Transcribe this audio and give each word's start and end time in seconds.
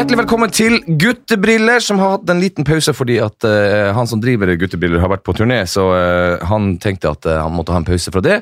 Hjertelig 0.00 0.16
velkommen 0.16 0.48
til 0.48 0.78
Guttebriller, 0.96 1.82
som 1.84 1.98
har 2.00 2.14
hatt 2.14 2.30
en 2.32 2.38
liten 2.40 2.64
pause 2.64 2.94
fordi 2.96 3.18
at 3.20 3.44
uh, 3.44 3.90
han 3.92 4.06
som 4.08 4.22
driver 4.22 4.48
Guttebriller, 4.56 4.96
har 5.02 5.10
vært 5.12 5.26
på 5.28 5.34
turné, 5.36 5.58
så 5.68 5.82
uh, 5.92 6.44
han 6.48 6.70
tenkte 6.80 7.10
at 7.10 7.26
uh, 7.28 7.34
han 7.42 7.52
måtte 7.52 7.74
ha 7.74 7.82
en 7.82 7.84
pause 7.84 8.08
fra 8.14 8.22
det. 8.24 8.38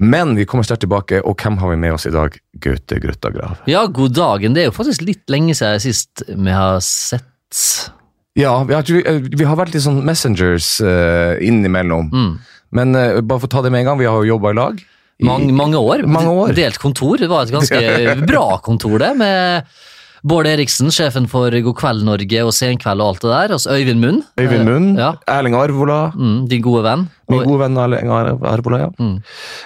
Men 0.00 0.32
vi 0.38 0.46
kommer 0.48 0.64
sterkt 0.64 0.86
tilbake, 0.86 1.18
og 1.20 1.36
hvem 1.36 1.58
har 1.60 1.74
vi 1.74 1.76
med 1.82 1.98
oss 1.98 2.08
i 2.08 2.14
dag? 2.14 2.38
Gaute 2.64 2.96
Grøtta 3.02 3.28
Grav. 3.34 3.60
Ja, 3.68 3.82
god 3.92 4.14
dagen. 4.16 4.56
Det 4.56 4.62
er 4.62 4.70
jo 4.70 4.76
faktisk 4.78 5.04
litt 5.04 5.28
lenge 5.28 5.52
siden 5.58 5.82
sist 5.84 6.24
vi 6.30 6.54
har 6.56 6.80
sett. 6.86 7.60
Ja, 8.40 8.54
vi 8.64 8.78
har, 8.78 8.88
vi, 8.88 9.48
har 9.50 9.58
vært 9.60 9.76
litt 9.76 9.84
sånn 9.84 10.00
messengers 10.08 10.78
innimellom. 10.80 12.08
Mm. 12.08 12.30
Men 12.72 13.00
bare 13.20 13.42
for 13.42 13.50
å 13.50 13.52
ta 13.52 13.66
det 13.66 13.74
med 13.74 13.84
en 13.84 13.90
gang, 13.90 14.00
vi 14.00 14.08
har 14.08 14.16
jo 14.16 14.30
jobba 14.32 14.54
i 14.54 14.58
lag. 14.62 14.80
Mange, 15.28 15.52
mange 15.60 15.76
år. 15.76 16.06
Mange 16.08 16.32
år. 16.32 16.56
Delt 16.56 16.80
kontor. 16.80 17.20
Det 17.20 17.28
var 17.28 17.44
et 17.44 17.52
ganske 17.52 18.16
bra 18.32 18.46
kontor, 18.64 18.96
det. 19.04 19.12
med 19.20 19.76
Bård 20.24 20.46
Eriksen, 20.46 20.88
sjefen 20.94 21.26
for 21.28 21.50
God 21.50 21.76
kveld 21.76 22.04
Norge 22.06 22.40
og 22.44 22.52
Senkveld 22.56 23.02
og 23.02 23.08
alt 23.14 23.20
det 23.26 23.30
der. 23.30 23.54
Altså 23.56 23.70
Øyvind 23.76 24.00
Munn. 24.00 24.22
Øyvind 24.40 24.64
Munn, 24.64 24.88
Eh, 24.96 25.02
Ja. 25.02 25.12
Erling 25.28 25.54
Arvola. 25.54 26.12
Mm, 26.14 26.48
din 26.48 26.62
gode 26.62 26.82
venn. 26.84 27.08
Min 27.28 27.44
gode 27.44 27.58
venn 27.60 27.76
Erling 27.76 28.08
Ar- 28.10 28.38
Arvola, 28.54 28.78
ja. 28.78 28.88
Mm. 28.98 29.16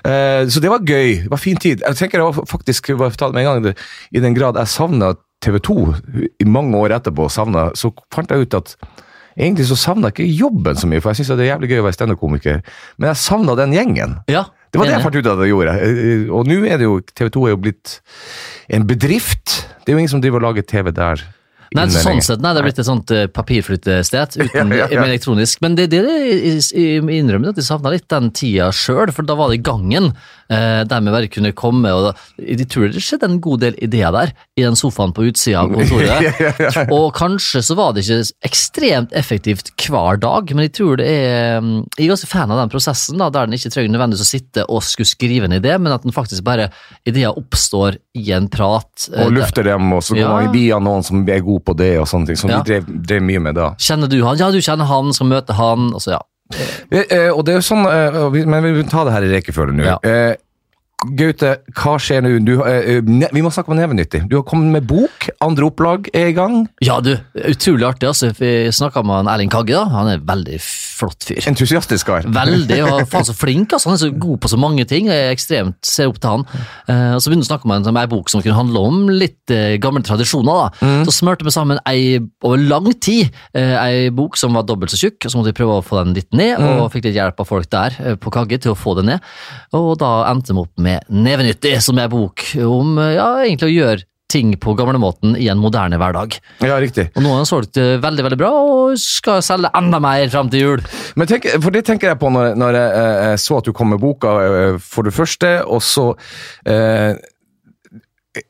Eh, 0.04 0.46
så 0.50 0.60
det 0.60 0.70
var 0.70 0.78
gøy. 0.80 1.22
Det 1.22 1.30
var 1.30 1.38
fin 1.38 1.56
tid. 1.56 1.80
Jeg 1.86 1.96
tenker 1.96 2.18
jeg 2.18 2.34
var 2.34 2.44
faktisk, 2.46 2.96
bare 2.98 3.10
fortalt 3.10 3.34
med 3.34 3.46
en 3.46 3.62
gang, 3.62 3.74
I 4.12 4.20
den 4.20 4.34
grad 4.34 4.56
jeg 4.56 4.66
savna 4.68 5.14
TV 5.40 5.58
2 5.58 5.94
i 6.40 6.44
mange 6.44 6.74
år 6.76 6.90
etterpå, 7.00 7.30
savnet, 7.30 7.72
så 7.76 7.92
fant 8.12 8.28
jeg 8.28 8.40
ut 8.46 8.54
at 8.54 8.76
egentlig 9.38 9.64
så 9.64 9.76
savna 9.76 10.10
jeg 10.10 10.26
ikke 10.26 10.38
jobben 10.42 10.74
så 10.76 10.86
mye, 10.86 11.00
for 11.00 11.10
jeg 11.14 11.24
syns 11.24 11.36
det 11.38 11.46
er 11.48 11.56
jævlig 11.56 11.70
gøy 11.70 11.80
å 11.80 11.84
være 11.86 11.96
standup-komiker, 11.96 12.62
men 12.98 13.08
jeg 13.08 13.16
savna 13.16 13.54
den 13.56 13.72
gjengen. 13.72 14.18
Ja, 14.28 14.44
Det 14.72 14.78
var 14.78 14.86
det 14.86 14.92
jeg 14.94 15.02
fant 15.02 15.16
ut 15.16 15.26
at 15.26 15.38
jeg 15.38 15.48
gjorde. 15.50 15.72
Eh, 15.82 16.30
Og 16.30 16.46
nå 16.46 16.64
er 16.68 16.76
det 16.78 16.84
jo 16.84 17.00
TV 17.00 17.28
2 17.30 17.46
er 17.46 17.50
jo 17.50 17.56
blitt 17.56 18.00
en 18.68 18.84
bedrift. 18.86 19.66
Det 19.90 19.94
er 19.96 19.98
jo 19.98 20.02
ingen 20.04 20.12
som 20.12 20.20
driver 20.22 20.38
og 20.38 20.44
lager 20.44 20.62
TV 20.70 20.92
der. 20.94 21.22
Nei, 21.74 21.88
sånn 21.90 22.20
sett, 22.22 22.38
nei, 22.42 22.52
det 22.54 22.60
er 22.60 22.66
blitt 22.66 22.78
et 22.78 22.86
sånt 22.86 23.10
uh, 23.10 23.24
papirflyttested 23.30 24.36
uten 24.44 24.70
Ja, 24.70 24.84
ja, 24.84 24.86
ja. 24.94 25.02
elektronisk. 25.02 25.58
Men 25.64 25.74
det, 25.78 25.88
det, 25.90 26.04
det 26.06 26.84
innrømmer 27.16 27.50
at 27.50 27.58
de 27.58 27.64
savna 27.66 27.90
litt 27.90 28.06
den 28.10 28.30
tida 28.34 28.68
sjøl, 28.70 29.10
for 29.14 29.26
da 29.26 29.34
var 29.38 29.50
det 29.50 29.64
gangen. 29.66 30.12
Eh, 30.50 30.82
der 30.82 31.00
vi 31.06 31.12
bare 31.14 31.28
kunne 31.30 31.52
komme 31.54 31.92
og 31.94 32.16
Jeg 32.42 32.64
tror 32.72 32.88
det 32.90 32.98
skjedde 33.04 33.28
en 33.28 33.36
god 33.40 33.60
del 33.62 33.76
ideer 33.86 34.10
der, 34.10 34.32
i 34.58 34.64
den 34.64 34.74
sofaen 34.74 35.12
på 35.14 35.22
utsida 35.28 35.60
av 35.62 35.68
kontoret. 35.70 36.88
Og 36.96 37.12
kanskje 37.14 37.62
så 37.62 37.76
var 37.78 37.92
det 37.94 38.02
ikke 38.02 38.32
ekstremt 38.48 39.12
effektivt 39.14 39.70
hver 39.86 40.18
dag, 40.18 40.50
men 40.50 40.66
jeg 40.66 40.72
tror 40.80 40.96
det 40.98 41.06
er 41.06 41.60
mm, 41.62 41.84
Jeg 41.96 42.04
er 42.08 42.10
ganske 42.16 42.30
fan 42.32 42.50
av 42.50 42.58
den 42.64 42.72
prosessen, 42.72 43.20
da, 43.22 43.28
der 43.30 43.46
den 43.46 43.54
ikke 43.60 43.70
trenger 43.70 43.94
nødvendigvis 43.94 44.26
å 44.26 44.30
sitte 44.32 44.64
og 44.66 44.82
skulle 44.82 45.06
skrive 45.12 45.46
en 45.46 45.54
idé, 45.60 45.76
men 45.78 45.94
at 45.94 46.02
den 46.02 46.16
faktisk 46.16 46.42
bare 46.46 46.66
ideer 47.06 47.30
oppstår 47.38 48.00
i 48.18 48.26
en 48.34 48.48
prat. 48.50 49.06
eh, 49.14 49.26
Og 49.28 49.36
lufter 49.38 49.62
dem, 49.70 49.92
og 49.94 50.02
så 50.02 50.16
Ja. 50.18 50.26
går 50.32 50.42
man 50.48 50.52
via 50.52 50.80
noen 50.82 51.04
som 51.06 51.22
er 51.28 51.40
god 51.46 51.62
på 51.64 51.76
det, 51.78 51.92
og 52.00 52.08
sånne 52.10 52.26
ting. 52.26 52.36
Som 52.42 52.50
Ja. 52.50 52.62
vi 52.62 52.72
drev, 52.72 52.90
drev 53.06 53.22
mye 53.22 53.40
med 53.40 53.54
da. 53.54 53.70
Kjenner 53.78 54.08
du 54.10 54.18
han? 54.26 54.36
Ja, 54.36 54.50
du 54.50 54.58
kjenner 54.58 54.86
han, 54.90 55.12
skal 55.14 55.30
møte 55.30 55.54
han. 55.54 55.92
Og 55.94 56.00
så, 56.02 56.16
ja. 56.18 56.20
Eh, 56.50 57.04
eh, 57.04 57.28
og 57.30 57.44
det 57.46 57.54
er 57.54 57.60
jo 57.60 57.66
sånn, 57.66 57.84
eh, 57.86 58.46
Men 58.50 58.64
vi 58.74 58.82
tar 58.90 59.06
det 59.06 59.14
her 59.14 59.26
i 59.26 59.32
rekkefølge 59.36 59.76
nå. 59.76 59.84
Ja. 59.86 59.98
Gaute, 61.00 61.54
hva 61.80 61.94
skjer 61.96 62.20
nå? 62.20 62.30
Du, 62.44 62.58
eh, 62.68 63.00
vi 63.00 63.40
må 63.40 63.48
snakke 63.48 63.72
om 63.72 63.78
Nevenyttig. 63.78 64.26
Du 64.28 64.36
har 64.36 64.44
kommet 64.44 64.68
med 64.74 64.84
bok. 64.88 65.30
Andre 65.40 65.70
opplag 65.70 66.10
er 66.12 66.28
i 66.28 66.34
gang. 66.36 66.68
ja, 66.84 67.00
du, 67.00 67.14
utrolig 67.34 67.86
artig. 67.88 68.08
altså. 68.08 68.28
Vi 68.36 68.68
snakka 68.68 69.02
med 69.02 69.30
Erling 69.32 69.50
Kagge, 69.50 69.78
da. 69.78 69.86
Han 69.88 70.10
er 70.10 70.18
en 70.18 70.26
veldig 70.28 70.58
flott 70.60 71.24
fyr. 71.24 71.40
Entusiastisk 71.48 72.10
kar. 72.10 72.28
Veldig, 72.28 72.80
og 72.84 73.06
faen 73.12 73.24
så 73.24 73.32
flink. 73.32 73.72
altså. 73.72 73.88
Han 73.88 73.96
er 73.96 74.02
så 74.02 74.10
god 74.12 74.40
på 74.44 74.50
så 74.52 74.58
mange 74.60 74.84
ting. 74.84 75.08
Jeg 75.08 75.30
er 75.30 75.32
ekstremt 75.32 75.78
ser 75.88 76.10
opp 76.12 76.20
til 76.20 76.34
han. 76.34 76.44
Uh, 76.84 77.16
og 77.16 77.24
Så 77.24 77.32
begynte 77.32 77.46
vi 77.46 77.48
å 77.48 77.52
snakke 77.54 77.70
om 77.70 77.74
en, 77.78 78.00
bok 78.10 78.28
som 78.28 78.44
kunne 78.44 78.58
handle 78.58 78.84
om 78.90 79.08
litt 79.08 79.54
uh, 79.54 79.80
gamle 79.80 80.04
tradisjoner. 80.04 80.68
da. 80.76 80.92
Så 81.08 81.16
smurte 81.22 81.48
vi 81.48 81.54
sammen 81.54 81.80
ei, 81.88 82.20
over 82.44 82.60
lang 82.60 82.92
tid 83.00 83.32
ei 83.54 84.10
bok 84.12 84.36
som 84.36 84.52
var 84.56 84.66
dobbelt 84.68 84.92
så 84.92 85.00
tjukk. 85.00 85.24
Så 85.24 85.38
måtte 85.38 85.54
vi 85.54 85.58
prøve 85.62 85.80
å 85.80 85.86
få 85.86 86.02
den 86.02 86.12
litt 86.18 86.28
ned, 86.36 86.60
og 86.60 86.90
fikk 86.92 87.08
litt 87.08 87.16
hjelp 87.16 87.40
av 87.40 87.48
folk 87.48 87.72
der 87.72 87.96
på 88.20 88.32
Kagge 88.34 88.60
til 88.60 88.74
å 88.74 88.78
få 88.78 88.98
den 88.98 89.14
ned. 89.14 89.28
Og 89.76 89.94
da 90.00 90.10
endte 90.28 90.52
vi 90.52 90.60
opp 90.60 90.76
med 90.76 90.89
Nevenyttig, 91.12 91.76
som 91.84 91.98
er 92.00 92.10
bok 92.12 92.44
om 92.64 92.98
eh, 92.98 93.16
ja, 93.16 93.32
egentlig 93.44 93.70
å 93.70 93.76
gjøre 93.76 94.06
ting 94.30 94.52
på 94.62 94.74
gamlemåten 94.78 95.34
i 95.38 95.48
en 95.50 95.58
moderne 95.58 95.98
hverdag. 95.98 96.36
Ja, 96.62 96.78
riktig. 96.82 97.08
Og 97.16 97.24
nå 97.24 97.32
har 97.32 97.42
han 97.42 97.48
solgt 97.48 97.80
eh, 97.80 97.96
veldig 98.02 98.26
veldig 98.28 98.38
bra, 98.40 98.50
og 98.50 99.00
skal 99.00 99.42
selge 99.44 99.72
enda 99.78 100.00
mer 100.02 100.28
fram 100.32 100.50
til 100.52 100.64
jul. 100.64 100.84
Men 101.18 101.30
tenk, 101.30 101.48
for 101.58 101.74
det 101.74 101.84
tenker 101.88 102.12
jeg 102.12 102.20
på 102.20 102.30
når, 102.32 102.54
når 102.60 102.78
jeg, 102.78 102.92
eh, 103.00 103.24
jeg 103.30 103.42
så 103.46 103.58
at 103.58 103.66
du 103.66 103.74
kom 103.76 103.90
med 103.94 104.02
boka, 104.02 104.36
for 104.84 105.06
det 105.06 105.14
første, 105.16 105.56
og 105.66 105.82
så 105.84 106.12
eh, 106.68 107.18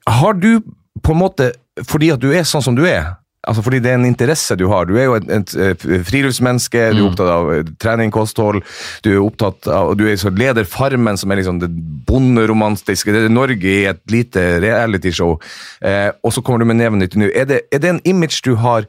Har 0.08 0.36
du 0.36 0.60
på 1.00 1.14
en 1.14 1.22
måte, 1.22 1.52
fordi 1.88 2.10
at 2.12 2.20
du 2.20 2.28
er 2.36 2.44
sånn 2.44 2.64
som 2.64 2.76
du 2.76 2.84
er, 2.84 3.14
altså 3.50 3.64
fordi 3.66 3.80
det 3.82 3.92
er 3.92 3.98
en 3.98 4.08
interesse 4.08 4.56
du 4.58 4.66
har 4.70 4.86
Du 4.88 4.94
er 4.96 5.08
jo 5.08 5.16
et, 5.18 5.28
et, 5.34 5.54
eh, 5.58 5.94
friluftsmenneske, 6.06 6.84
du 6.94 7.02
er 7.02 7.08
opptatt 7.08 7.32
av 7.34 7.52
eh, 7.54 7.72
trening, 7.82 8.12
kosthold, 8.14 8.62
du 9.04 9.10
er 9.12 9.20
opptatt 9.22 9.68
av 9.70 9.94
Du 9.98 10.06
er 10.08 10.18
leder 10.38 10.68
Farmen, 10.68 11.18
som 11.18 11.30
er 11.30 11.40
liksom 11.40 11.60
det 11.62 11.70
bonderomantiske, 12.08 13.12
det 13.12 13.24
er 13.26 13.32
Norge 13.32 13.70
i 13.70 13.88
et 13.90 14.02
lite 14.10 14.44
realityshow, 14.62 15.38
eh, 15.82 16.10
og 16.22 16.34
så 16.34 16.42
kommer 16.44 16.62
du 16.62 16.68
med 16.70 16.80
neven 16.80 17.02
nytt 17.02 17.18
nå. 17.18 17.30
Er 17.34 17.48
det, 17.50 17.64
er 17.72 17.82
det 17.82 17.90
en 17.90 18.04
image 18.08 18.40
du 18.46 18.54
har 18.60 18.86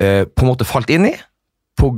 eh, 0.00 0.24
på 0.24 0.44
en 0.44 0.50
måte 0.52 0.68
falt 0.68 0.90
inn 0.92 1.08
i? 1.10 1.14
På 1.80 1.88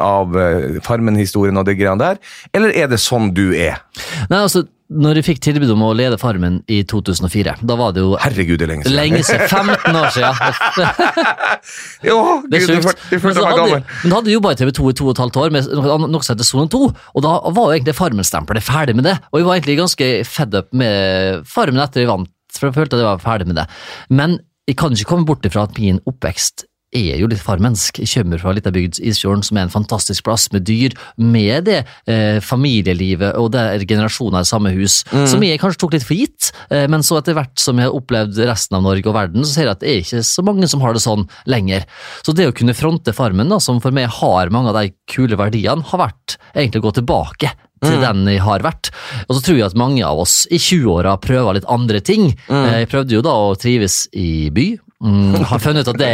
av 0.00 0.36
eh, 0.38 0.80
Farmen-historien 0.86 1.58
og 1.58 1.66
det 1.66 1.76
greiene 1.78 2.00
der, 2.00 2.20
eller 2.54 2.74
er 2.74 2.90
det 2.90 3.00
sånn 3.02 3.32
du 3.34 3.50
er? 3.52 3.82
Nei, 4.30 4.44
altså, 4.44 4.64
når 4.90 5.20
jeg 5.20 5.24
fikk 5.28 5.40
tilbud 5.44 5.70
om 5.70 5.82
å 5.86 5.92
lede 5.94 6.16
Farmen 6.18 6.56
i 6.66 6.80
2004, 6.88 7.52
da 7.62 7.76
var 7.78 7.92
det 7.94 8.02
jo 8.02 8.16
Herregud, 8.18 8.58
det 8.58 8.66
er 8.66 8.70
lenge 8.72 8.84
siden. 8.88 8.96
lenge 8.98 9.20
siden, 9.22 9.44
15 9.46 9.98
år 10.00 10.08
siden. 10.16 10.34
Jo, 12.08 12.16
Det 12.50 12.58
er 12.60 12.66
sjukt. 12.66 13.04
Men 13.22 13.36
da 13.36 13.44
hadde, 13.52 13.80
men 14.02 14.14
hadde 14.16 14.32
jobba 14.34 14.52
i 14.54 14.58
TV 14.58 14.72
2 14.80 14.90
i 14.90 14.96
to 14.98 15.06
og 15.06 15.14
et 15.14 15.22
halvt 15.22 15.38
år 15.42 15.54
med 15.54 15.70
noe 15.76 15.98
noe 16.10 16.24
som 16.26 16.34
heter 16.34 16.48
Sone 16.48 16.70
2, 16.72 16.80
og 16.90 17.24
da 17.26 17.34
var 17.54 17.68
jo 17.68 17.76
egentlig 17.76 17.96
Farmen-stempelet 17.98 18.66
ferdig 18.66 18.96
med 18.98 19.06
det. 19.06 19.16
Og 19.30 19.40
jeg 19.42 19.48
var 19.48 19.58
egentlig 19.60 19.78
ganske 19.82 20.10
fed 20.28 20.56
up 20.58 20.70
med 20.82 21.44
Farmen 21.50 21.82
etter 21.84 22.04
jeg 22.04 22.10
vant, 22.10 22.30
for 22.56 22.70
jeg 22.70 22.78
følte 22.80 22.98
at 22.98 23.04
jeg 23.04 23.10
var 23.12 23.22
ferdig 23.24 23.50
med 23.50 23.60
det. 23.60 23.66
Men 24.10 24.38
jeg 24.70 24.78
kan 24.80 24.94
ikke 24.94 25.10
komme 25.12 25.26
bort 25.28 25.46
ifra 25.46 25.66
at 25.68 25.78
min 25.78 26.02
oppvekst 26.08 26.66
er 26.96 27.20
jo 27.20 27.28
litt 27.30 27.42
farmensk. 27.42 28.00
Jeg 28.02 28.10
kommer 28.10 28.40
fra 28.42 28.54
litt 28.54 28.66
av 28.66 28.74
bygd, 28.74 28.98
Isfjorden, 29.06 29.44
som 29.46 29.58
er 29.58 29.66
en 29.66 29.72
fantastisk 29.72 30.24
plass 30.26 30.48
med 30.54 30.66
dyr, 30.68 30.96
med 31.16 31.68
det 31.68 31.78
eh, 32.10 32.40
familielivet 32.44 33.38
og 33.38 33.52
det 33.54 33.62
er 33.62 33.86
generasjoner 33.86 34.42
i 34.42 34.48
samme 34.48 34.72
hus, 34.74 35.00
som 35.30 35.42
jeg 35.44 35.60
kanskje 35.62 35.82
tok 35.84 35.96
litt 35.96 36.06
for 36.06 36.18
gitt. 36.18 36.50
Eh, 36.68 36.86
men 36.90 37.04
så 37.06 37.20
etter 37.20 37.36
hvert 37.38 37.54
som 37.62 37.78
jeg 37.78 37.90
har 37.90 37.96
opplevd 37.96 38.42
resten 38.50 38.78
av 38.78 38.84
Norge 38.86 39.06
og 39.06 39.16
verden, 39.16 39.46
så 39.46 39.54
ser 39.54 39.68
jeg 39.68 39.76
at 39.76 39.84
det 39.84 39.92
er 39.92 40.04
ikke 40.04 40.26
så 40.26 40.46
mange 40.46 40.70
som 40.70 40.84
har 40.84 40.96
det 40.96 41.04
sånn 41.04 41.26
lenger. 41.50 41.86
Så 42.26 42.34
det 42.36 42.50
å 42.50 42.56
kunne 42.56 42.76
fronte 42.76 43.14
Farmen, 43.16 43.50
da, 43.52 43.60
som 43.62 43.80
for 43.82 43.94
meg 43.94 44.10
har 44.20 44.52
mange 44.54 44.72
av 44.72 44.80
de 44.80 44.94
kule 45.10 45.38
verdiene, 45.38 45.86
har 45.86 46.06
vært 46.08 46.38
egentlig 46.54 46.82
å 46.82 46.88
gå 46.88 46.96
tilbake 47.00 47.54
til 47.80 47.96
den 48.02 48.26
jeg 48.28 48.42
har 48.44 48.64
vært. 48.64 48.90
Og 49.28 49.36
så 49.36 49.42
tror 49.44 49.58
jeg 49.58 49.70
at 49.70 49.78
mange 49.78 50.04
av 50.04 50.20
oss 50.20 50.42
i 50.52 50.60
20-åra 50.60 51.16
prøver 51.22 51.56
litt 51.56 51.68
andre 51.70 52.02
ting. 52.04 52.28
Mm. 52.50 52.66
Jeg 52.74 52.90
prøvde 52.92 53.16
jo 53.16 53.24
da 53.24 53.36
å 53.46 53.56
trives 53.58 54.02
i 54.12 54.50
by. 54.52 54.68
Mm, 55.00 55.38
har 55.48 55.60
funnet 55.62 55.86
ut 55.86 55.94
at 55.94 56.00
det 56.00 56.08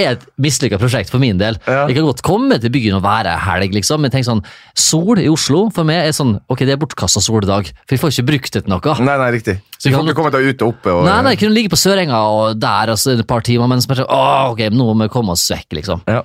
er 0.00 0.14
et 0.14 0.22
mislykka 0.40 0.78
prosjekt 0.80 1.10
for 1.12 1.20
min 1.20 1.36
del. 1.40 1.58
Ja. 1.68 1.84
Jeg 1.84 1.98
kan 1.98 2.06
godt 2.06 2.22
komme 2.24 2.56
til 2.62 2.72
byen 2.72 2.96
og 2.96 3.04
være 3.04 3.34
helg, 3.44 3.74
liksom, 3.76 4.00
men 4.00 4.12
tenk 4.14 4.24
sånn 4.24 4.40
Sol 4.78 5.20
i 5.20 5.28
Oslo 5.28 5.66
for 5.74 5.84
meg 5.88 6.06
er 6.06 6.16
sånn 6.16 6.38
Ok, 6.48 6.64
det 6.64 6.76
er 6.76 6.80
bortkasta 6.80 7.20
soldag, 7.20 7.68
for 7.84 7.96
jeg 7.96 8.00
får 8.00 8.14
ikke 8.14 8.28
brukt 8.30 8.56
det 8.56 8.64
til 8.64 8.72
noe. 8.72 8.96
Nei, 9.04 9.18
nei, 9.20 9.28
riktig. 9.36 9.58
Så 9.82 9.90
Du 9.90 9.96
får 9.96 9.98
kan- 9.98 10.06
ikke 10.12 10.14
komme 10.20 10.30
deg 10.30 10.44
ut 10.46 10.62
og 10.62 10.68
oppe. 10.76 10.90
Og, 10.94 11.04
Nei, 11.08 11.16
nei, 11.26 11.30
jeg 11.34 11.40
kunne 11.40 11.56
ligge 11.56 11.70
på 11.72 11.78
Sørenga 11.80 12.18
og 12.30 12.60
der 12.62 12.92
altså, 12.94 13.16
et 13.18 13.26
par 13.26 13.40
timer, 13.42 13.66
men 13.66 13.80
så 13.82 13.88
bare, 13.90 14.04
åh, 14.06 14.52
ok, 14.52 14.60
nå 14.70 14.86
må 14.94 15.08
vi 15.08 15.10
komme 15.10 15.34
oss 15.34 15.42
vekk, 15.50 15.74
liksom. 15.80 16.04
Ja. 16.06 16.20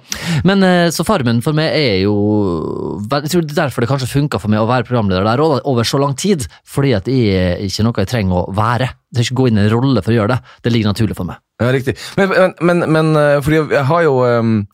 Men 0.46 0.62
eh, 0.62 0.90
så 0.94 1.02
Farmen 1.08 1.42
for 1.42 1.58
meg 1.58 1.74
er 1.74 2.04
jo 2.04 2.14
Jeg 3.10 3.32
tror 3.32 3.42
det 3.48 3.56
er 3.58 3.64
derfor 3.64 3.82
det 3.82 3.90
kanskje 3.90 4.12
funka 4.14 4.40
for 4.40 4.54
meg 4.54 4.62
å 4.62 4.68
være 4.70 4.86
programleder 4.86 5.26
der 5.26 5.42
også, 5.42 5.64
over 5.66 5.84
så 5.90 5.98
lang 6.00 6.14
tid. 6.16 6.46
Fordi 6.70 6.94
at 7.00 7.06
det 7.10 7.18
er 7.34 7.58
ikke 7.66 7.84
noe 7.88 7.98
jeg 7.98 8.12
trenger 8.14 8.44
å 8.46 8.54
være. 8.54 8.92
Jeg 9.10 9.18
trenger 9.18 9.32
ikke 9.32 9.40
gå 9.42 9.48
inn 9.50 9.58
i 9.58 9.66
en 9.66 9.74
rolle 9.74 10.04
for 10.06 10.12
å 10.14 10.18
gjøre 10.20 10.36
det. 10.36 10.40
Det 10.62 10.72
ligger 10.76 10.92
naturlig 10.94 11.16
for 11.18 11.26
meg. 11.26 11.42
Ja, 11.58 11.72
riktig. 11.74 11.96
Men, 12.20 12.54
men, 12.62 12.86
men, 12.94 13.16
eh, 13.18 13.40
fordi 13.42 13.64
jeg 13.74 13.86
har 13.90 14.02
jo 14.06 14.18
ehm, 14.28 14.68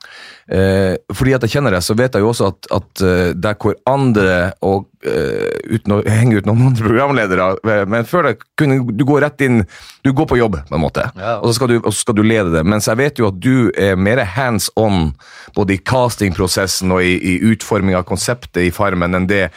eh, 0.51 0.97
Fordi 1.15 1.35
at 1.37 1.45
jeg 1.47 1.53
kjenner 1.55 1.71
deg, 1.71 1.85
så 1.85 1.95
vet 1.95 2.11
jeg 2.17 2.25
jo 2.25 2.33
også 2.33 2.49
at, 2.51 2.67
at 2.75 3.05
der 3.39 3.55
hvor 3.55 3.77
andre, 3.87 4.51
og 4.61 4.89
uten 5.03 5.93
å 5.95 5.97
henge 6.07 6.37
ut 6.39 6.45
noen 6.47 6.61
andre 6.69 6.85
programledere 6.87 7.47
eh, 7.67 7.85
Men 7.91 8.05
før 8.07 8.29
det 8.29 8.33
kunne 8.59 8.77
du 8.95 9.03
gå 9.07 9.17
rett 9.23 9.41
inn 9.43 9.63
Du 10.05 10.11
går 10.15 10.27
på 10.29 10.37
jobb, 10.39 10.57
på 10.69 10.75
en 10.77 10.81
måte, 10.83 11.03
Ja. 11.19 11.37
og, 11.41 11.49
så 11.49 11.53
skal 11.57 11.67
du, 11.73 11.75
og 11.81 11.91
så 11.91 11.99
skal 12.05 12.15
du 12.15 12.23
lede 12.23 12.51
det. 12.53 12.63
Mens 12.65 12.87
jeg 12.87 12.97
vet 12.99 13.19
jo 13.19 13.27
at 13.31 13.39
du 13.43 13.71
er 13.79 13.95
mer 13.99 14.23
hands 14.35 14.69
on 14.79 15.13
både 15.55 15.75
i 15.75 15.81
castingprosessen 15.83 16.91
og 16.95 17.03
i, 17.03 17.15
i 17.17 17.33
utforming 17.53 17.95
av 17.99 18.05
konseptet 18.09 18.63
i 18.65 18.71
Farmen 18.73 19.15
enn 19.15 19.27
det 19.29 19.49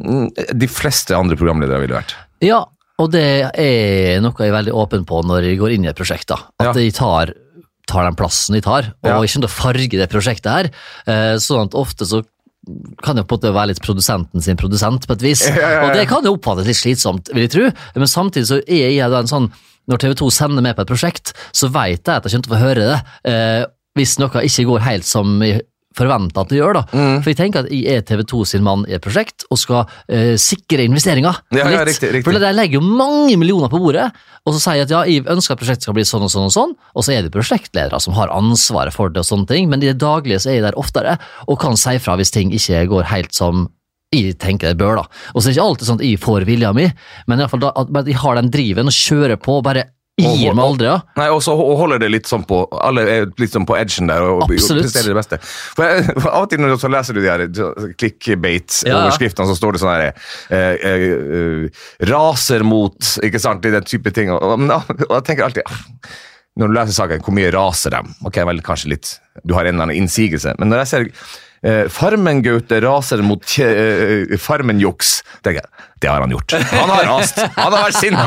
mm, 0.00 0.30
de 0.56 0.68
fleste 0.70 1.16
andre 1.16 1.36
programledere 1.38 1.80
ville 1.84 1.96
vært. 1.98 2.14
Ja, 2.44 2.62
og 3.00 3.10
det 3.12 3.24
er 3.52 4.20
noe 4.24 4.36
jeg 4.40 4.48
er 4.52 4.56
veldig 4.58 4.72
åpen 4.76 5.04
på 5.08 5.22
når 5.26 5.50
jeg 5.50 5.58
går 5.60 5.74
inn 5.76 5.84
i 5.84 5.90
et 5.92 5.98
prosjekt. 5.98 6.28
da. 6.32 6.40
At 6.60 6.70
Ja. 6.70 6.72
jeg 6.80 6.94
tar, 6.96 7.32
tar 7.86 8.04
den 8.08 8.16
plassen 8.16 8.54
jeg 8.56 8.64
tar, 8.64 8.92
og 9.04 9.10
Ja. 9.10 9.20
ikke 9.22 9.40
noe 9.44 9.52
farge 9.52 9.96
det 10.00 10.08
prosjektet 10.12 10.50
her. 10.52 10.70
Eh, 11.06 11.36
sånn 11.36 11.66
at 11.68 11.76
ofte 11.76 12.04
så 12.08 12.22
kan 13.02 13.18
jo 13.18 13.22
på 13.22 13.36
en 13.36 13.38
måte 13.38 13.54
være 13.54 13.70
litt 13.72 13.82
produsenten 13.84 14.42
sin 14.42 14.58
produsent, 14.58 15.06
på 15.06 15.14
et 15.16 15.24
vis. 15.24 15.44
Ja, 15.46 15.54
ja, 15.56 15.70
ja. 15.76 15.84
Og 15.86 15.94
det 15.94 16.08
kan 16.10 16.26
jo 16.26 16.34
oppfattes 16.36 16.66
litt 16.68 16.80
slitsomt, 16.80 17.30
vil 17.34 17.46
jeg 17.46 17.54
tro. 17.54 17.70
Men 17.94 18.10
samtidig 18.10 18.50
så 18.50 18.60
er 18.64 18.90
jeg 18.90 19.12
da 19.12 19.22
en 19.22 19.30
sånn 19.30 19.50
Når 19.86 20.00
TV 20.02 20.14
2 20.18 20.28
sender 20.34 20.64
meg 20.66 20.72
på 20.74 20.82
et 20.82 20.88
prosjekt, 20.90 21.30
så 21.54 21.68
vet 21.70 22.00
jeg 22.00 22.10
at 22.10 22.24
jeg 22.26 22.32
kommer 22.32 22.46
til 22.48 22.50
å 22.50 22.56
få 22.56 22.58
høre 22.58 22.86
det. 22.88 22.96
Eh, 23.30 23.60
hvis 23.94 24.16
noe 24.18 24.42
ikke 24.42 24.64
går 24.66 24.82
helt 24.82 25.06
som 25.06 25.36
jeg 25.46 25.62
forventer 25.96 26.44
at 26.44 26.52
det 26.52 26.60
gjør, 26.60 26.78
da. 26.78 26.82
Mm. 26.92 27.18
For 27.22 27.32
jeg 27.32 27.38
tenker 27.40 27.64
at 27.64 27.72
jeg 27.72 27.98
er 27.98 28.04
TV 28.06 28.22
2 28.28 28.42
sin 28.52 28.64
mann 28.66 28.84
i 28.88 28.96
et 28.96 29.04
prosjekt, 29.04 29.46
og 29.50 29.60
skal 29.60 29.84
eh, 30.12 30.34
sikre 30.40 30.86
investeringer. 30.86 31.42
Ja, 31.56 31.68
ja, 31.72 31.84
riktig, 31.86 32.12
riktig. 32.14 32.26
For 32.26 32.36
de 32.36 32.52
legger 32.56 32.80
jo 32.80 32.84
mange 32.86 33.36
millioner 33.40 33.72
på 33.72 33.80
bordet, 33.82 34.08
og 34.46 34.54
så 34.54 34.62
sier 34.62 34.80
jeg 34.80 34.88
at 34.88 34.94
ja, 34.94 35.04
jeg 35.10 35.26
ønsker 35.32 35.56
at 35.56 35.62
prosjektet 35.62 35.88
skal 35.88 35.96
bli 35.96 36.06
sånn 36.06 36.26
og 36.26 36.32
sånn 36.32 36.50
og 36.50 36.54
sånn, 36.54 36.74
og 36.94 37.06
så 37.06 37.16
er 37.16 37.24
det 37.26 37.34
prosjektledere 37.34 38.00
som 38.02 38.16
har 38.18 38.34
ansvaret 38.34 38.94
for 38.94 39.12
det 39.12 39.24
og 39.24 39.30
sånne 39.30 39.50
ting, 39.50 39.70
men 39.72 39.82
i 39.82 39.90
det 39.90 40.00
daglige 40.02 40.42
så 40.42 40.52
er 40.52 40.60
jeg 40.60 40.68
der 40.68 40.78
oftere, 40.78 41.16
og 41.46 41.60
kan 41.62 41.78
si 41.80 41.96
fra 42.02 42.18
hvis 42.20 42.34
ting 42.34 42.54
ikke 42.54 42.84
går 42.92 43.10
helt 43.10 43.34
som 43.36 43.66
jeg 44.14 44.36
tenker 44.38 44.70
det 44.70 44.78
bør, 44.78 45.00
da. 45.00 45.22
Og 45.34 45.40
så 45.40 45.48
er 45.48 45.50
det 45.50 45.56
ikke 45.56 45.66
alltid 45.66 45.88
sånn 45.88 45.98
at 45.98 46.06
jeg 46.06 46.22
får 46.22 46.46
vilja 46.46 46.70
mi, 46.76 46.86
men 47.26 47.38
i 47.40 47.42
hvert 47.42 47.52
fall 47.52 47.64
da, 47.64 47.72
at 47.74 48.08
jeg 48.08 48.20
har 48.22 48.38
den 48.38 48.52
driven 48.54 48.90
og 48.90 48.94
kjører 48.94 49.40
på, 49.42 49.58
bare 49.66 49.88
gir 50.16 50.54
meg 50.56 50.64
aldri, 50.64 50.86
ja. 50.88 50.96
Nei, 51.18 51.26
og 51.28 51.42
så 51.44 51.52
holder 51.56 52.00
det 52.00 52.08
litt 52.08 52.28
sånn 52.30 52.46
på 52.48 52.62
Alle 52.80 53.02
er 53.12 53.26
litt 53.36 53.52
sånn 53.52 53.66
på 53.68 53.76
edgen 53.76 54.08
der 54.08 54.24
og, 54.24 54.46
og 54.46 54.48
presterer 54.48 55.10
det 55.10 55.16
beste. 55.18 55.38
For, 55.44 55.84
jeg, 55.84 56.06
for 56.22 56.30
Av 56.30 56.46
og 56.46 56.52
til 56.52 56.62
når 56.62 56.72
du 56.72 56.76
så 56.80 56.90
leser 56.92 57.16
du 57.16 57.20
de 57.20 57.28
her 57.28 57.44
Ja. 57.46 57.68
clickbait-overskriftene, 58.00 59.48
så 59.50 59.56
står 59.58 59.76
det 59.76 59.82
sånn 59.82 59.92
her 59.92 60.06
eh, 60.08 60.14
eh, 60.56 61.04
eh, 61.40 61.82
Raser 62.08 62.64
mot 62.66 62.96
Ikke 63.26 63.42
sant? 63.42 63.66
i 63.68 63.74
Den 63.74 63.84
type 63.88 64.12
ting. 64.16 64.32
Og, 64.32 64.40
og, 64.40 64.60
men, 64.62 64.72
og 64.72 65.14
jeg 65.18 65.26
tenker 65.28 65.48
alltid 65.50 65.68
ah, 65.68 65.82
Når 66.56 66.72
du 66.72 66.78
leser 66.78 66.96
saken, 66.96 67.24
hvor 67.26 67.36
mye 67.36 67.52
raser 67.54 67.92
dem? 67.98 68.14
Ok, 68.26 68.40
vel, 68.48 68.62
kanskje 68.64 68.94
litt 68.94 69.12
Du 69.44 69.56
har 69.58 69.66
en 69.68 69.74
eller 69.76 69.90
annen 69.90 70.00
innsigelse. 70.00 70.56
Men 70.60 70.72
når 70.72 70.84
jeg 70.84 70.92
ser 70.94 71.10
eh, 71.66 71.84
Farmen-Gaute 71.92 72.80
raser 72.84 73.20
mot 73.26 73.44
uh, 73.60 74.36
Farmen-juks, 74.40 75.18
tenker 75.44 75.60
jeg 75.60 75.85
det 76.00 76.08
har 76.08 76.20
han 76.20 76.30
gjort. 76.30 76.52
Han 76.52 76.90
har 76.90 77.04
rast! 77.08 77.38
Han 77.56 77.72
har 77.72 77.86
vært 77.86 77.96
sinna! 77.96 78.24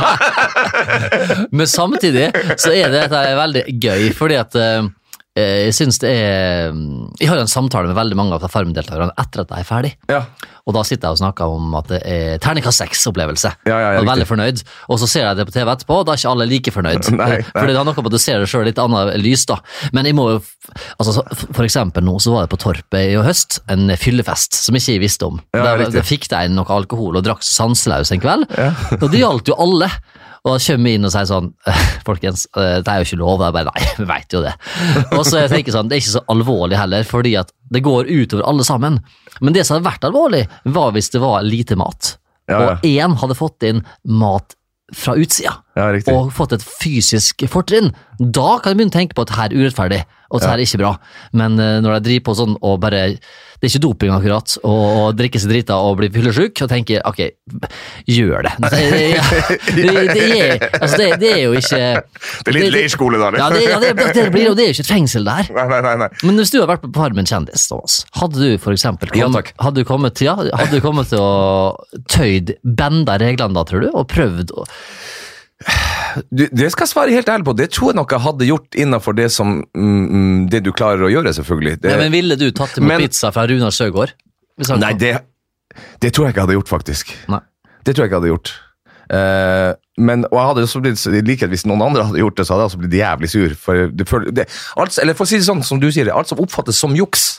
Men 1.57 1.67
samtidig 1.69 2.31
så 2.57 2.71
er 2.73 2.89
det 2.89 3.03
dette 3.05 3.21
veldig 3.37 3.63
gøy, 3.83 4.07
fordi 4.17 4.39
at 4.39 4.57
eh, 4.57 4.87
jeg 5.39 5.75
synes 5.77 5.99
det 6.03 6.11
er 6.11 6.71
Jeg 7.19 7.29
har 7.29 7.39
jo 7.39 7.45
en 7.45 7.51
samtale 7.51 7.89
med 7.91 7.97
veldig 7.97 8.17
mange 8.19 8.37
av 8.37 8.45
Farm-deltakerne 8.51 9.15
etter 9.19 9.43
at 9.43 9.53
jeg 9.53 9.65
er 9.65 9.67
ferdig. 9.67 9.93
Ja. 10.11 10.23
Og 10.69 10.75
da 10.75 10.83
sitter 10.85 11.09
jeg 11.09 11.17
og 11.17 11.21
snakker 11.23 11.49
om 11.49 11.73
at 11.79 11.87
det 11.89 11.99
er 12.05 12.41
terningkast 12.43 12.83
seks-opplevelse. 12.83 13.51
Ja, 13.65 13.77
ja, 13.81 14.03
veldig 14.05 14.27
fornøyd. 14.29 14.61
Og 14.93 14.99
så 15.01 15.07
ser 15.09 15.25
jeg 15.25 15.39
det 15.39 15.47
på 15.49 15.55
TV 15.55 15.71
etterpå, 15.73 15.97
og 16.01 16.05
da 16.05 16.13
er 16.13 16.21
ikke 16.21 16.33
alle 16.35 16.45
like 16.49 16.73
fornøyd. 16.75 17.09
Nei, 17.19 17.29
nei. 17.33 17.39
Fordi 17.47 17.73
det 17.73 17.79
har 17.79 17.87
noe 17.87 17.97
med 17.97 18.11
at 18.11 18.17
du 18.17 18.21
ser 18.21 18.43
det 18.43 18.49
sjøl 18.51 18.67
litt 18.69 18.81
annet 18.81 19.15
lys, 19.23 19.47
da. 19.49 19.57
Men 19.95 20.05
jeg 20.05 20.17
må 20.17 20.27
jo 20.35 20.37
altså, 21.01 21.23
For 21.55 21.65
eksempel 21.65 22.05
nå 22.05 22.19
så 22.21 22.35
var 22.35 22.45
det 22.45 22.53
på 22.53 22.59
Torpet 22.61 23.15
i 23.15 23.17
høst 23.25 23.59
en 23.71 23.89
fyllefest 23.97 24.59
som 24.61 24.77
ikke 24.77 24.97
jeg 24.97 25.03
visste 25.03 25.29
om. 25.29 25.41
Ja, 25.57 25.65
der, 25.71 25.89
der 25.95 26.05
fikk 26.05 26.29
de 26.29 26.43
inn 26.45 26.57
noe 26.59 26.69
alkohol 26.73 27.17
og 27.17 27.25
drakk 27.25 27.41
sanseløs 27.45 28.13
en 28.13 28.21
kveld. 28.21 28.45
Ja. 28.53 28.71
Og 28.99 29.09
det 29.09 29.23
gjaldt 29.23 29.49
jo 29.49 29.57
alle. 29.59 29.89
Og 30.45 30.53
da 30.53 30.59
kommer 30.63 30.87
vi 30.89 30.95
inn 30.97 31.07
og 31.07 31.13
sier 31.13 31.27
sånn 31.29 31.49
Folkens, 32.07 32.45
eh, 32.55 32.77
det 32.83 32.91
er 32.91 33.01
jo 33.01 33.09
ikke 33.09 33.21
lov. 33.21 33.43
Jeg 33.43 33.57
bare 33.57 33.73
nei, 33.73 33.87
vi 34.01 34.07
veit 34.09 34.35
jo 34.37 34.43
det. 34.45 34.53
Og 35.17 35.23
så 35.27 35.43
jeg 35.43 35.53
tenker 35.53 35.75
sånn, 35.75 35.89
det 35.91 35.97
er 35.97 36.03
ikke 36.03 36.15
så 36.17 36.25
alvorlig 36.31 36.79
heller, 36.79 37.07
fordi 37.07 37.35
at 37.41 37.51
det 37.73 37.83
går 37.85 38.09
utover 38.09 38.45
alle 38.49 38.65
sammen. 38.67 39.01
Men 39.39 39.55
det 39.55 39.65
som 39.67 39.77
hadde 39.77 39.89
vært 39.89 40.07
alvorlig, 40.07 40.45
var 40.77 40.95
hvis 40.95 41.11
det 41.13 41.21
var 41.23 41.43
lite 41.45 41.77
mat. 41.79 42.15
Ja, 42.49 42.61
ja. 42.61 42.71
Og 42.71 42.87
én 42.87 43.19
hadde 43.21 43.37
fått 43.37 43.67
inn 43.67 43.83
mat 44.09 44.55
fra 44.95 45.13
utsida 45.19 45.51
Ja, 45.77 45.91
og 46.15 46.31
fått 46.33 46.55
et 46.55 46.63
fysisk 46.65 47.43
fortrinn. 47.51 47.91
Da 48.17 48.57
kan 48.57 48.73
jeg 48.73 48.79
begynne 48.79 48.93
å 48.93 48.97
tenke 48.97 49.17
på 49.17 49.25
at 49.27 49.35
her 49.37 49.51
er 49.51 49.61
urettferdig, 49.61 49.99
og 50.29 50.39
at 50.39 50.47
her 50.49 50.57
er 50.57 50.65
ikke 50.65 50.81
bra. 50.81 50.95
Men 51.37 51.59
eh, 51.61 51.77
når 51.83 51.99
de 51.99 52.07
driver 52.07 52.25
på 52.29 52.37
sånn 52.39 52.57
og 52.57 52.79
bare 52.83 53.03
Det 53.59 53.67
er 53.67 53.73
ikke 53.73 53.81
doping 53.83 54.11
akkurat, 54.15 54.53
og, 54.63 55.17
drikke 55.19 55.39
seg 55.43 55.51
drita 55.51 55.75
og 55.83 55.97
blir 55.99 56.11
fyllesyk, 56.13 56.61
og 56.63 56.69
tenker 56.71 57.01
ok, 57.09 57.19
gjør 58.07 58.47
det. 58.47 58.53
Det, 58.63 58.83
det, 59.75 59.87
det, 60.13 60.27
er, 60.39 60.63
altså 60.79 60.99
det, 61.01 61.09
det 61.19 61.31
er 61.33 61.41
jo 61.43 61.57
ikke 61.59 61.81
Det 61.99 62.53
er 62.53 62.55
litt 62.55 62.71
leirskole, 62.77 63.19
da. 63.19 63.33
Ja, 63.35 63.49
det, 63.51 63.65
ja, 63.67 63.81
det, 63.83 63.91
det, 64.15 64.25
blir, 64.31 64.47
og 64.53 64.55
det 64.55 64.63
er 64.63 64.71
jo 64.71 64.77
ikke 64.77 64.85
et 64.87 64.93
fengsel, 64.93 65.27
det 65.27 65.35
her. 65.41 65.51
Nei, 65.59 65.81
nei, 65.83 65.93
nei. 66.05 66.09
Men 66.23 66.39
hvis 66.39 66.53
du 66.53 66.59
hadde 66.61 66.71
vært 66.71 66.85
på 66.87 66.93
Farmen 66.95 67.27
kjendis, 67.29 67.67
Thomas, 67.67 67.99
hadde 68.15 68.39
du 68.39 68.55
for 68.63 68.75
eksempel 68.75 69.11
kom, 69.11 69.35
hadde 69.35 69.75
du 69.83 69.87
kommet, 69.87 70.15
til- 70.15 70.31
ja, 70.31 70.37
hadde 70.39 70.79
du 70.79 70.83
kommet 70.85 71.11
til 71.11 71.19
å 71.19 71.75
tøyd, 72.15 72.55
benda 72.63 73.19
reglene 73.19 73.59
da, 73.59 73.67
tror 73.67 73.83
du, 73.83 73.91
og 73.91 74.07
prøvd 74.13 74.55
å 74.55 74.67
Du, 76.29 76.45
det 76.47 76.69
skal 76.73 76.85
jeg 76.85 76.91
svare 76.93 77.13
helt 77.13 77.29
ærlig 77.29 77.47
på. 77.47 77.55
Det 77.57 77.69
tror 77.75 77.91
jeg 77.91 77.99
nok 77.99 78.13
jeg 78.15 78.23
hadde 78.25 78.47
gjort 78.49 78.77
innenfor 78.83 79.17
det 79.17 79.27
som 79.33 79.59
mm, 79.61 80.05
mm, 80.05 80.39
Det 80.53 80.63
du 80.65 80.71
klarer 80.75 81.05
å 81.07 81.11
gjøre, 81.11 81.33
selvfølgelig. 81.37 81.81
Det, 81.83 81.91
ja, 81.93 81.99
Men 82.01 82.13
ville 82.15 82.37
du 82.39 82.47
tatt 82.55 82.77
imot 82.79 82.93
Men- 82.93 83.03
pizza 83.03 83.31
fra 83.35 83.45
Runar 83.49 83.75
Søgaard? 83.75 84.15
Nei, 84.79 84.93
det, 84.99 85.13
det 86.03 86.11
tror 86.11 86.27
jeg 86.27 86.33
ikke 86.33 86.41
jeg 86.41 86.47
hadde 86.47 86.57
gjort, 86.57 86.71
faktisk. 86.71 87.13
Nei. 87.31 87.39
Det 87.85 87.93
tror 87.95 88.03
jeg 88.03 88.11
ikke 88.11 88.17
jeg 88.17 88.23
hadde 88.23 88.33
gjort. 88.33 88.55
Uh, 89.09 89.71
men, 89.97 90.25
og 90.29 90.35
jeg 90.37 90.47
hadde 90.51 90.63
også 90.67 90.79
blitt, 90.85 91.01
i 91.09 91.21
likhet 91.25 91.49
Hvis 91.49 91.63
noen 91.65 91.81
andre 91.81 92.03
hadde 92.05 92.19
gjort 92.21 92.37
det, 92.37 92.43
så 92.45 92.53
hadde 92.53 92.61
jeg 92.61 92.69
også 92.69 92.81
blitt 92.83 92.97
jævlig 92.99 93.29
sur. 93.31 93.55
For 93.57 93.87
det, 93.89 94.05
det, 94.37 94.45
alt, 94.77 94.99
eller 95.01 95.17
for 95.17 95.25
å 95.25 95.31
si 95.31 95.39
det 95.39 95.47
sånn, 95.47 95.63
som 95.65 95.81
du 95.81 95.87
sier, 95.91 96.11
alt 96.13 96.29
som 96.29 96.41
oppfattes 96.43 96.77
som 96.77 96.93
juks, 96.97 97.31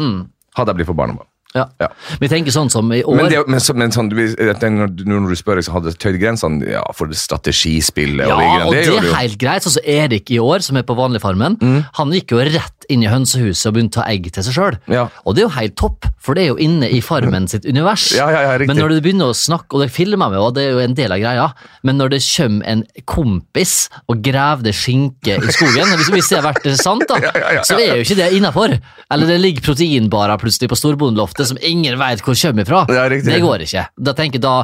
hadde 0.58 0.72
jeg 0.72 0.80
blitt 0.80 0.90
forbanna 0.90 1.20
på. 1.20 1.28
Ja. 1.54 1.64
Ja. 1.82 1.88
Vi 2.22 2.28
tenker 2.30 2.54
sånn 2.54 2.68
som 2.70 2.92
i 2.94 3.00
år 3.02 3.16
Men, 3.18 3.28
det, 3.32 3.38
men, 3.50 3.58
så, 3.60 3.74
men 3.74 3.90
sånn, 3.90 4.06
når, 4.12 4.92
du- 4.94 5.02
når 5.08 5.32
du 5.32 5.36
spør 5.40 5.58
liksom, 5.58 5.74
hadde 5.80 5.94
tøyd 5.98 6.20
grensene 6.22 6.62
ja, 6.76 6.84
for 6.94 7.10
strategispillet 7.10 8.28
Ja, 8.28 8.36
og 8.36 8.40
de 8.40 8.46
greiene, 8.46 8.66
og 8.68 8.74
det 8.76 8.84
det 8.86 8.98
er 9.00 9.16
helt 9.18 9.38
greit. 9.40 9.64
Sånn 9.66 9.74
som 9.74 9.88
Erik 9.90 10.30
i 10.30 10.38
år, 10.38 10.62
som 10.62 10.78
er 10.78 10.84
på 10.86 10.94
Vanligfarmen, 10.98 11.58
han 11.98 12.14
gikk 12.14 12.36
jo 12.36 12.44
rett 12.46 12.86
inn 12.90 13.02
i 13.06 13.10
hønsehuset 13.10 13.68
og 13.70 13.74
begynte 13.76 13.98
å 14.00 14.02
ta 14.02 14.06
egg 14.10 14.24
til 14.34 14.42
seg 14.46 14.54
sjøl. 14.56 14.78
Ja. 14.90 15.04
Og 15.24 15.34
det 15.36 15.42
er 15.44 15.46
jo 15.48 15.52
helt 15.58 15.76
topp, 15.78 16.06
for 16.22 16.34
det 16.38 16.42
er 16.44 16.48
jo 16.52 16.56
inne 16.62 16.88
i 16.90 16.98
Farmen 17.02 17.46
sitt 17.50 17.66
univers. 17.66 18.08
Ja, 18.16 18.26
ja, 18.34 18.40
ja, 18.46 18.54
riktig. 18.58 18.70
Men 18.72 18.80
når 18.82 18.94
du 18.96 19.00
begynner 19.04 19.30
å 19.30 19.36
snakke, 19.38 19.74
og 19.78 19.84
det 19.84 19.90
filmer 19.94 20.30
vi 20.32 20.38
jo, 20.40 20.46
og 20.48 20.54
det 20.56 20.64
er 20.68 20.72
jo 20.74 20.82
en 20.86 20.96
del 20.98 21.14
av 21.14 21.20
greia, 21.22 21.44
men 21.86 21.98
når 22.00 22.14
det 22.16 22.22
kommer 22.26 22.66
en 22.72 22.82
kompis 23.06 23.74
og 24.10 24.22
graver 24.26 24.66
det 24.66 24.74
skinke 24.78 25.38
i 25.38 25.54
skogen, 25.54 25.92
hvis, 26.00 26.10
hvis 26.14 26.30
det 26.32 26.40
har 26.40 26.48
vært 26.50 26.66
sant, 26.80 27.06
da, 27.10 27.20
så 27.66 27.78
er 27.78 27.98
jo 28.00 28.06
ikke 28.06 28.18
det 28.18 28.30
innafor. 28.38 28.74
Eller 29.10 29.26
det 29.34 29.38
ligger 29.42 29.68
proteinbarer 29.70 30.38
plutselig 30.42 30.70
på 30.70 30.78
storbondeloftet 30.78 31.39
som 31.48 31.60
ingen 31.62 31.98
veit 32.00 32.24
hvor 32.24 32.36
kommer 32.38 32.66
ifra. 32.66 32.86
Ja, 32.92 33.08
det 33.10 33.42
går 33.42 33.66
ikke. 33.66 33.86
Da 33.96 34.16
tenker 34.18 34.42
da 34.42 34.56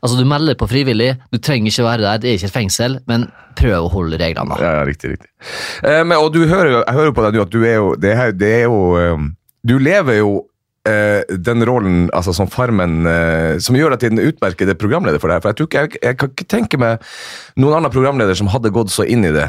Altså, 0.00 0.16
du 0.16 0.24
melder 0.28 0.56
på 0.56 0.68
frivillig, 0.70 1.14
du 1.32 1.38
trenger 1.42 1.68
ikke 1.68 1.84
være 1.84 2.04
der, 2.04 2.20
det 2.22 2.28
er 2.30 2.38
ikke 2.38 2.48
et 2.48 2.54
fengsel, 2.54 2.94
men 3.10 3.26
prøv 3.58 3.86
å 3.86 3.90
holde 3.92 4.20
reglene, 4.20 4.54
da. 4.54 4.60
Ja, 4.62 4.70
ja, 4.78 4.84
riktig, 4.88 5.16
riktig. 5.16 5.28
Eh, 5.84 6.00
men, 6.06 6.16
og 6.16 6.30
du 6.32 6.44
hører 6.46 6.70
jo, 6.70 6.78
jeg 6.84 6.96
hører 6.96 7.16
på 7.16 7.24
deg 7.26 7.36
nå 7.36 7.42
at 7.44 7.52
du 7.52 7.58
er 7.64 7.76
jo 7.76 7.90
Det 8.00 8.14
er, 8.14 8.32
det 8.36 8.52
er 8.60 8.62
jo 8.68 8.78
um, 8.96 9.26
Du 9.66 9.74
lever 9.82 10.20
jo 10.20 10.30
eh, 10.88 11.26
den 11.28 11.64
rollen 11.66 12.08
altså 12.16 12.34
som 12.36 12.48
Farmen 12.50 13.08
eh, 13.08 13.58
som 13.62 13.76
gjør 13.76 13.94
deg 13.94 14.04
til 14.04 14.14
en 14.14 14.22
utmerket 14.30 14.72
programleder 14.80 15.20
for 15.22 15.32
deg. 15.32 15.42
For 15.42 15.52
jeg, 15.52 15.58
tror 15.58 15.70
ikke, 15.70 15.84
jeg, 15.84 16.04
jeg 16.06 16.20
kan 16.20 16.32
ikke 16.32 16.48
tenke 16.56 16.80
meg 16.80 17.10
noen 17.60 17.80
annen 17.80 17.92
programleder 17.92 18.38
som 18.38 18.50
hadde 18.52 18.72
gått 18.74 18.92
så 18.94 19.04
inn 19.04 19.26
i 19.28 19.34
det. 19.34 19.48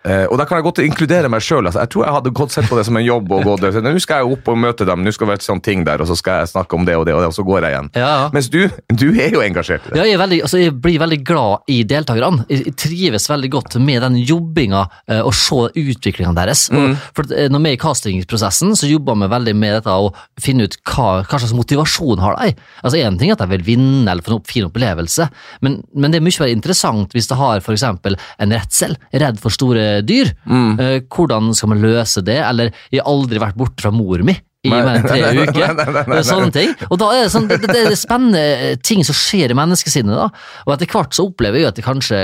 Eh, 0.00 0.24
og 0.32 0.38
da 0.40 0.46
kan 0.48 0.56
jeg 0.56 0.64
godt 0.64 0.80
inkludere 0.80 1.28
meg 1.28 1.42
sjøl. 1.44 1.66
Altså, 1.68 1.82
jeg 1.82 1.92
tror 1.92 2.06
jeg 2.06 2.14
hadde 2.16 2.32
godt 2.38 2.54
sett 2.54 2.68
på 2.70 2.76
det 2.78 2.86
som 2.88 2.96
en 2.96 3.04
jobb. 3.04 3.32
og 3.36 3.44
gått, 3.44 3.66
Nå 3.84 3.92
skal 4.00 4.22
jeg 4.22 4.36
opp 4.36 4.48
og 4.48 4.56
møte 4.56 4.86
dem, 4.88 5.02
nå 5.04 5.12
skal 5.12 5.28
det 5.28 5.34
være 5.34 5.44
sånt 5.44 5.64
ting 5.66 5.84
der, 5.84 6.00
og 6.00 6.08
så 6.08 6.16
skal 6.16 6.40
jeg 6.40 6.52
snakke 6.54 6.78
om 6.78 6.86
det 6.88 6.96
og 6.96 7.04
det, 7.08 7.14
og, 7.14 7.20
det, 7.20 7.28
og 7.28 7.36
så 7.36 7.44
går 7.44 7.66
jeg 7.66 7.74
igjen. 7.74 7.90
Ja. 8.00 8.14
Mens 8.32 8.48
du, 8.52 8.60
du 8.88 9.06
er 9.12 9.34
jo 9.36 9.42
engasjert 9.44 9.84
i 9.84 9.92
det. 9.92 9.98
Ja, 10.00 10.06
jeg, 10.08 10.20
veldig, 10.22 10.40
altså 10.46 10.62
jeg 10.62 10.76
blir 10.80 10.96
veldig 11.02 11.20
glad 11.28 11.68
i 11.72 11.82
deltakerne. 11.88 12.46
Jeg 12.48 12.74
trives 12.80 13.28
veldig 13.28 13.50
godt 13.52 13.76
med 13.84 14.00
den 14.06 14.16
jobbinga 14.24 14.86
eh, 15.10 15.20
og 15.20 15.34
se 15.36 15.68
utviklinga 15.68 16.32
deres. 16.38 16.66
Og, 16.72 16.96
for 17.16 17.36
eh, 17.36 17.50
når 17.52 17.64
vi 17.66 17.74
er 17.74 17.76
i 17.76 17.82
castingprosessen, 17.84 18.72
så 18.80 18.88
jobber 18.88 19.20
vi 19.20 19.30
veldig 19.34 19.56
med 19.58 19.76
dette 19.80 19.98
å 20.00 20.08
finne 20.40 20.64
ut 20.64 20.78
hva, 20.88 21.10
hva 21.26 21.42
slags 21.42 21.56
motivasjon 21.56 22.24
har 22.24 22.40
de. 22.40 22.56
Altså 22.80 23.02
Én 23.04 23.20
ting 23.20 23.32
er 23.32 23.36
at 23.36 23.44
de 23.44 23.52
vil 23.52 23.66
vinne 23.68 24.08
eller 24.08 24.24
få 24.24 24.38
en 24.38 24.48
fin 24.48 24.64
opplevelse, 24.66 25.28
men, 25.64 25.80
men 25.92 26.12
det 26.12 26.20
er 26.20 26.24
mye 26.24 26.40
mer 26.40 26.52
interessant 26.52 27.12
hvis 27.16 27.28
de 27.28 27.36
har 27.36 27.60
eksempel 27.60 28.16
en 28.40 28.52
redsel, 28.54 28.96
redd 29.20 29.38
for 29.42 29.52
store 29.54 29.89
dyr. 30.06 30.32
Mm. 30.46 30.76
hvordan 31.10 31.54
skal 31.54 31.72
man 31.72 31.82
løse 31.82 32.22
det? 32.24 32.38
Eller 32.38 32.70
'jeg 32.90 33.02
har 33.02 33.10
aldri 33.10 33.38
vært 33.42 33.58
borte 33.58 33.82
fra 33.82 33.90
mor 33.94 34.18
mi'. 34.26 34.38
I 34.62 34.68
mer 34.68 34.88
enn 34.92 35.06
tre 35.08 35.20
Nei, 35.24 35.44
uker. 35.48 35.70
nei. 36.10 36.18
Sånne 36.26 36.50
ting. 36.52 36.72
Og 36.90 36.98
da 37.00 37.06
er 37.16 37.22
det, 37.24 37.30
sånn, 37.32 37.46
det, 37.48 37.56
det, 37.64 37.84
det 37.88 37.96
spennende 37.96 38.40
eh, 38.40 38.74
ting 38.84 39.00
som 39.08 39.16
skjer 39.16 39.54
i 39.54 39.56
menneskesinnet. 39.56 40.12
da. 40.18 40.26
Og 40.66 40.74
etter 40.74 40.90
hvert 40.92 41.16
så 41.16 41.24
opplever 41.30 41.62
jeg 41.62 41.70
at 41.70 41.78
det 41.78 41.84
kanskje 41.86 42.18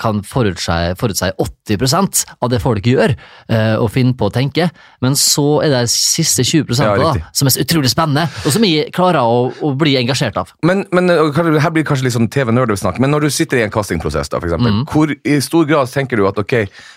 kan 0.00 0.20
forutse, 0.26 0.76
forutse 1.00 1.30
80% 1.40 2.24
av 2.44 2.50
det 2.52 2.60
folk 2.60 2.84
gjør, 2.84 3.14
eh, 3.48 3.74
og 3.80 3.88
finne 3.94 4.12
på 4.20 4.28
å 4.28 4.34
tenke. 4.34 4.68
Men 5.04 5.16
så 5.16 5.46
er 5.64 5.72
det 5.72 5.80
de 5.86 5.92
siste 5.94 6.44
20 6.44 6.76
Ja, 6.84 6.92
da, 7.00 7.14
som 7.32 7.48
er 7.48 7.56
så 7.56 7.64
utrolig 7.64 7.88
spennende, 7.92 8.26
og 8.44 8.52
som 8.52 8.66
jeg 8.68 8.92
klarer 8.96 9.24
å, 9.24 9.40
å 9.64 9.72
bli 9.80 9.96
engasjert 10.00 10.36
av. 10.40 10.52
Men, 10.68 10.84
men 10.92 11.08
her 11.08 11.70
blir 11.72 11.80
det 11.80 11.86
kanskje 11.88 12.08
litt 12.10 12.16
sånn 12.18 12.28
TV-nerdesnakk, 12.32 13.00
men 13.00 13.14
når 13.14 13.26
du 13.28 13.30
sitter 13.32 13.62
i 13.62 13.64
en 13.64 13.72
castingprosess, 13.74 14.28
da, 14.28 14.40
for 14.42 14.50
eksempel, 14.50 14.68
Mm. 14.68 14.82
hvor 14.92 15.08
i 15.24 15.38
stor 15.40 15.64
grad 15.64 15.88
tenker 15.88 16.20
du 16.20 16.26
at 16.28 16.36
ok, 16.42 16.52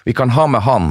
vi 0.10 0.14
kan 0.18 0.32
ha 0.36 0.44
med 0.52 0.66
han, 0.68 0.88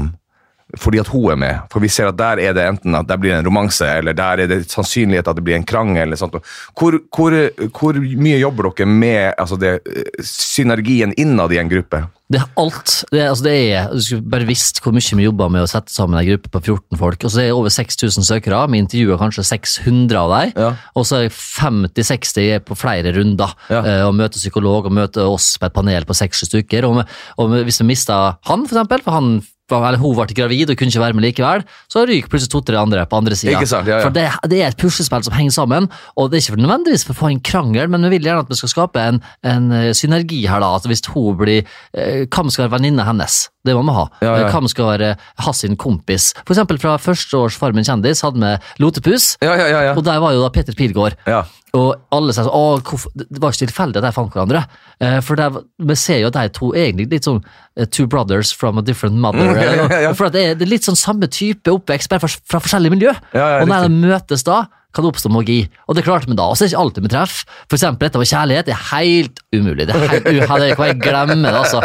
fordi 0.79 0.99
at 1.01 1.09
hun 1.09 1.31
er 1.33 1.37
med. 1.37 1.59
For 1.73 1.81
vi 1.81 1.89
ser 1.89 2.09
at 2.13 2.17
der 2.19 2.39
er 2.39 2.53
det 2.55 2.67
enten 2.69 2.95
at 2.95 3.09
der 3.09 3.17
blir 3.19 3.35
en 3.39 3.47
romanse, 3.47 3.87
eller 3.99 4.13
der 4.13 4.45
er 4.45 4.47
det 4.51 4.61
sannsynlighet 4.71 5.29
at 5.29 5.37
det 5.37 5.45
blir 5.45 5.57
en 5.57 5.65
krangel. 5.67 6.03
eller 6.03 6.17
sånt. 6.17 6.35
Hvor, 6.79 6.99
hvor, 7.17 7.35
hvor 7.81 7.99
mye 8.01 8.39
jobber 8.39 8.71
dere 8.71 8.87
med 8.87 9.35
altså 9.39 9.57
det, 9.61 9.81
synergien 10.25 11.13
innad 11.19 11.53
i 11.53 11.59
en 11.59 11.69
gruppe? 11.71 12.05
Det 12.31 12.39
er 12.39 12.47
alt. 12.63 12.93
Det 13.11 13.25
altså 13.27 13.43
det 13.43 13.55
er, 13.75 13.89
du 13.91 13.99
skulle 14.07 14.23
bare 14.31 14.47
visst 14.47 14.79
hvor 14.85 14.95
mye 14.95 15.17
vi 15.19 15.25
jobber 15.27 15.49
med 15.51 15.65
å 15.65 15.71
sette 15.71 15.91
sammen 15.91 16.21
en 16.21 16.29
gruppe 16.29 16.53
på 16.55 16.61
14 16.63 16.99
folk. 17.01 17.25
Og 17.27 17.33
så 17.35 17.41
er 17.43 17.49
det 17.51 17.57
over 17.59 17.73
6000 17.75 18.23
søkere. 18.29 18.61
Vi 18.71 18.79
intervjuer 18.85 19.19
kanskje 19.19 19.43
600 19.49 20.21
av 20.21 20.31
dem. 20.37 20.53
Ja. 20.55 20.69
Og 20.95 21.09
så 21.11 21.25
er 21.25 21.33
50-60 21.35 22.63
på 22.69 22.77
flere 22.79 23.11
runder. 23.17 23.55
Ja. 23.71 23.81
eh, 23.83 24.05
Og 24.07 24.15
møter 24.15 24.39
psykolog 24.39 24.87
og 24.87 24.95
møter 24.95 25.27
oss 25.27 25.57
på 25.59 25.67
et 25.67 25.75
panel 25.75 26.07
på 26.07 26.15
6-7 26.15 26.47
stykker. 26.53 26.87
Og, 26.87 27.03
og 27.39 27.51
vi- 27.57 27.65
hvis 27.67 27.81
vi 27.83 27.87
mister 27.91 28.37
han, 28.47 28.67
for 28.67 28.77
eksempel, 28.79 29.03
for 29.03 29.11
han 29.19 29.41
eller 29.79 30.01
hun 30.03 30.17
ble 30.19 30.27
gravid 30.35 30.71
og 30.73 30.77
kunne 30.81 30.91
ikke 30.91 31.03
være 31.05 31.17
med 31.19 31.25
likevel, 31.29 31.63
så 31.93 32.03
ryker 32.09 32.29
plutselig 32.33 32.51
to-tre 32.53 32.81
andre 32.81 33.05
på 33.07 33.21
andre 33.21 33.37
sida. 33.39 33.55
Ja, 33.61 33.83
ja. 33.87 34.01
For 34.03 34.11
det, 34.15 34.27
det 34.51 34.61
er 34.65 34.73
et 34.73 34.81
puslespill 34.81 35.23
som 35.27 35.37
henger 35.37 35.55
sammen, 35.55 35.89
og 36.17 36.31
det 36.31 36.41
er 36.41 36.45
ikke 36.45 36.57
for 36.57 36.65
nødvendigvis 36.65 37.07
for 37.07 37.15
å 37.15 37.21
få 37.21 37.31
en 37.31 37.41
krangel, 37.47 37.89
men 37.93 38.03
vi 38.09 38.17
vil 38.17 38.27
gjerne 38.31 38.43
at 38.47 38.51
vi 38.51 38.59
skal 38.59 38.73
skape 38.75 39.07
en, 39.13 39.23
en 39.47 39.71
eh, 39.73 39.91
synergi 39.97 40.43
her, 40.51 40.61
da. 40.65 40.73
At 40.81 40.89
hvis 40.91 41.05
hun 41.15 41.39
blir 41.39 41.63
eh, 41.63 42.27
Hvem 42.31 42.51
skal 42.51 42.67
være 42.67 42.77
venninna 42.79 43.07
hennes? 43.07 43.47
Det 43.67 43.75
må 43.77 43.83
vi 43.85 43.93
ha. 43.93 44.07
Ja, 44.25 44.35
ja. 44.41 44.47
Eh, 44.49 44.55
Hvem 44.55 44.69
skal 44.73 44.89
være 44.95 45.15
hans 45.45 45.61
sin 45.65 45.77
kompis? 45.77 46.31
For 46.47 46.55
eksempel 46.57 46.79
fra 46.81 46.97
førsteårs 47.01 47.59
Farmen 47.61 47.85
kjendis 47.85 48.23
hadde 48.25 48.41
vi 48.41 48.83
Lotepus, 48.83 49.35
Ja, 49.45 49.53
ja, 49.59 49.67
ja. 49.69 49.81
ja. 49.91 49.97
og 49.97 50.05
der 50.07 50.21
var 50.23 50.33
jo 50.33 50.43
da 50.47 50.53
Peter 50.55 50.77
Pilgaard. 50.77 51.19
ja. 51.29 51.45
Og 51.71 51.93
alle 52.11 52.33
sier 52.35 52.49
sånn 52.49 53.13
Det 53.15 53.39
var 53.39 53.53
ikke 53.55 53.69
tilfeldig 53.69 54.01
at 54.01 54.07
de 54.09 54.11
fant 54.17 54.33
hverandre. 54.35 54.65
Eh, 54.99 55.21
for 55.23 55.39
der, 55.39 55.61
vi 55.79 55.95
ser 55.95 56.19
jo 56.19 56.27
at 56.33 56.35
de 56.35 56.49
to 56.57 56.73
egentlig 56.75 57.07
litt 57.13 57.29
sånn 57.29 57.39
eh, 57.47 57.70
two 57.87 58.07
brothers 58.11 58.51
from 58.53 58.79
a 58.79 58.83
different 58.83 59.17
mother. 59.17 59.47
Mm, 59.55 59.61
ja, 59.91 60.11
eh, 60.11 60.15
For 60.19 60.33
det 60.33 60.43
er, 60.43 60.59
det 60.59 60.67
er 60.67 60.75
litt 60.75 60.89
sånn 60.89 60.99
samme 60.99 61.29
type 61.31 61.71
oppvekst, 61.71 62.11
bare 62.11 62.25
fra, 62.27 62.33
fra 62.51 62.61
forskjellige 62.65 62.97
miljø. 62.97 63.15
Og 63.63 63.69
når 63.71 63.89
de 63.89 64.01
møtes 64.11 64.45
da, 64.47 64.65
kan 64.91 65.05
det 65.07 65.13
oppstå 65.13 65.31
magi. 65.31 65.61
Og 65.87 65.95
det 65.95 66.03
klarte 66.03 66.27
vi 66.27 66.35
da. 66.35 66.49
Og 66.51 66.57
så 66.59 66.65
er 66.65 66.67
det 66.67 66.73
ikke 66.73 66.81
alltid 66.83 67.05
vi 67.05 67.11
treffer. 67.13 67.45
For 67.71 67.77
eksempel 67.79 68.09
dette 68.09 68.19
med 68.19 68.27
kjærlighet 68.31 68.71
er 68.75 68.81
helt 68.89 69.39
umulig. 69.55 69.87
Det 69.87 69.95
er 69.95 70.03
helt, 70.03 70.27
u- 70.27 70.59
det 70.65 70.71
kan 70.81 70.89
jeg 70.89 70.99
glemme 71.05 71.37
det, 71.47 71.53
altså. 71.61 71.83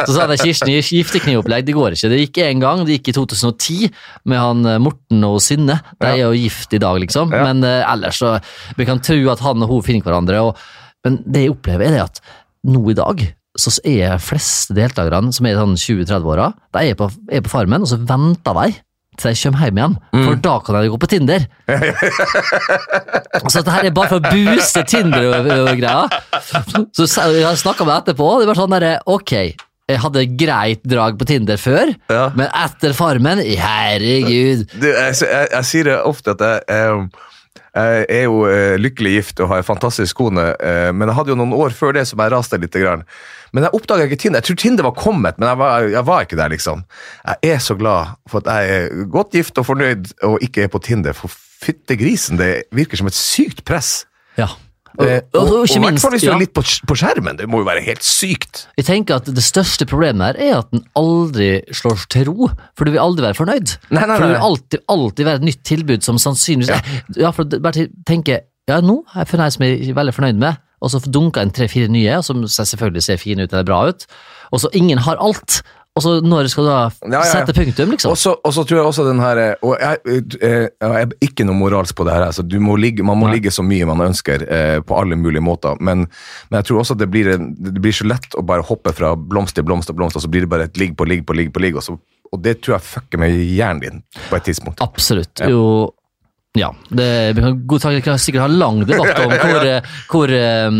Så 0.00 0.16
sa 0.16 0.26
Kirsten 0.34 0.72
gifteknivopplegg, 0.74 1.68
det 1.68 1.76
går 1.78 1.94
ikke. 1.94 2.10
Det 2.10 2.18
gikk 2.24 2.40
én 2.48 2.62
gang, 2.64 2.82
det 2.88 2.98
gikk 2.98 3.12
i 3.12 3.16
2010 3.20 3.78
med 4.32 4.42
han 4.42 4.66
eh, 4.66 4.80
Morten 4.82 5.22
og 5.30 5.38
Synne. 5.46 5.78
De 6.02 6.10
er 6.10 6.24
jo 6.24 6.32
gift 6.34 6.74
i 6.74 6.82
dag, 6.82 6.98
liksom. 7.06 7.30
Men 7.30 7.62
uh, 7.62 7.86
ellers 7.92 8.18
så 8.18 8.34
Vi 8.76 8.88
kan 8.88 8.98
tro 8.98 9.20
at 9.30 9.46
han 9.46 9.62
og 9.62 9.70
hun 9.76 9.86
finner 9.86 10.10
hverandre. 10.10 10.42
Og, 10.50 10.58
men 11.06 11.22
det 11.22 11.46
jeg 11.46 11.54
opplever, 11.54 11.86
er 11.86 12.00
det 12.00 12.06
at 12.08 12.24
nå 12.66 12.82
i 12.90 12.98
dag 12.98 13.28
så 13.58 13.72
er 13.88 14.20
fleste 14.22 14.74
deltakerne 14.76 15.32
som 15.34 15.46
er 15.48 15.56
i 15.56 15.58
sånn 15.58 15.74
20-30-åra, 15.80 16.52
de 16.76 16.84
er 16.92 16.94
på, 16.98 17.08
er 17.32 17.42
på 17.42 17.50
Farmen, 17.50 17.82
og 17.82 17.90
så 17.90 17.98
venter 17.98 18.54
de 18.60 18.68
til 19.20 19.34
de 19.34 19.40
kommer 19.42 19.66
hjem 19.66 19.76
igjen, 19.80 19.94
for 20.14 20.36
da 20.40 20.52
kan 20.64 20.76
de 20.80 20.88
gå 20.88 20.98
på 21.02 21.08
Tinder. 21.10 21.42
så 23.50 23.60
dette 23.60 23.74
her 23.74 23.88
er 23.88 23.94
bare 23.96 24.08
for 24.14 24.20
å 24.20 24.30
booste 24.32 24.84
Tinder-greia. 24.88 26.06
Så 26.96 27.08
jeg 27.34 27.58
snakka 27.60 27.84
med 27.88 27.96
etterpå, 27.98 28.28
det 28.40 28.48
var 28.48 28.56
sånn 28.60 28.72
derre 28.74 28.94
Ok, 29.10 29.34
jeg 29.90 29.98
hadde 30.04 30.22
greit 30.40 30.84
drag 30.88 31.18
på 31.20 31.26
Tinder 31.28 31.58
før, 31.60 31.92
Ja. 32.12 32.28
men 32.38 32.48
etter 32.54 32.94
Farmen, 32.96 33.42
herregud. 33.42 34.64
Du, 34.78 34.86
jeg, 34.88 35.18
jeg, 35.20 35.50
jeg 35.56 35.68
sier 35.72 35.90
det 35.90 35.98
ofte 36.06 36.36
at 36.36 36.46
jeg, 36.46 36.62
jeg, 36.70 37.10
jeg 37.74 38.06
er 38.20 38.24
jo 38.28 38.40
eh, 38.48 38.76
lykkelig 38.80 39.12
gift 39.18 39.42
og 39.44 39.50
har 39.52 39.60
en 39.62 39.68
fantastisk 39.68 40.16
kone, 40.22 40.52
eh, 40.62 40.88
men 40.94 41.10
jeg 41.10 41.18
hadde 41.18 41.34
jo 41.34 41.38
noen 41.42 41.52
år 41.58 41.74
før 41.76 41.98
det 41.98 42.06
som 42.08 42.22
jeg 42.22 42.32
raste 42.32 42.58
litt. 42.62 42.78
Grann. 42.80 43.04
Men 43.52 43.66
jeg 43.66 43.74
oppdaga 43.74 44.06
ikke 44.06 44.20
Tinder. 44.22 44.40
Jeg 44.40 44.48
tror 44.50 44.60
Tinder 44.62 44.86
var 44.86 44.96
kommet, 44.98 45.38
men 45.38 45.48
jeg 45.48 45.58
var, 45.58 45.88
jeg 45.96 46.06
var 46.06 46.24
ikke 46.26 46.38
der, 46.38 46.48
liksom. 46.54 46.84
Jeg 47.26 47.54
er 47.56 47.58
så 47.58 47.74
glad 47.78 48.16
for 48.30 48.42
at 48.44 48.50
jeg 48.50 48.80
er 48.80 49.04
godt 49.10 49.32
gift 49.36 49.58
og 49.58 49.66
fornøyd 49.66 50.12
og 50.28 50.38
ikke 50.44 50.66
er 50.66 50.72
på 50.72 50.78
Tinder, 50.84 51.12
for 51.16 51.32
fytte 51.60 51.96
grisen, 52.00 52.38
det 52.40 52.64
virker 52.72 52.96
som 53.00 53.10
et 53.10 53.16
sykt 53.18 53.64
press. 53.68 54.04
Ja. 54.38 54.46
Og, 54.98 55.06
Eh, 55.06 55.20
og, 55.38 55.40
og, 55.40 55.52
og 55.62 55.70
i 55.70 55.78
hvert 55.78 56.00
fall 56.02 56.10
hvis 56.16 56.24
du 56.26 56.32
er 56.32 56.40
litt 56.40 56.50
på, 56.56 56.64
på 56.90 56.94
skjermen. 56.98 57.36
Det 57.38 57.46
må 57.48 57.60
jo 57.60 57.66
være 57.68 57.82
helt 57.86 58.02
sykt. 58.02 58.64
Jeg 58.76 58.88
tenker 58.88 59.20
at 59.20 59.28
Det 59.30 59.44
største 59.46 59.86
problemet 59.86 60.32
her 60.34 60.40
er 60.48 60.56
at 60.58 60.72
den 60.74 60.82
aldri 60.98 61.60
slår 61.70 62.02
til 62.10 62.26
ro, 62.26 62.48
for 62.74 62.84
du 62.88 62.90
vil 62.96 62.98
aldri 63.02 63.22
være 63.28 63.38
fornøyd. 63.38 63.76
Nei, 63.94 64.02
nei, 64.02 64.16
For 64.16 64.24
det 64.26 64.32
vil 64.32 64.46
alltid, 64.48 64.82
alltid 64.96 65.28
være 65.30 65.40
et 65.40 65.46
nytt 65.46 65.62
tilbud 65.70 66.02
som 66.06 66.18
sannsynligvis 66.18 67.20
Ja, 67.22 67.30
for 67.30 67.44
det- 67.46 67.62
bare 67.62 67.86
tenke 68.08 68.40
Ja, 68.68 68.80
nå 68.82 68.98
har 69.14 69.22
jeg 69.24 69.30
funnet 69.30 69.46
en 69.46 69.54
som 69.54 69.64
jeg 69.68 69.88
er 69.88 69.94
veldig 69.94 70.14
fornøyd 70.14 70.42
med, 70.42 70.58
og 70.80 70.92
så 70.92 71.00
dunka 71.04 71.44
inn 71.44 71.52
tre-fire 71.54 71.90
nye, 71.92 72.20
som 72.24 72.46
selvfølgelig 72.48 73.04
ser 73.04 73.20
fine 73.20 73.44
ut 73.44 73.52
eller 73.52 73.68
bra 73.68 73.82
ut, 73.90 74.06
og 74.50 74.62
så 74.62 74.72
ingen 74.76 75.02
har 75.04 75.20
alt. 75.20 75.60
Og 75.98 76.04
så 76.04 76.12
når 76.22 76.46
skal 76.52 76.64
du 76.64 76.68
da 76.70 76.76
Ja, 76.78 77.08
ja, 77.10 77.18
ja. 77.18 77.30
sette 77.32 77.54
punktum, 77.56 77.90
liksom? 77.90 78.12
Og 78.14 78.18
så 78.18 78.36
og 78.38 78.52
så 78.54 78.62
tror 78.62 78.78
jeg 78.78 78.86
også 78.92 79.06
den 79.08 79.18
her 79.18 79.40
eh, 79.42 79.64
Og 79.66 79.74
jeg, 79.74 79.98
eh, 80.38 80.68
jeg 80.70 81.00
er 81.00 81.14
ikke 81.26 81.46
noe 81.48 81.58
moralsk 81.58 81.96
på 81.98 82.06
det 82.06 82.14
her. 82.14 82.28
Altså, 82.28 82.44
du 82.46 82.60
må 82.62 82.76
ligge, 82.78 83.02
man 83.02 83.18
må 83.18 83.26
Nei. 83.26 83.34
ligge 83.36 83.50
så 83.50 83.64
mye 83.66 83.88
man 83.90 84.04
ønsker 84.06 84.44
eh, 84.46 84.78
på 84.86 84.94
alle 84.96 85.18
mulige 85.18 85.42
måter. 85.42 85.74
Men, 85.82 86.06
men 86.48 86.60
jeg 86.60 86.70
tror 86.70 86.84
også 86.84 86.94
at 86.94 87.02
det 87.02 87.10
blir, 87.10 87.32
en, 87.34 87.50
det 87.58 87.82
blir 87.82 87.96
så 87.96 88.06
lett 88.06 88.38
å 88.38 88.46
bare 88.46 88.62
hoppe 88.70 88.94
fra 88.94 89.16
blomst 89.18 89.58
til 89.58 89.66
blomst 89.66 89.90
til 89.90 89.98
blomst, 89.98 90.16
og 90.16 90.22
så 90.22 90.30
blir 90.30 90.46
det 90.46 90.52
bare 90.54 90.70
et 90.70 90.78
ligg 90.78 90.94
på 90.94 91.08
ligg 91.10 91.26
på 91.26 91.34
ligg 91.34 91.50
på 91.50 91.64
ligg. 91.66 91.80
Og, 91.82 91.82
så, 91.82 91.98
og 92.30 92.44
det 92.46 92.60
tror 92.62 92.78
jeg 92.78 92.86
fucker 92.86 93.24
med 93.26 93.34
hjernen 93.34 93.82
din 93.82 94.04
på 94.30 94.38
et 94.38 94.46
tidspunkt. 94.46 94.86
Absolutt. 94.86 95.42
Jo 95.50 95.90
ja, 96.58 96.74
det, 96.88 97.32
vi 97.36 97.42
kan 97.44 97.58
godt 97.66 97.84
sagt, 97.84 98.00
kan 98.02 98.18
sikkert 98.18 98.42
ha 98.42 98.46
lang 98.50 98.80
debatt 98.82 99.20
om 99.22 99.30
hvor, 99.30 99.66
eh, 99.70 99.90
hvor 100.10 100.32
um, 100.34 100.78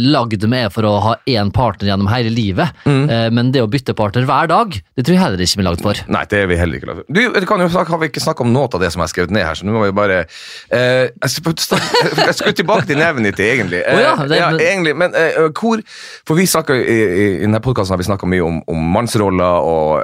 lagd 0.00 0.46
vi 0.48 0.56
er 0.56 0.70
for 0.72 0.88
å 0.88 0.92
ha 1.04 1.10
én 1.28 1.50
partner 1.52 1.90
gjennom 1.90 2.08
hele 2.08 2.30
livet. 2.32 2.72
Mm. 2.88 3.02
Uh, 3.10 3.26
men 3.36 3.50
det 3.52 3.60
å 3.60 3.68
bytte 3.68 3.92
partner 3.98 4.24
hver 4.24 4.48
dag, 4.48 4.72
det 4.72 5.04
tror 5.04 5.12
jeg 5.12 5.20
heller 5.20 5.42
ikke 5.44 5.60
vi 5.60 5.64
er 5.64 5.68
lagd 5.68 5.84
for. 5.84 6.00
Nei, 6.08 6.22
det 6.30 6.40
er 6.40 6.48
vi 6.48 6.56
heller 6.56 6.80
ikke 6.80 6.88
lagd 6.88 7.02
for. 7.02 7.08
Du, 7.18 7.20
det 7.36 7.50
kan 7.50 7.60
jo 7.60 7.66
snakke, 7.74 7.92
Har 7.92 8.00
vi 8.00 8.08
ikke 8.14 8.22
snakka 8.24 8.46
om 8.46 8.54
noe 8.54 8.70
av 8.70 8.80
det 8.80 8.90
som 8.94 9.02
jeg 9.02 9.04
har 9.04 9.12
skrevet 9.12 9.36
ned 9.36 9.44
her, 9.44 9.60
så 9.60 9.68
nå 9.68 9.74
må 9.76 9.84
vi 9.84 9.92
bare 10.00 10.22
uh, 10.24 11.04
Jeg 11.12 11.34
skulle 11.36 12.56
tilbake 12.62 12.88
til 12.88 13.02
neven 13.02 13.28
ditt, 13.28 13.44
egentlig. 13.44 13.84
Uh, 13.84 13.98
oh, 13.98 14.02
ja, 14.06 14.14
det- 14.24 14.40
ja, 14.40 14.48
egentlig, 14.70 14.96
men 14.96 15.12
hvor 15.54 15.84
For 16.24 16.38
vi 16.38 16.48
snakker 16.48 16.80
i, 16.80 16.96
i, 16.96 17.28
i 17.36 17.44
denne 17.44 17.60
podkasten 17.60 17.92
har 17.92 18.00
vi 18.00 18.08
snakka 18.08 18.28
mye 18.30 18.48
om, 18.48 18.62
om 18.72 18.88
mannsroller, 18.96 19.68
og 19.68 20.00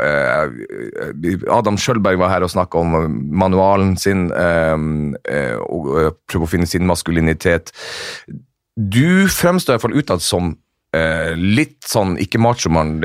Adam 1.49 1.81
Sjølberg 1.81 2.21
var 2.21 2.35
her 2.35 2.45
og 2.45 2.53
snakka 2.53 2.85
om 2.85 3.17
manualen 3.33 3.97
sin, 4.01 4.29
eh, 4.37 4.77
og 5.67 5.93
eh, 6.01 6.11
prøve 6.31 6.47
å 6.47 6.51
finne 6.51 6.69
sin 6.71 6.87
maskulinitet. 6.89 7.73
Du 8.77 9.29
fremstår 9.33 9.77
iallfall 9.77 9.99
utad 9.99 10.25
som 10.25 10.55
eh, 10.97 11.33
litt 11.37 11.79
sånn, 11.87 12.17
ikke 12.23 12.41
machomann, 12.43 12.97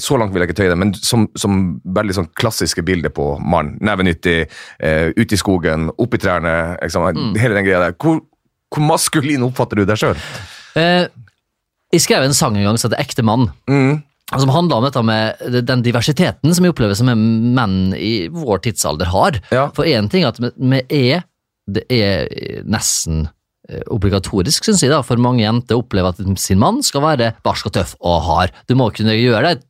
så 0.00 0.18
langt 0.20 0.34
vil 0.34 0.44
jeg 0.44 0.50
ikke 0.50 0.58
tøye 0.62 0.72
det, 0.72 0.78
men 0.80 0.94
som, 0.98 1.26
som 1.38 1.78
veldig 1.96 2.18
sånn 2.20 2.30
klassiske 2.38 2.84
bilder 2.86 3.12
på 3.14 3.34
mann. 3.42 3.74
Nevenyttig, 3.84 4.38
eh, 4.78 5.10
ute 5.16 5.36
i 5.36 5.40
skogen, 5.40 5.90
opp 5.94 6.16
i 6.16 6.22
trærne, 6.22 6.54
liksom, 6.82 7.36
hele 7.40 7.58
den 7.58 7.68
greia 7.68 7.82
der. 7.86 7.98
Hvor, 7.98 8.22
hvor 8.72 8.88
maskulin 8.94 9.46
oppfatter 9.46 9.82
du 9.82 9.86
deg 9.88 10.00
sjøl? 10.00 10.24
Eh, 10.78 11.06
jeg 11.94 12.02
skrev 12.02 12.26
en 12.26 12.34
sang 12.36 12.56
en 12.58 12.66
gang 12.66 12.80
som 12.80 12.90
heter 12.90 13.02
Ekte 13.04 13.24
mann. 13.26 13.50
Mm. 13.70 14.02
Som 14.32 14.48
handler 14.48 14.76
om 14.80 14.84
dette 14.86 15.02
med 15.04 15.64
den 15.68 15.82
diversiteten 15.84 16.54
som 16.56 16.64
jeg 16.64 16.72
opplever 16.72 16.96
som 16.96 17.10
menn 17.12 17.92
i 17.94 18.28
vår 18.32 18.62
tidsalder 18.64 19.10
har. 19.12 19.36
Ja. 19.52 19.66
For 19.76 19.84
én 19.84 20.08
ting 20.10 20.24
er 20.24 20.32
at 20.32 20.38
vi- 20.40 20.54
vi 20.56 20.82
er 21.12 21.24
Det 21.66 21.84
er 21.88 22.26
nesten 22.68 23.28
eh, 23.70 23.80
obligatorisk, 23.88 24.64
syns 24.64 24.82
jeg, 24.82 24.90
da, 24.90 25.00
for 25.00 25.16
mange 25.16 25.40
jenter 25.40 25.78
opplever 25.80 26.08
at 26.12 26.38
sin 26.38 26.58
mann 26.58 26.82
skal 26.82 27.00
være 27.00 27.30
barsk 27.42 27.66
og 27.66 27.72
tøff 27.72 27.94
og 28.04 28.20
hard. 28.26 28.50
Du 28.68 28.74
må 28.74 28.90
kunne 28.92 29.14
gjøre 29.16 29.40
det 29.54 29.62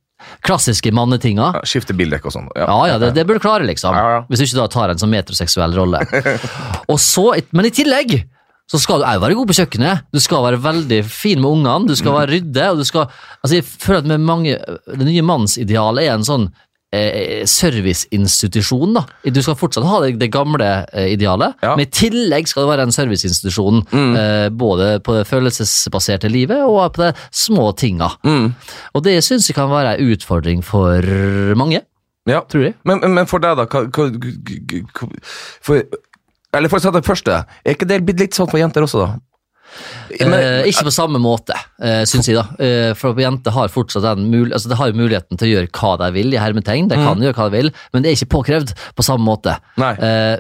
klassiske 0.43 0.91
mannetinga. 0.91 1.53
Ja, 1.55 1.61
skifte 1.63 1.95
bildekk 1.95 2.27
og 2.27 2.33
sånn. 2.35 2.49
Ja, 2.57 2.67
ja, 2.91 2.99
det, 2.99 3.13
det 3.15 3.27
bør 3.29 3.39
du 3.39 3.45
klare, 3.45 3.63
liksom. 3.69 3.95
Ja, 3.95 4.11
ja. 4.17 4.21
Hvis 4.29 4.39
du 4.43 4.45
ikke 4.49 4.63
da 4.63 4.67
tar 4.75 4.91
en 4.91 4.99
sånn 4.99 5.11
metroseksuell 5.15 5.75
rolle. 5.79 6.01
Og 6.91 6.99
så, 6.99 7.29
men 7.53 7.67
i 7.67 7.71
tillegg 7.71 8.25
så 8.71 8.79
skal 8.81 9.01
du 9.03 9.05
òg 9.05 9.21
være 9.21 9.35
god 9.37 9.47
på 9.51 9.57
kjøkkenet. 9.61 10.05
Du 10.13 10.21
skal 10.25 10.43
være 10.47 10.63
veldig 10.65 11.01
fin 11.05 11.41
med 11.41 11.51
ungene, 11.51 11.89
du 11.89 11.95
skal 11.97 12.13
være 12.17 12.31
rydde. 12.39 12.71
og 12.71 12.79
du 12.79 12.85
skal, 12.89 13.09
altså 13.45 13.55
jeg 13.59 13.65
føler 13.65 13.99
at 13.99 14.07
med 14.07 14.21
mange, 14.25 14.59
Det 14.87 15.07
nye 15.07 15.23
mannsidealet 15.23 16.05
er 16.09 16.15
en 16.15 16.25
sånn 16.25 16.47
eh, 16.95 17.45
serviceinstitusjon. 17.45 18.95
da. 18.95 19.03
Du 19.31 19.41
skal 19.43 19.57
fortsatt 19.59 19.85
ha 19.85 20.01
det, 20.05 20.15
det 20.21 20.31
gamle 20.33 20.69
eh, 20.93 21.11
idealet, 21.13 21.55
Ja. 21.63 21.75
men 21.77 21.87
i 21.87 21.91
tillegg 21.91 22.47
skal 22.49 22.65
det 22.65 22.71
være 22.73 22.87
en 22.89 22.95
serviceinstitusjon. 22.95 23.83
Eh, 23.93 24.49
både 24.51 25.01
på 25.05 25.17
det 25.19 25.27
følelsesbaserte 25.29 26.31
livet 26.31 26.63
og 26.65 26.93
på 26.95 27.03
de 27.05 27.13
små 27.35 27.73
tinga. 27.77 28.13
Mm. 28.25 28.55
Og 28.95 29.03
det 29.05 29.19
syns 29.27 29.49
jeg 29.49 29.57
kan 29.59 29.69
være 29.73 29.97
en 29.99 30.15
utfordring 30.15 30.63
for 30.65 31.03
mange, 31.59 31.83
Ja. 32.27 32.41
tror 32.49 32.63
jeg. 32.65 32.75
Men- 32.85 33.13
men 33.13 33.27
for 33.27 33.39
deg, 33.41 33.57
da? 33.57 33.67
Hva, 33.67 33.85
hva, 33.91 34.11
hva, 34.11 35.11
for, 35.61 35.83
eller 36.57 36.69
for 36.73 36.79
å 36.81 36.87
ta 36.87 36.91
det 36.95 37.05
første, 37.07 37.45
er 37.65 37.75
ikke 37.77 37.89
det 37.89 38.03
litt 38.19 38.37
sånn 38.37 38.51
for 38.51 38.59
jenter 38.63 38.87
også, 38.87 39.07
da? 39.07 39.15
Men- 40.21 40.35
eh, 40.39 40.69
ikke 40.71 40.85
på 40.87 40.93
samme 40.95 41.19
måte, 41.19 41.55
eh, 41.83 42.05
syns 42.07 42.29
jeg. 42.29 42.37
da. 42.37 42.45
Eh, 42.63 42.95
for 42.95 43.15
jenter 43.19 43.51
har 43.51 43.69
fortsatt 43.69 44.03
den 44.05 44.31
mul 44.31 44.53
altså, 44.53 44.69
de 44.69 44.77
har 44.77 44.93
muligheten 44.93 45.37
til 45.37 45.49
å 45.49 45.55
gjøre 45.57 45.71
hva 45.73 45.99
de 45.99 46.13
vil, 46.13 46.33
i 46.35 46.39
hermetegn. 46.39 46.89
De 46.89 46.95
kan 46.95 47.19
gjøre 47.19 47.35
hva 47.35 47.51
de 47.51 47.57
vil, 47.63 47.73
men 47.93 48.03
det 48.03 48.11
er 48.13 48.25
ikke 48.25 48.45
påkrevd 48.45 48.75
på 48.95 49.03
samme 49.03 49.25
måte. 49.27 49.59
Eh, 49.99 50.39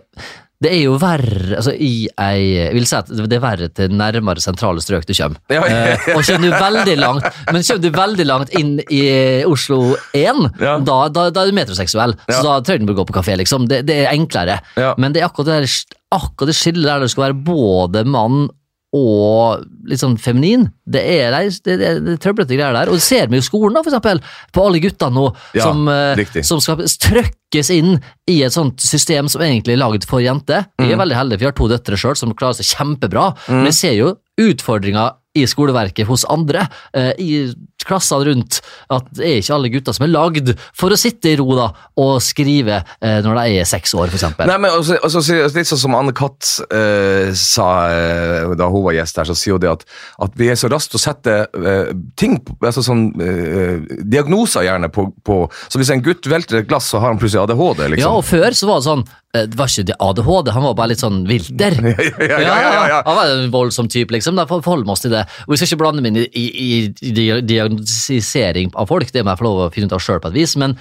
det 0.65 0.71
er 0.73 0.81
jo 0.87 0.95
verre 1.01 1.59
altså 1.61 1.75
i 1.77 2.07
ei, 2.09 2.41
Jeg 2.57 2.75
vil 2.77 2.87
si 2.89 2.97
at 2.99 3.11
det 3.13 3.37
er 3.37 3.43
verre 3.45 3.69
til 3.77 3.93
nærmere 3.95 4.43
sentrale 4.43 4.83
strøk 4.83 5.07
du 5.09 5.13
kommer. 5.15 5.39
Ja, 5.53 5.61
ja, 5.69 5.77
ja. 5.85 5.95
Eh, 5.95 6.09
og 6.17 6.25
kommer 6.27 6.49
du 6.49 6.57
veldig 6.65 6.97
langt 6.99 7.29
Men 7.53 7.63
kommer 7.69 7.83
du 7.85 7.91
veldig 7.99 8.27
langt 8.29 8.55
inn 8.59 8.75
i 8.89 9.03
Oslo 9.49 9.81
1, 10.17 10.43
Ja. 10.61 10.79
da, 10.81 10.99
da, 11.13 11.29
da 11.31 11.45
er 11.45 11.53
du 11.53 11.57
metroseksuell. 11.61 12.17
Så 12.31 12.43
da 12.47 12.57
trenger 12.65 12.87
du 12.89 12.93
ikke 12.95 13.03
gå 13.05 13.09
på 13.13 13.19
kafé, 13.21 13.37
liksom. 13.41 13.69
Det, 13.71 13.83
det 13.89 14.01
er 14.07 14.13
enklere. 14.17 14.59
Men 14.99 15.13
det 15.15 15.23
er 15.23 15.29
akkurat 15.29 15.53
det, 15.53 15.61
der- 15.69 16.01
akkurat 16.15 16.51
det 16.53 16.57
skillet 16.59 16.87
der 16.87 17.01
det 17.05 17.11
skal 17.13 17.29
være 17.29 17.41
både 17.47 18.05
mann 18.07 18.49
og 18.95 19.65
litt 19.91 19.99
sånn 19.99 20.15
feminin. 20.23 20.69
Det 20.87 21.01
er, 21.03 21.35
det, 21.65 21.75
det, 21.81 21.89
det, 22.05 22.15
trøblete 22.23 22.55
greier 22.55 22.77
der. 22.77 22.93
Og 22.93 23.01
det 23.01 23.03
ser 23.03 23.27
vi 23.33 23.41
jo 23.41 23.47
skolen, 23.47 23.75
da, 23.75 23.83
for 23.83 23.91
eksempel. 23.91 24.21
På 24.55 24.69
alle 24.69 24.79
guttene 24.85 25.17
nå 25.17 25.25
Ja, 25.57 25.65
som, 25.67 25.83
eh, 25.91 26.23
som 26.47 26.63
skal 26.63 26.85
trøkkes 27.03 27.73
inn 27.75 27.97
i 28.31 28.39
et 28.47 28.55
sånt 28.55 28.79
system 28.85 29.29
som 29.33 29.43
egentlig 29.43 29.75
er 29.75 29.83
laget 29.83 30.07
for 30.07 30.23
jenter. 30.23 30.69
Vi 30.79 30.87
Mm. 30.87 30.93
er 30.95 31.03
veldig 31.03 31.19
heldige, 31.19 31.39
for 31.39 31.45
vi 31.45 31.51
har 31.51 31.59
to 31.59 31.69
døtre 31.75 31.99
sjøl 31.99 32.17
som 32.17 32.35
klarer 32.39 32.55
seg 32.61 32.71
kjempebra. 32.77 33.27
Men 33.49 33.67
jeg 33.73 33.75
ser 33.81 33.95
jo 33.99 34.15
utfordringer 34.41 35.15
i 35.35 35.43
skoleverket 35.51 36.07
hos 36.07 36.25
andre, 36.31 36.69
eh, 36.95 37.13
i 37.19 37.53
klassene 37.89 38.29
rundt, 38.31 38.61
at 38.95 39.09
det 39.15 39.27
er 39.29 39.41
ikke 39.41 39.57
alle 39.59 39.73
gutter 39.75 39.97
som 39.97 40.07
er 40.07 40.13
lagd 40.13 40.53
for 40.77 40.95
å 40.95 40.99
sitte 41.01 41.33
i 41.33 41.39
ro 41.41 41.49
da, 41.59 41.69
og 42.01 42.17
skrive 42.25 42.81
eh, 43.01 43.21
når 43.25 43.41
de 43.41 43.61
er 43.61 43.69
seks 43.69 43.95
år, 43.97 44.13
for 44.13 44.19
men 44.61 44.71
også, 44.71 44.99
også, 45.05 45.23
Litt 45.55 45.69
sånn 45.69 45.81
som 45.85 45.95
Anne 45.99 46.15
Katt 46.17 46.49
eh, 46.75 47.31
sa 47.39 47.69
eh, 47.93 48.55
da 48.59 48.69
hun 48.73 48.85
var 48.87 48.97
gjest 48.97 49.21
her, 49.21 49.29
så 49.29 49.37
sier 49.39 49.57
hun 49.59 49.65
det 49.65 49.73
at, 49.73 49.85
at 50.27 50.39
vi 50.39 50.51
er 50.53 50.59
så 50.59 50.71
raskt 50.73 50.97
å 50.97 51.01
sette 51.01 51.37
eh, 51.47 51.93
ting 52.21 52.39
altså 52.65 52.83
sånn 52.85 53.05
eh, 53.23 53.99
diagnoser 54.05 54.67
gjerne 54.67 54.91
på, 54.93 55.09
på 55.27 55.41
Så 55.69 55.81
hvis 55.81 55.93
en 55.95 56.03
gutt 56.05 56.27
velter 56.31 56.61
et 56.61 56.69
glass, 56.71 56.89
så 56.91 57.01
har 57.03 57.13
han 57.13 57.21
plutselig 57.21 57.45
ADHD, 57.45 57.85
liksom. 57.95 58.05
Ja, 58.05 58.15
og 58.19 58.27
før 58.27 58.57
så 58.57 58.69
var 58.69 58.81
det 58.81 58.89
sånn 58.89 59.05
eh, 59.35 59.47
Det 59.51 59.59
var 59.59 59.71
ikke 59.73 59.87
det 59.91 59.99
ADHD, 60.09 60.53
han 60.57 60.67
var 60.69 60.77
bare 60.79 60.93
litt 60.95 61.03
sånn 61.03 61.23
vilter. 61.29 61.77
ja, 61.85 62.41
ja, 62.41 62.57
ja, 62.61 62.85
ja. 62.93 63.01
Han 63.07 63.19
var 63.19 63.33
en 63.35 63.53
voldsom 63.55 63.91
type, 63.93 64.15
liksom. 64.15 64.39
Da 64.39 64.47
forholder 64.51 64.89
vi 64.89 64.95
oss 64.95 65.05
til 65.05 65.15
det. 65.15 65.25
Og 65.47 65.55
Vi 65.55 65.61
skal 65.61 65.73
ikke 65.73 65.83
blande 65.85 66.05
meg 66.05 66.15
inn 66.15 66.23
i, 66.25 66.45
i, 66.45 66.69
i 67.09 67.15
di- 67.17 67.43
diagnostisering 67.77 68.75
av 68.75 68.91
folk, 68.91 69.13
det 69.13 69.25
må 69.25 69.33
jeg 69.35 69.43
få 69.43 69.49
lov 69.49 69.63
å 69.65 69.71
finne 69.75 69.91
ut 69.91 69.97
av 69.97 70.03
sjøl 70.03 70.21
på 70.23 70.31
et 70.33 70.39
vis. 70.39 70.57
men 70.57 70.77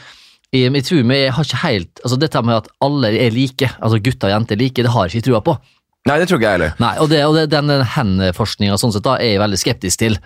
jeg, 0.54 0.70
jeg 0.70 0.86
tror 0.86 1.06
vi 1.10 1.20
har 1.34 1.48
ikke 1.48 1.62
helt 1.64 2.02
altså 2.04 2.18
Dette 2.22 2.42
med 2.46 2.60
at 2.60 2.68
alle 2.86 3.10
er 3.18 3.32
like, 3.34 3.70
altså 3.82 3.98
gutter 3.98 4.30
og 4.30 4.36
jenter 4.36 4.56
er 4.56 4.62
like, 4.62 4.84
det 4.86 4.92
har 4.94 5.08
jeg 5.08 5.18
ikke 5.18 5.30
trua 5.32 5.42
på. 5.42 5.58
Nei, 6.06 6.20
det 6.20 6.28
tror 6.28 6.40
ikke 6.40 6.50
jeg 6.50 6.60
heller. 6.60 6.74
Nei, 6.84 6.94
Og, 7.00 7.10
det, 7.10 7.26
og 7.26 7.36
det, 7.38 7.48
den 7.50 7.72
hen-forskninga 7.96 8.78
sånn 8.78 8.94
sett 8.94 9.06
da, 9.06 9.16
er 9.18 9.34
jeg 9.34 9.42
veldig 9.42 9.60
skeptisk 9.62 10.02
til. 10.04 10.18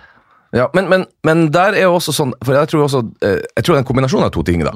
Ja, 0.56 0.66
men, 0.74 0.88
men, 0.88 1.04
men 1.24 1.46
der 1.52 1.76
er 1.76 1.86
jo 1.86 1.98
også 1.98 2.12
sånn 2.16 2.30
For 2.40 2.56
jeg 2.56 2.70
tror 2.70 2.86
også 2.86 3.02
eh, 3.20 3.42
Jeg 3.58 3.66
tror 3.66 3.74
det 3.74 3.76
er 3.76 3.82
en 3.82 3.88
kombinasjon 3.90 4.24
av 4.24 4.30
to 4.32 4.40
ting. 4.48 4.62
da 4.64 4.70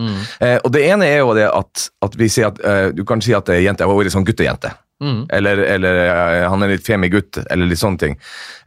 eh, 0.45 0.59
Og 0.61 0.69
Det 0.75 0.83
ene 0.85 1.07
er 1.09 1.23
jo 1.23 1.33
det 1.33 1.47
at, 1.49 1.87
at 2.05 2.19
vi 2.21 2.29
sier 2.29 2.51
at 2.51 2.61
eh, 2.61 2.91
du 2.93 3.07
kan 3.09 3.25
si 3.25 3.33
at 3.33 3.49
er 3.49 3.63
jente, 3.65 3.87
er 3.87 4.03
litt 4.05 4.13
sånn 4.13 4.27
guttejente. 4.29 4.69
Mm. 5.03 5.23
Eller, 5.33 5.63
eller 5.75 6.01
eh, 6.05 6.45
han 6.53 6.63
er 6.63 6.75
litt 6.75 6.85
femi 6.87 7.09
gutt, 7.13 7.41
eller 7.51 7.71
litt 7.71 7.81
sånne 7.81 7.99
ting. 8.05 8.19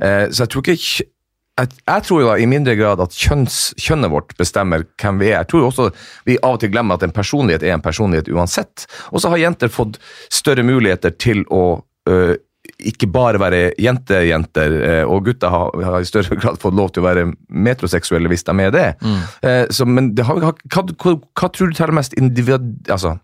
Eh, 0.02 0.26
så 0.34 0.44
jeg 0.44 0.52
tror 0.56 0.66
ikke 0.66 1.06
jeg, 1.56 1.72
jeg 1.88 2.04
tror 2.08 2.22
jo 2.22 2.32
i 2.36 2.48
mindre 2.50 2.76
grad 2.76 3.02
at 3.04 3.16
kjønns, 3.16 3.60
kjønnet 3.80 4.12
vårt 4.12 4.34
bestemmer 4.40 4.84
hvem 5.00 5.22
vi 5.22 5.30
er. 5.32 5.40
Jeg 5.44 5.52
tror 5.52 5.64
jo 5.64 5.70
også 5.70 5.90
vi 6.28 6.40
av 6.42 6.58
og 6.58 6.64
til 6.64 6.74
glemmer 6.74 7.00
at 7.00 7.06
en 7.08 7.16
personlighet 7.16 7.64
er 7.64 7.78
en 7.78 7.86
personlighet 7.86 8.32
uansett. 8.34 8.88
Og 9.14 9.24
så 9.24 9.32
har 9.32 9.44
jenter 9.44 9.72
fått 9.72 10.00
større 10.34 10.66
muligheter 10.68 11.16
til 11.16 11.46
å 11.54 11.64
øh, 12.12 12.36
ikke 12.90 13.08
bare 13.14 13.40
være 13.40 13.62
jentejenter, 13.80 14.76
eh, 14.84 15.04
og 15.08 15.30
gutter 15.30 15.54
har, 15.54 15.86
har 15.86 16.04
i 16.04 16.10
større 16.10 16.36
grad 16.42 16.60
fått 16.60 16.76
lov 16.76 16.92
til 16.92 17.04
å 17.04 17.08
være 17.08 17.30
metroseksuelle 17.48 18.32
hvis 18.32 18.44
de 18.48 18.58
er 18.66 18.74
det. 18.76 18.88
Eh, 19.46 19.64
så, 19.72 19.88
men 19.88 20.12
det 20.18 20.26
har, 20.28 20.42
hva, 20.42 20.52
hva, 20.74 21.16
hva 21.16 21.52
tror 21.54 21.72
du 21.72 21.78
teller 21.78 21.96
mest 21.96 22.18
individ, 22.20 22.68
altså, 22.92 23.16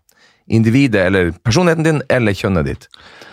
individet, 0.48 1.04
eller 1.10 1.34
personligheten 1.44 1.88
din, 1.90 2.00
eller 2.08 2.38
kjønnet 2.38 2.70
ditt? 2.70 2.88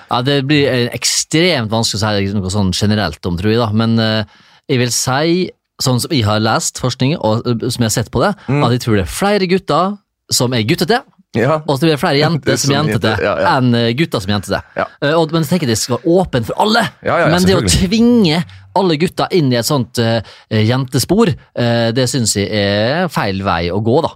Ja, 0.10 0.22
Det 0.26 0.42
blir 0.50 0.68
eh, 0.68 0.92
ekstremt 0.98 1.72
vanskelig 1.72 2.02
å 2.02 2.14
si 2.18 2.36
noe 2.36 2.52
sånn 2.52 2.76
generelt 2.76 3.24
om, 3.30 3.38
tror 3.40 3.54
jeg. 3.54 3.62
da, 3.62 3.72
Men 3.72 3.96
eh, 4.04 4.38
jeg 4.70 4.82
vil 4.82 4.92
si, 4.94 5.48
sånn 5.82 6.02
som 6.04 6.12
jeg 6.14 6.26
har 6.28 6.42
lest 6.44 6.80
forskning, 6.82 7.16
og 7.18 7.46
som 7.66 7.82
jeg 7.82 7.88
har 7.88 7.96
sett 7.96 8.12
på 8.14 8.22
det, 8.24 8.36
at 8.48 8.76
jeg 8.76 8.84
tror 8.86 9.00
det 9.00 9.08
er 9.08 9.16
flere 9.16 9.50
gutter 9.50 9.96
som 10.30 10.54
er 10.54 10.68
guttete, 10.70 11.02
Ja. 11.38 11.60
og 11.62 11.76
så 11.78 11.84
blir 11.86 11.94
det 11.96 12.02
flere 12.02 12.22
jenter 12.22 12.58
som 12.58 12.72
er 12.74 12.80
jentete, 12.80 13.16
ja, 13.24 13.34
ja. 13.42 13.58
enn 13.58 13.74
gutter 13.98 14.22
som 14.24 14.34
jentete. 14.34 14.62
Ja. 14.78 14.88
Men 15.02 15.44
jeg 15.44 15.50
tenker 15.52 15.70
det 15.70 15.78
skal 15.82 15.98
være 15.98 16.16
åpent 16.22 16.50
for 16.50 16.62
alle. 16.62 16.86
Men 17.04 17.46
det 17.48 17.58
å 17.58 17.66
tvinge 17.66 18.44
alle 18.78 18.98
gutter 19.02 19.30
inn 19.36 19.52
i 19.54 19.58
et 19.60 19.68
sånt 19.68 20.00
uh, 20.02 20.22
jentespor, 20.54 21.32
uh, 21.34 21.90
det 21.96 22.06
syns 22.12 22.36
jeg 22.38 22.50
er 22.50 23.10
feil 23.14 23.42
vei 23.46 23.68
å 23.74 23.80
gå, 23.84 24.02
da. 24.06 24.14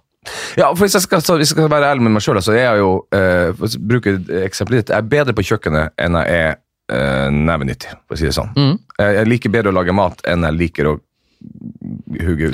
Ja, 0.56 0.70
for 0.72 0.86
hvis 0.86 0.96
jeg 0.96 1.04
skal, 1.04 1.24
så 1.26 1.36
hvis 1.36 1.52
jeg 1.52 1.58
skal 1.58 1.72
være 1.72 1.90
ærlig 1.92 2.06
med 2.06 2.16
meg 2.16 2.24
sjøl, 2.24 2.40
så 2.44 2.54
er 2.56 2.62
jeg 2.64 2.84
jo 2.84 2.92
uh, 3.12 3.50
for 3.58 3.68
å 3.68 3.82
bruke 3.92 4.14
eksempelet 4.46 4.84
ditt, 4.86 4.94
jeg 4.94 5.02
er 5.02 5.10
bedre 5.16 5.36
på 5.36 5.46
kjøkkenet 5.50 5.98
enn 6.00 6.20
jeg 6.22 6.38
er 6.46 6.62
eh, 6.94 7.30
nevenyttig, 7.34 7.98
for 8.08 8.18
å 8.18 8.22
si 8.22 8.30
det 8.30 8.36
sånn. 8.38 8.54
Mm. 8.56 8.78
Jeg, 9.02 9.26
liker 9.32 9.54
bedre 9.54 9.74
å 9.74 9.78
lage 9.80 9.96
mat 9.96 10.24
enn 10.30 10.46
jeg 10.48 10.60
liker 10.60 10.94
å 10.94 10.98
hugge 12.24 12.54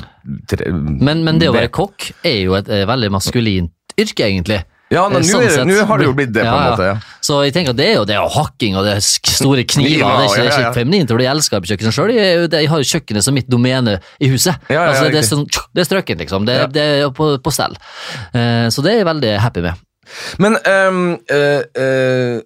tre, 0.50 0.72
Men, 0.74 1.22
men 1.28 1.38
det 1.38 1.52
å 1.52 1.54
være 1.54 1.70
kokk 1.74 2.10
er 2.26 2.40
jo 2.48 2.56
et 2.58 2.72
er 2.74 2.88
veldig 2.90 3.12
maskulint 3.14 3.74
yrke, 4.00 4.26
egentlig. 4.26 4.64
Ja, 4.90 5.04
nå 5.06 5.20
Eh, 5.22 5.50
sånn 5.54 5.70
har 5.70 6.02
det 6.02 6.06
jo 6.08 6.14
blitt 6.18 6.32
det, 6.34 6.42
på 6.42 6.50
en 6.50 6.72
måte. 6.72 6.86
ja. 6.88 6.94
Ja. 6.98 7.18
Så 7.22 7.44
jeg 7.46 7.54
tenker 7.54 7.76
at 7.76 7.78
det 7.78 7.86
er 7.86 7.96
jo 8.00 8.06
det 8.10 8.16
jo 8.16 8.26
hakking 8.34 8.78
og 8.80 8.88
det 8.88 8.96
er 8.98 9.04
store 9.06 9.64
kniver. 9.74 10.02
Kniver, 10.02 10.16
det 10.18 10.24
er 10.24 10.26
ikke, 10.26 10.36
det 10.36 10.42
er 10.42 10.50
ja, 10.50 10.54
ja. 10.56 10.70
ikke 10.70 10.80
feminint, 10.80 11.12
for 11.12 11.22
jeg 11.22 11.32
elsker 11.36 11.68
kjøkkenet 11.72 11.98
sjøl. 11.98 12.14
Jeg, 12.16 12.48
jeg 12.56 12.70
har 12.72 12.82
jo 12.82 12.90
kjøkkenet 12.94 13.28
som 13.28 13.38
mitt 13.38 13.52
domene 13.52 14.00
i 14.18 14.32
huset. 14.32 14.56
Ja, 14.70 14.80
ja, 14.80 14.88
altså, 14.90 15.12
det, 15.14 15.22
er 15.22 15.28
sånn, 15.30 15.46
det 15.46 15.84
er 15.84 15.90
strøkent, 15.92 16.24
liksom. 16.26 16.50
Det, 16.50 16.58
Ja. 16.58 16.66
det 16.74 16.88
er 17.04 17.14
på, 17.14 17.30
på 17.38 17.54
stell. 17.54 17.78
Uh, 18.34 18.66
så 18.74 18.82
det 18.82 18.96
er 18.96 19.04
jeg 19.04 19.10
veldig 19.12 19.36
happy 19.46 19.66
med. 19.68 19.86
Men 20.42 20.58
um, 20.66 21.04
uh, 21.30 21.62
eh, 21.78 22.40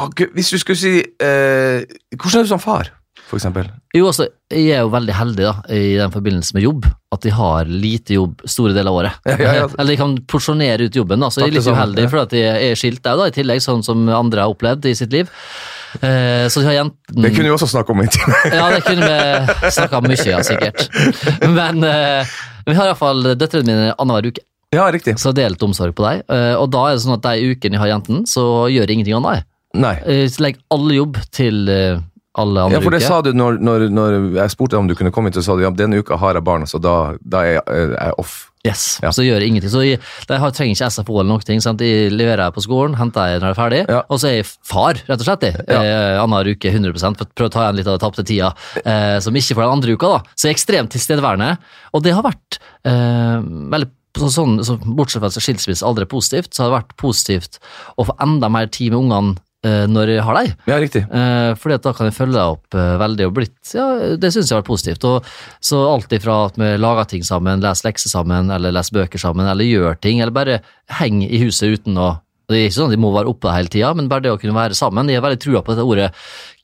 ah, 0.00 0.08
gud, 0.16 0.32
Hvis 0.36 0.50
du 0.54 0.58
skulle 0.60 0.80
si 0.80 0.96
eh, 1.00 1.84
Hvordan 2.16 2.40
er 2.40 2.48
du 2.48 2.50
som 2.54 2.62
far, 2.62 2.90
for 3.28 3.38
eksempel? 3.38 3.68
Jo, 3.94 4.06
altså, 4.10 4.28
jeg 4.54 4.70
er 4.74 4.84
jo 4.84 4.90
veldig 4.92 5.14
heldig 5.18 5.44
da, 5.46 5.52
i 5.74 5.96
den 5.98 6.12
forbindelse 6.14 6.54
med 6.56 6.64
jobb, 6.64 6.86
at 7.14 7.24
jeg 7.26 7.34
har 7.34 7.66
lite 7.70 8.14
jobb 8.16 8.42
store 8.46 8.72
deler 8.76 8.90
av 8.92 8.98
året. 9.00 9.16
Ja, 9.26 9.36
ja, 9.42 9.52
ja. 9.60 9.66
Eller 9.78 9.94
jeg 9.96 10.00
kan 10.00 10.16
porsjonere 10.30 10.86
ut 10.86 10.98
jobben, 10.98 11.22
da, 11.22 11.28
så 11.30 11.42
jeg 11.42 11.50
er 11.50 11.56
litt 11.58 11.66
sånn, 11.66 11.78
uheldig, 11.78 12.06
for 12.12 12.22
at 12.22 12.34
jeg 12.38 12.70
er 12.70 12.78
skilt 12.78 13.02
der, 13.06 13.18
da, 13.18 13.26
i 13.30 13.34
tillegg, 13.34 13.62
sånn 13.64 13.82
som 13.86 14.06
andre 14.14 14.44
har 14.46 14.54
opplevd 14.54 14.86
i 14.90 14.94
sitt 14.98 15.14
liv. 15.14 15.30
Eh, 16.06 16.46
så 16.46 16.62
jeg 16.62 16.68
har 16.70 16.76
jenten 16.84 17.24
Det 17.24 17.32
kunne 17.34 17.48
vi 17.50 17.54
også 17.56 17.66
snakke 17.72 17.90
om 17.90 17.98
i 18.02 18.06
en 18.06 18.12
time. 18.14 18.36
Ja, 18.60 18.68
det 18.70 18.84
kunne 18.86 19.08
vi 19.10 19.72
snakka 19.74 20.02
mye 20.06 20.28
ja, 20.30 20.38
sikkert. 20.46 20.86
Men 21.50 21.82
eh, 21.86 22.36
vi 22.68 22.76
har 22.78 22.92
iallfall 22.92 23.32
døtrene 23.34 23.66
mine 23.66 23.90
annenhver 23.98 24.30
uke, 24.30 24.44
Ja, 24.70 24.84
riktig. 24.94 25.16
så 25.18 25.32
delt 25.34 25.62
omsorg 25.66 25.96
på 25.98 26.06
deg, 26.06 26.22
Eh, 26.30 26.54
og 26.54 26.70
da 26.70 26.84
er 26.86 26.94
det 26.94 27.02
sånn 27.02 27.16
at 27.18 27.26
de 27.26 27.50
ukene 27.56 27.74
jeg 27.74 27.82
har 27.82 27.90
jenten, 27.96 28.22
så 28.30 28.68
gjør 28.70 28.86
jeg 28.86 29.00
ingenting 29.00 29.18
annet. 29.18 29.49
Nei. 29.74 29.94
Jeg 30.06 30.32
legger 30.42 30.62
alle 30.74 30.94
jobb 30.96 31.18
til 31.30 31.68
eh, 31.70 32.00
alle 32.40 32.62
andre 32.64 32.78
uker. 32.78 32.80
Ja, 32.80 32.84
for 32.84 32.94
det 32.94 33.00
uker. 33.02 33.08
sa 33.08 33.22
du 33.22 33.32
når, 33.36 33.58
når, 33.62 33.84
når 33.94 34.16
jeg 34.38 34.50
spurte 34.54 34.78
om 34.78 34.86
du 34.90 34.94
kunne 34.98 35.10
komme 35.14 35.30
hit, 35.30 35.38
så 35.38 35.42
sa 35.46 35.56
du 35.58 35.62
ja, 35.62 35.70
denne 35.74 35.98
uka 36.02 36.16
har 36.18 36.34
jeg 36.38 36.44
barn, 36.46 36.66
så 36.66 36.78
da, 36.82 37.16
da 37.22 37.42
er 37.46 37.58
jeg, 37.58 37.90
jeg 37.96 38.16
off. 38.18 38.46
Yes, 38.66 38.98
Ja. 39.00 39.08
så 39.14 39.22
gjør 39.24 39.40
jeg 39.40 39.48
ingenting. 39.48 39.70
Så 39.72 39.80
jeg, 39.86 40.00
jeg 40.28 40.52
trenger 40.52 40.74
ikke 40.76 40.90
SFO 40.92 41.14
eller 41.20 41.30
noen 41.32 41.44
ting. 41.48 41.62
Sant? 41.64 41.80
Jeg 41.80 42.10
leverer 42.12 42.50
på 42.52 42.60
skolen, 42.60 42.94
henter 42.98 43.30
jeg 43.32 43.40
når 43.40 43.46
jeg 43.48 43.56
er 43.56 43.60
ferdig, 43.62 43.80
Ja. 43.88 44.02
og 44.10 44.20
så 44.20 44.28
er 44.28 44.34
jeg 44.42 44.48
far, 44.68 45.00
rett 45.08 45.16
og 45.22 45.24
slett. 45.24 45.46
jeg. 45.48 45.64
Ja. 45.70 45.80
Eh, 45.80 46.20
Annenhver 46.20 46.50
uke 46.52 46.68
100 46.74 46.92
for 47.00 47.24
å 47.24 47.30
prøve 47.34 47.48
å 47.48 47.54
ta 47.54 47.62
igjen 47.64 47.76
litt 47.80 47.86
av 47.88 47.96
den 47.98 48.04
tapte 48.04 48.26
tida, 48.26 48.52
eh, 48.84 49.16
som 49.24 49.32
ikke 49.34 49.54
får 49.56 49.64
den 49.64 49.76
andre 49.78 49.96
uka. 49.96 50.12
da. 50.18 50.20
Så 50.36 50.48
jeg 50.48 50.52
er 50.52 50.58
ekstremt 50.58 50.90
tilstedeværende, 50.92 51.58
og 51.94 52.02
det 52.04 52.12
har 52.18 52.22
vært 52.26 52.58
eh, 52.84 53.38
veldig 53.74 53.90
så, 54.18 54.26
sånn, 54.34 54.58
så, 54.66 54.74
Bortsett 54.82 55.22
fra 55.22 55.30
skilsmisse 55.30 55.86
aldri 55.86 56.02
er 56.02 56.10
positivt, 56.10 56.50
så 56.52 56.64
har 56.64 56.70
det 56.72 56.78
vært 56.82 56.96
positivt 56.98 57.60
å 57.96 58.04
få 58.08 58.16
enda 58.20 58.48
mer 58.50 58.66
tid 58.66 58.90
med 58.92 59.04
ungene 59.06 59.36
eh, 59.36 59.46
når 59.66 60.14
jeg 60.14 60.24
har 60.24 60.38
deg. 60.38 60.54
Ja, 60.70 60.78
riktig. 60.80 61.02
Eh, 61.04 61.50
fordi 61.60 61.76
at 61.76 61.84
da 61.84 61.92
kan 61.96 62.08
jeg 62.08 62.16
følge 62.16 62.36
deg 62.38 62.54
opp 62.54 62.76
eh, 62.78 62.94
veldig 63.02 63.26
og 63.28 63.34
blitt 63.36 63.74
Ja, 63.76 63.86
det 64.16 64.30
syns 64.32 64.48
jeg 64.48 64.56
har 64.56 64.62
vært 64.62 64.70
positivt. 64.70 65.04
Og, 65.04 65.28
så 65.60 65.82
alt 65.84 66.14
ifra 66.16 66.38
at 66.46 66.56
vi 66.60 66.70
lager 66.80 67.10
ting 67.10 67.26
sammen, 67.26 67.60
leser 67.64 67.90
lekser 67.90 68.12
sammen, 68.12 68.48
eller 68.54 68.72
leser 68.72 68.96
bøker 68.96 69.20
sammen, 69.20 69.50
eller 69.50 69.68
gjør 69.68 70.00
ting, 70.00 70.22
eller 70.22 70.32
bare 70.32 70.60
henger 71.00 71.28
i 71.28 71.42
huset 71.44 71.76
uten 71.80 72.00
å 72.00 72.10
Det 72.50 72.56
er 72.58 72.64
ikke 72.66 72.74
sånn 72.80 72.88
at 72.90 72.96
de 72.96 73.04
må 73.04 73.12
være 73.14 73.30
oppe 73.30 73.52
hele 73.54 73.70
tida, 73.70 73.92
men 73.94 74.08
bare 74.10 74.24
det 74.24 74.32
å 74.34 74.38
kunne 74.40 74.56
være 74.56 74.74
sammen. 74.74 75.06
Jeg 75.06 75.20
har 75.20 75.22
veldig 75.28 75.38
trua 75.44 75.60
på 75.62 75.70
dette 75.70 75.84
ordet 75.86 76.08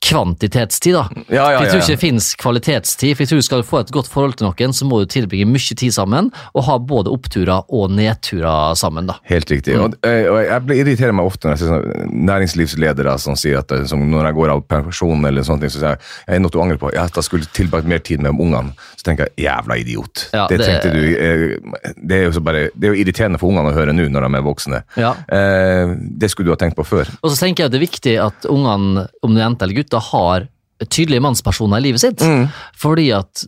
kvantitetstid, 0.05 0.95
da. 0.95 1.09
Ja, 1.29 1.47
ja, 1.53 1.59
For 1.59 1.65
jeg 1.65 1.67
ja, 1.67 1.71
tror 1.71 1.81
ja. 1.81 1.85
ikke 1.85 1.95
det 1.97 2.03
finnes 2.03 2.29
kvalitetstid. 2.41 3.15
For 3.17 3.25
jeg 3.25 3.31
tror 3.31 3.43
Skal 3.47 3.63
du 3.63 3.67
få 3.69 3.81
et 3.83 3.93
godt 3.95 4.09
forhold 4.11 4.37
til 4.39 4.47
noen, 4.49 4.75
så 4.77 4.87
må 4.89 5.01
du 5.03 5.07
tilbringe 5.11 5.47
mye 5.49 5.77
tid 5.79 5.95
sammen, 5.95 6.31
og 6.55 6.67
ha 6.69 6.77
både 6.79 7.11
oppturer 7.13 7.65
og 7.73 7.91
nedturer 7.95 8.75
sammen. 8.79 9.07
da. 9.11 9.17
Helt 9.31 9.51
riktig. 9.51 9.77
Og, 9.81 9.95
eh, 10.07 10.27
og 10.31 10.41
jeg 10.45 10.63
blir 10.67 10.83
irriterer 10.85 11.15
meg 11.17 11.27
ofte 11.27 11.49
når 11.49 11.57
jeg 11.57 11.63
ser 11.65 11.73
sånn, 11.73 12.15
næringslivsledere 12.29 13.17
som 13.23 13.37
sier 13.39 13.61
at 13.63 13.73
eh, 13.73 13.85
som 13.89 14.03
når 14.11 14.31
jeg 14.31 14.39
går 14.39 14.53
av 14.55 14.63
pensjon, 14.71 15.25
eller 15.29 15.47
sånne 15.47 15.67
ting, 15.67 15.75
så 15.75 15.81
sier 15.81 15.95
jeg 15.97 16.03
jeg 16.27 16.37
er 16.37 16.43
noe 16.45 16.51
du 16.55 16.61
angrer 16.63 16.81
på. 16.81 16.93
Ja, 16.95 17.07
da 17.13 17.23
skulle 17.25 17.49
tilbrakt 17.57 17.87
mer 17.89 17.99
tid 18.05 18.23
med 18.25 18.37
ungene. 18.37 18.75
Så 18.97 19.07
tenker 19.09 19.29
jeg 19.31 19.47
jævla 19.47 19.79
idiot. 19.83 20.27
Ja, 20.35 20.47
det, 20.51 20.59
det- 20.61 20.67
tenkte 20.67 20.93
du 20.93 21.03
eh, 21.17 21.93
Det 21.97 22.17
er 22.21 22.25
jo 22.29 22.33
så 22.37 22.43
bare, 22.45 22.69
det 22.75 22.89
er 22.89 22.95
jo 22.95 23.01
irriterende 23.05 23.39
for 23.41 23.51
ungene 23.53 23.73
å 23.73 23.77
høre 23.77 23.95
nå 23.95 24.09
når 24.13 24.27
de 24.29 24.39
er 24.41 24.47
voksne. 24.47 24.83
Ja. 25.01 25.15
Eh, 25.33 25.95
det 25.97 26.31
skulle 26.33 26.51
du 26.51 26.55
ha 26.55 26.61
tenkt 26.61 26.77
på 26.79 26.85
før. 26.87 27.09
Og 27.23 27.31
så 27.33 27.39
tenker 27.45 27.65
jeg 27.65 27.71
at 27.71 27.75
det 27.75 27.81
er 27.81 27.87
viktig 27.87 28.15
at 28.23 28.49
ungene, 28.51 29.07
om 29.23 29.35
det 29.35 29.43
er 29.43 29.47
jente 29.49 29.67
eller 29.67 29.81
gutter, 29.97 30.13
har 30.13 30.49
tydelige 30.85 31.25
mannspersoner 31.25 31.81
i 31.81 31.89
livet 31.89 32.03
sitt. 32.03 32.21
Mm. 32.21 32.49
Fordi 32.77 33.11
at 33.17 33.45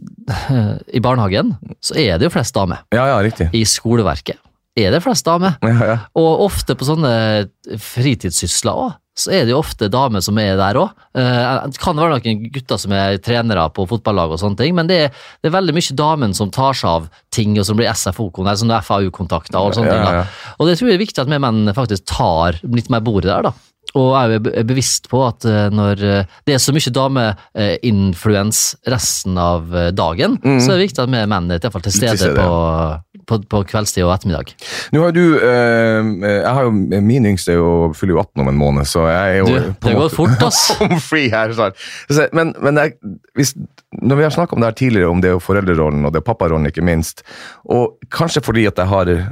eh, 0.50 0.76
i 0.96 1.00
barnehagen 1.04 1.56
så 1.80 1.96
er 2.00 2.18
det 2.18 2.28
jo 2.28 2.34
flest 2.34 2.54
damer. 2.56 2.84
Ja, 2.94 3.06
ja, 3.12 3.18
riktig. 3.24 3.50
I 3.52 3.64
skoleverket, 3.68 4.40
er 4.78 4.94
det 4.94 5.02
flest 5.04 5.26
damer. 5.26 5.58
Ja, 5.62 5.76
ja. 5.92 5.98
Og 6.16 6.46
ofte 6.48 6.76
på 6.78 6.88
sånne 6.88 7.48
fritidssysler 7.76 8.86
òg, 8.86 8.96
så 9.18 9.32
er 9.34 9.46
det 9.48 9.50
jo 9.50 9.58
ofte 9.58 9.88
damer 9.90 10.22
som 10.22 10.38
er 10.38 10.52
der 10.54 10.78
òg. 10.78 10.92
Det 11.10 11.80
kan 11.82 11.98
være 11.98 12.20
noen 12.20 12.44
gutter 12.54 12.78
som 12.78 12.92
er 12.94 13.16
trenere 13.18 13.64
på 13.74 13.88
fotballag 13.90 14.30
og 14.30 14.38
sånne 14.38 14.60
ting, 14.60 14.76
men 14.78 14.86
det 14.86 14.98
er, 15.08 15.16
det 15.42 15.50
er 15.50 15.56
veldig 15.56 15.74
mye 15.74 15.96
damen 15.98 16.36
som 16.38 16.52
tar 16.54 16.78
seg 16.78 16.92
av 16.92 17.08
ting, 17.34 17.56
og 17.58 17.66
som 17.66 17.80
blir 17.80 17.90
SFO-kontakter, 17.90 18.78
FAU-kontakter 18.86 19.58
og 19.58 19.74
sånne 19.74 19.90
ja, 19.90 19.96
ting. 19.98 20.20
da. 20.20 20.54
Og 20.62 20.70
det 20.70 20.78
tror 20.78 20.92
jeg 20.92 21.00
er 21.00 21.02
viktig 21.02 21.24
at 21.24 21.32
vi 21.34 21.42
menn 21.42 21.74
faktisk 21.74 22.06
tar 22.14 22.62
litt 22.62 22.92
mer 22.94 23.02
bordet 23.02 23.32
der, 23.32 23.50
da. 23.50 23.67
Og 23.96 24.10
jeg 24.12 24.40
er 24.52 24.66
bevisst 24.68 25.08
på 25.08 25.22
at 25.24 25.46
eh, 25.48 25.68
når 25.72 26.02
eh, 26.04 26.38
det 26.48 26.56
er 26.56 26.60
så 26.62 26.74
mye 26.76 26.92
dameinfluens 26.92 28.62
resten 28.90 29.38
av 29.40 29.70
dagen, 29.96 30.08
dagen, 30.08 30.60
så 30.60 30.72
er 30.72 30.78
det 30.80 30.88
viktig 30.88 31.04
at 31.04 31.12
vi 31.12 31.22
menn 31.30 31.50
er 31.52 31.60
i 31.60 31.62
til 31.62 31.72
Mm. 31.78 31.94
Stede 31.98 32.16
stede, 32.20 32.34
på, 32.36 33.22
på, 33.28 33.38
på 33.50 33.60
kveldstid 33.70 34.04
og 34.04 34.12
ettermiddag. 34.14 34.52
Nå 34.94 35.02
har 35.04 35.14
du 35.16 35.22
eh, 35.36 36.10
Jeg 36.28 36.52
har 36.54 36.66
jo 36.66 37.00
Min 37.04 37.26
yngste 37.26 37.54
er 37.54 37.58
jo, 37.60 37.90
fyller 37.96 38.16
jo 38.16 38.20
18 38.22 38.42
om 38.44 38.50
en 38.52 38.60
måned, 38.60 38.88
så 38.88 39.06
jeg 39.08 39.34
er 39.34 39.38
jo 39.40 39.46
Du, 39.48 39.72
det 39.86 39.96
går 39.98 40.12
fort, 40.14 40.44
ass. 40.48 40.68
her. 40.78 41.54
Så, 41.56 42.28
Men, 42.36 42.54
men 42.62 42.80
jeg, 42.80 42.94
hvis, 43.38 43.54
når 44.02 44.20
vi 44.20 44.26
har 44.26 44.34
snakka 44.34 44.56
om 44.56 44.62
det 44.62 44.70
her 44.70 44.78
tidligere, 44.78 45.10
om 45.10 45.22
det 45.24 45.32
er 45.32 45.42
foreldrerollen 45.42 46.04
og 46.04 46.12
det 46.14 46.20
er 46.22 46.26
papparollen, 46.28 46.68
ikke 46.68 46.84
minst, 46.84 47.24
og 47.64 47.96
kanskje 48.12 48.44
fordi 48.44 48.66
at 48.68 48.78
jeg 48.80 48.90
har 48.90 49.12
eh, 49.12 49.28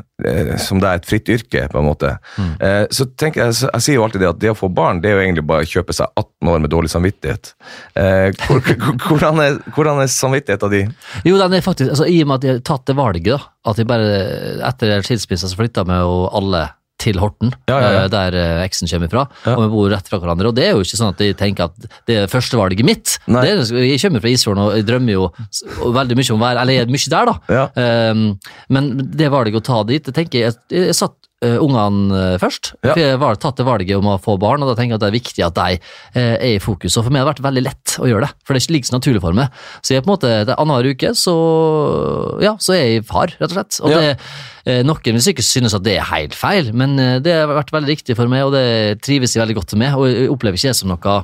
som 0.59 0.81
det 0.81 0.89
er 0.89 1.01
et 1.01 1.07
fritt 1.09 1.29
yrke, 1.29 1.67
på 1.69 1.79
en 1.79 1.85
måte, 1.85 2.15
Mm. 2.39 2.53
eh, 2.61 2.87
så 2.91 3.05
tenker 3.17 3.45
jeg, 3.45 3.55
jeg 3.73 3.83
sier 3.85 3.95
jo 3.99 4.05
alltid 4.07 4.21
det 4.23 4.29
at 4.31 4.39
det 4.41 4.51
å 4.51 4.57
få 4.57 4.71
barn, 4.73 5.01
det 5.03 5.11
er 5.11 5.19
jo 5.19 5.25
egentlig 5.27 5.47
bare 5.47 5.67
å 5.67 5.69
kjøpe 5.69 5.93
seg 5.93 6.09
18 6.17 6.49
år 6.55 6.63
med 6.65 6.71
dårlig 6.73 6.91
samvittighet. 6.91 7.53
Eh, 7.95 8.31
hvor, 8.47 8.61
hvordan, 9.09 9.41
er, 9.45 9.59
hvordan 9.77 10.01
er 10.01 10.07
samvittigheten 10.07 10.73
din? 10.73 10.95
Jo, 11.29 11.37
den 11.37 11.53
er 11.59 11.61
faktisk, 11.61 11.91
altså, 11.93 12.09
I 12.09 12.23
og 12.23 12.29
med 12.29 12.35
at 12.41 12.47
de 12.47 12.53
har 12.55 12.65
tatt 12.65 12.87
det 12.89 12.97
valget, 12.97 13.29
da, 13.37 13.71
at 13.71 13.77
de 13.77 13.85
bare 13.85 14.11
etter 14.71 15.05
skilsmissa 15.05 15.49
så 15.53 15.59
flytta 15.61 15.85
vi 15.89 16.01
jo 16.01 16.17
alle 16.33 16.65
til 17.07 17.21
Horten, 17.23 17.55
Ja, 17.71 17.79
ja, 17.81 17.91
ja. 17.95 18.03
eh, 18.05 18.11
der 18.13 18.37
eh, 18.41 18.63
eksen 18.67 18.91
kommer 18.91 19.11
fra, 19.13 19.25
og 19.55 19.63
vi 19.65 19.69
bor 19.77 19.91
rett 19.95 20.11
fra 20.11 20.19
hverandre. 20.23 20.51
Og 20.51 20.57
det 20.59 20.67
er 20.69 20.75
jo 20.77 20.85
ikke 20.85 20.99
sånn 21.01 21.13
at 21.15 21.23
de 21.23 21.31
tenker 21.39 21.71
at 21.71 21.89
det 22.11 22.19
er 22.25 22.31
førstevalget 22.33 22.87
mitt. 22.87 23.17
Det 23.31 23.55
jeg 23.87 24.01
kommer 24.05 24.23
fra 24.25 24.33
Isfjorden 24.35 24.65
og 24.67 24.75
jeg 24.81 24.87
drømmer 24.89 25.17
jo 25.17 25.29
veldig 25.97 26.19
mye 26.19 26.33
om 26.35 26.41
å 26.41 26.45
være 26.47 26.63
Eller 26.65 26.77
jeg 26.81 26.87
er 26.87 26.93
mye 26.97 27.13
der, 27.17 27.31
da. 27.33 27.65
Um, 28.11 28.25
men 28.77 28.91
det 29.17 29.31
valget 29.33 29.61
å 29.61 29.65
ta 29.67 29.81
dit, 29.89 30.03
det 30.07 30.15
tenker 30.17 30.39
jeg 30.41 30.51
Jeg, 30.51 30.87
jeg 30.91 30.95
satt 30.99 31.15
uh, 31.45 31.59
ungene 31.63 32.17
eh, 32.17 32.37
først. 32.41 32.73
Ja. 32.81 32.93
For 32.93 33.03
jeg 33.03 33.19
har 33.21 33.39
tatt 33.41 33.61
det 33.61 33.67
valget 33.69 33.99
om 33.99 34.09
å 34.09 34.17
få 34.23 34.37
barn, 34.41 34.65
og 34.65 34.71
da 34.71 34.77
tenker 34.79 34.95
jeg 34.95 35.01
at 35.01 35.05
det 35.05 35.11
er 35.11 35.17
viktig 35.17 35.45
at 35.47 35.59
de 35.59 35.79
uh, 35.79 36.37
er 36.37 36.55
i 36.55 36.63
fokus. 36.63 36.97
Og 36.97 37.07
for 37.07 37.13
meg 37.13 37.23
har 37.23 37.29
det 37.29 37.35
vært 37.35 37.47
veldig 37.49 37.65
lett 37.67 37.97
å 38.01 38.09
gjøre 38.09 38.27
det, 38.29 38.33
for 38.47 38.57
det 38.57 38.63
er 38.63 38.77
ligger 38.77 38.91
så 38.91 38.97
naturlig 38.97 39.23
for 39.25 39.37
meg. 39.37 39.63
Så 39.83 39.95
jeg 39.95 40.05
på 40.05 40.11
en 40.11 40.15
måte, 40.15 40.33
det 40.49 40.55
er 40.55 40.63
annenhver 40.63 40.97
uke 40.97 41.13
så, 41.19 41.37
ja, 42.45 42.57
så 42.63 42.77
er 42.77 42.85
jeg 42.85 43.07
far, 43.09 43.35
rett 43.37 43.51
og 43.51 43.57
slett. 43.59 43.81
Og 43.83 43.95
Ja. 43.95 44.03
det, 44.03 44.13
uh, 44.67 44.83
noen 44.87 45.19
vil 45.19 45.25
sikkert 45.25 45.49
synes 45.49 45.77
at 45.77 45.87
det 45.87 45.99
er 45.99 46.11
helt 46.11 46.37
feil, 46.37 46.73
men 46.77 46.97
det 47.23 47.33
har 47.33 47.53
vært 47.53 47.75
veldig 47.75 47.93
riktig 47.93 48.17
for 48.19 48.31
meg, 48.33 48.47
og 48.49 48.57
det 48.57 49.03
trives 49.05 49.37
jeg 49.37 49.45
veldig 49.45 49.61
godt 49.61 49.77
med. 49.79 49.95
Og 49.97 50.09
jeg 50.09 50.31
opplever 50.33 50.59
ikke 50.59 50.73
det 50.73 50.81
som 50.81 50.93
noe, 50.93 51.17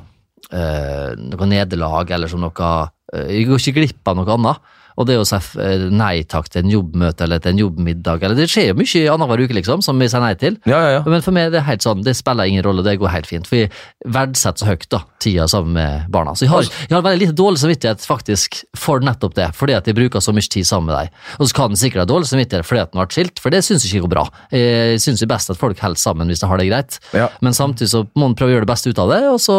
noe 0.53 1.47
nederlag 1.49 2.11
eller 2.13 2.29
som 2.29 2.43
noe 2.43 2.71
Jeg 3.13 3.47
går 3.47 3.61
ikke 3.61 3.77
glipp 3.79 4.09
av 4.09 4.17
noe 4.19 4.33
annet. 4.37 4.73
Og 4.97 5.07
det 5.09 5.17
å 5.19 5.25
si 5.27 5.39
eh, 5.61 5.85
nei 5.93 6.23
takk 6.29 6.49
til 6.53 6.63
en 6.63 6.73
jobbmøte 6.73 7.25
eller 7.25 7.41
til 7.43 7.53
en 7.53 7.61
jobbmiddag, 7.63 8.23
eller 8.23 8.37
det 8.39 8.49
skjer 8.51 8.71
jo 8.71 8.77
mye 8.79 9.03
annenhver 9.13 9.43
uke, 9.45 9.57
liksom, 9.57 9.83
som 9.85 9.99
vi 10.01 10.09
sier 10.11 10.23
nei 10.23 10.33
til. 10.39 10.57
Ja, 10.69 10.79
ja, 10.79 10.91
ja. 10.97 11.01
Men 11.09 11.25
for 11.25 11.35
meg 11.35 11.51
det 11.53 11.61
er 11.61 11.67
helt 11.67 11.85
sånn, 11.85 12.03
det 12.05 12.15
spiller 12.19 12.49
ingen 12.49 12.65
rolle, 12.65 12.85
det 12.85 12.95
går 13.01 13.13
helt 13.13 13.29
fint. 13.29 13.49
For 13.49 13.63
jeg 13.63 13.71
verdsetter 14.13 14.63
så 14.63 14.69
høyt 14.69 14.87
da, 14.93 15.03
tida 15.23 15.47
sammen 15.51 15.77
med 15.77 16.09
barna. 16.13 16.35
Så 16.37 16.47
jeg 16.47 16.53
har, 16.53 16.69
jeg 16.87 16.95
har 16.95 17.05
veldig 17.05 17.23
lite 17.25 17.37
dårlig 17.37 17.63
samvittighet 17.63 18.05
faktisk 18.07 18.61
for 18.77 19.03
nettopp 19.03 19.37
det, 19.39 19.49
fordi 19.57 19.77
at 19.77 19.89
jeg 19.89 19.97
bruker 19.97 20.23
så 20.23 20.35
mye 20.35 20.49
tid 20.53 20.67
sammen 20.69 20.91
med 20.91 20.97
deg. 20.99 21.21
Og 21.39 21.49
så 21.49 21.57
kan 21.57 21.73
den 21.73 21.79
sikkert 21.81 22.05
ha 22.05 22.09
dårlig 22.13 22.29
samvittighet 22.29 22.67
fordi 22.67 22.83
at 22.83 22.93
den 22.93 23.01
har 23.01 23.07
vært 23.07 23.17
skilt, 23.17 23.41
for 23.43 23.53
det 23.53 23.63
syns 23.65 23.85
jeg 23.85 23.95
ikke 23.97 24.07
går 24.07 24.13
bra. 24.15 24.25
Jeg 24.53 25.01
syns 25.03 25.23
best 25.29 25.53
at 25.53 25.59
folk 25.59 25.79
holder 25.81 26.01
sammen 26.01 26.29
hvis 26.31 26.43
de 26.43 26.49
har 26.49 26.59
det 26.61 26.69
greit. 26.69 26.99
Men 27.43 27.55
samtidig 27.57 27.91
så 27.93 28.03
må 28.13 28.27
man 28.27 28.35
prøve 28.37 28.53
å 28.53 28.57
gjøre 28.57 28.67
det 28.67 28.73
beste 28.73 28.91
ut 28.93 28.99
av 29.03 29.13
det, 29.13 29.21
og 29.31 29.39
så, 29.41 29.57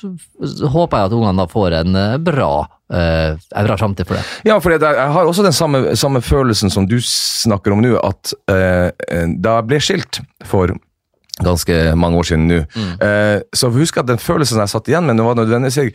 så 0.00 0.70
håper 0.74 1.00
jeg 1.00 1.10
at 1.10 1.16
ungene 1.16 1.40
da 1.40 1.48
får 1.50 1.76
en 1.80 1.98
eh, 1.98 2.18
bra, 2.22 2.52
eh, 2.92 3.38
en 3.56 3.70
bra 3.70 3.78
framtid 3.80 4.08
for 4.08 4.18
det. 4.18 4.24
Ja, 4.48 4.58
for 4.58 4.74
jeg 4.74 4.82
jeg 4.82 5.14
har 5.16 5.26
også 5.26 5.46
den 5.46 5.56
samme, 5.56 5.96
samme 5.96 6.22
følelsen 6.24 6.70
som 6.70 6.86
du 6.88 6.98
snakker 7.04 7.74
om 7.74 7.82
nå, 7.84 7.96
at 7.98 8.34
uh, 8.50 8.88
da 9.40 9.58
jeg 9.60 9.68
ble 9.68 9.80
skilt 9.82 10.22
for 10.48 10.74
ganske 11.44 11.76
mange 11.96 12.18
år 12.20 12.28
siden 12.28 12.48
nå, 12.50 12.58
eh, 13.04 13.40
så 13.56 13.70
husk 13.72 14.00
at 14.00 14.08
den 14.10 14.20
følelsen 14.20 14.60
jeg 14.60 14.72
satt 14.72 14.90
igjen 14.90 15.06
med, 15.08 15.16
det 15.16 15.26
var 15.26 15.38
nødvendigvis 15.38 15.78
jeg, 15.80 15.94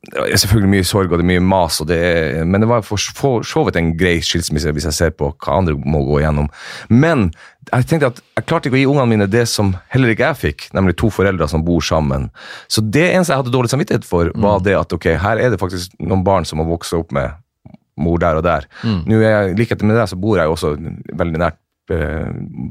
det 0.00 0.32
er 0.32 0.40
selvfølgelig 0.40 0.70
mye 0.72 0.84
sorg 0.88 1.10
og 1.12 1.18
det 1.20 1.24
er 1.26 1.28
mye 1.28 1.42
mas, 1.44 1.76
det 1.84 1.96
er, 2.00 2.38
men 2.48 2.62
det 2.62 2.68
var 2.70 2.84
for 2.86 2.96
så 3.44 3.64
vidt 3.66 3.76
en 3.76 3.90
grei 4.00 4.16
skilsmisse 4.24 4.72
hvis 4.72 4.86
jeg 4.88 4.96
ser 4.96 5.10
på 5.12 5.28
hva 5.34 5.58
andre 5.60 5.74
må 5.76 6.00
gå 6.08 6.22
igjennom. 6.22 6.48
Men 6.88 7.26
jeg 7.68 7.88
tenkte 7.90 8.08
at 8.08 8.22
jeg 8.38 8.46
klarte 8.48 8.70
ikke 8.70 8.78
å 8.78 8.80
gi 8.80 8.88
ungene 8.88 9.10
mine 9.12 9.28
det 9.28 9.44
som 9.52 9.74
heller 9.92 10.14
ikke 10.14 10.30
jeg 10.30 10.40
fikk, 10.40 10.66
nemlig 10.76 10.96
to 11.00 11.12
foreldre 11.12 11.50
som 11.52 11.64
bor 11.66 11.84
sammen. 11.84 12.30
Så 12.72 12.80
det 12.80 13.10
eneste 13.10 13.34
jeg 13.34 13.42
hadde 13.42 13.52
dårlig 13.52 13.72
samvittighet 13.74 14.08
for, 14.08 14.32
var 14.40 14.64
det 14.64 14.78
at 14.78 14.96
ok, 14.96 15.12
her 15.20 15.42
er 15.42 15.52
det 15.52 15.60
faktisk 15.60 15.92
noen 16.00 16.24
barn 16.24 16.48
som 16.48 16.64
har 16.64 16.70
vokst 16.70 16.96
opp 16.96 17.12
med 17.12 17.36
mor 18.00 18.16
der 18.22 18.40
og 18.40 18.46
der. 18.46 18.64
Nå 19.04 19.20
er 19.20 19.28
jeg, 19.28 19.58
likhet 19.60 19.84
med 19.84 20.00
deg, 20.00 20.08
så 20.08 20.16
bor 20.16 20.40
jeg 20.40 20.48
jo 20.48 20.56
også 20.56 20.72
veldig 21.20 21.44
nært 21.44 21.60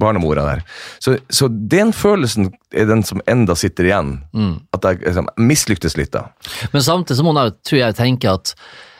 barnemora 0.01 0.45
der. 0.47 0.61
Så, 1.03 1.17
så 1.29 1.49
den 1.49 1.93
følelsen 1.95 2.51
er 2.71 2.89
den 2.89 3.03
som 3.07 3.23
enda 3.29 3.55
sitter 3.59 3.89
igjen. 3.89 4.13
At 4.75 4.85
jeg 4.85 5.01
liksom, 5.03 5.31
mislyktes 5.39 5.97
litt 5.99 6.13
da. 6.15 6.29
Men 6.73 6.85
samtidig 6.85 7.19
så 7.19 7.25
må 7.27 7.35
man 7.35 7.53
tror 7.67 7.83
jeg, 7.83 7.97
tenke 7.99 8.31
at 8.31 8.55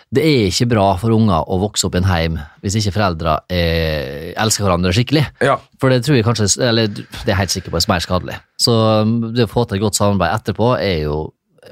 det 0.09 0.23
er 0.25 0.47
ikke 0.49 0.71
bra 0.71 0.85
for 0.97 1.13
unger 1.13 1.45
å 1.45 1.59
vokse 1.61 1.85
opp 1.85 1.93
i 1.93 1.99
en 1.99 2.07
heim 2.09 2.37
hvis 2.63 2.79
ikke 2.79 2.95
foreldre 2.95 3.35
eh, 3.53 4.31
elsker 4.41 4.65
hverandre 4.65 4.93
skikkelig. 4.95 5.25
Ja. 5.45 5.59
For 5.81 5.93
det 5.93 6.01
tror 6.05 6.17
jeg 6.17 6.25
kanskje, 6.25 6.49
eller 6.65 6.89
det 6.89 7.11
er 7.27 7.35
jeg 7.35 7.41
helt 7.43 7.53
sikker 7.53 7.73
på, 7.73 7.77
er 7.77 7.91
mer 7.91 8.05
skadelig. 8.05 8.39
Så 8.61 8.73
um, 9.05 9.19
det 9.35 9.45
å 9.45 9.51
få 9.51 9.67
til 9.67 9.77
et 9.77 9.85
godt 9.85 9.99
samarbeid 9.99 10.33
etterpå 10.33 10.71
er 10.79 11.03
jo 11.05 11.19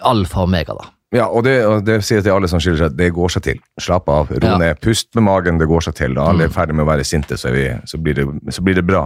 alfa 0.05 0.43
og 0.43 0.51
omega, 0.51 0.77
da. 0.77 0.91
Ja, 1.15 1.29
og 1.31 1.45
det, 1.45 1.53
og 1.63 1.85
det 1.87 2.01
sier 2.03 2.19
til 2.19 2.33
alle 2.33 2.49
som 2.51 2.59
skiller 2.59 2.81
seg, 2.81 2.95
det 2.99 3.13
går 3.15 3.31
seg 3.31 3.43
til. 3.45 3.59
Slapp 3.79 4.09
av, 4.11 4.31
ro 4.33 4.49
Ja. 4.49 4.57
ned, 4.59 4.81
pust 4.83 5.07
med 5.15 5.23
magen, 5.23 5.57
det 5.57 5.67
går 5.69 5.85
seg 5.85 5.95
til. 5.95 6.17
Da 6.17 6.25
alle 6.27 6.49
er 6.49 6.51
ferdig 6.51 6.75
med 6.75 6.83
å 6.83 6.89
være 6.89 7.05
sinte, 7.07 7.37
så, 7.39 7.53
vi, 7.55 7.69
så, 7.87 7.97
blir 7.97 8.17
det, 8.17 8.25
så 8.51 8.63
blir 8.65 8.75
det 8.75 8.83
bra. 8.83 9.05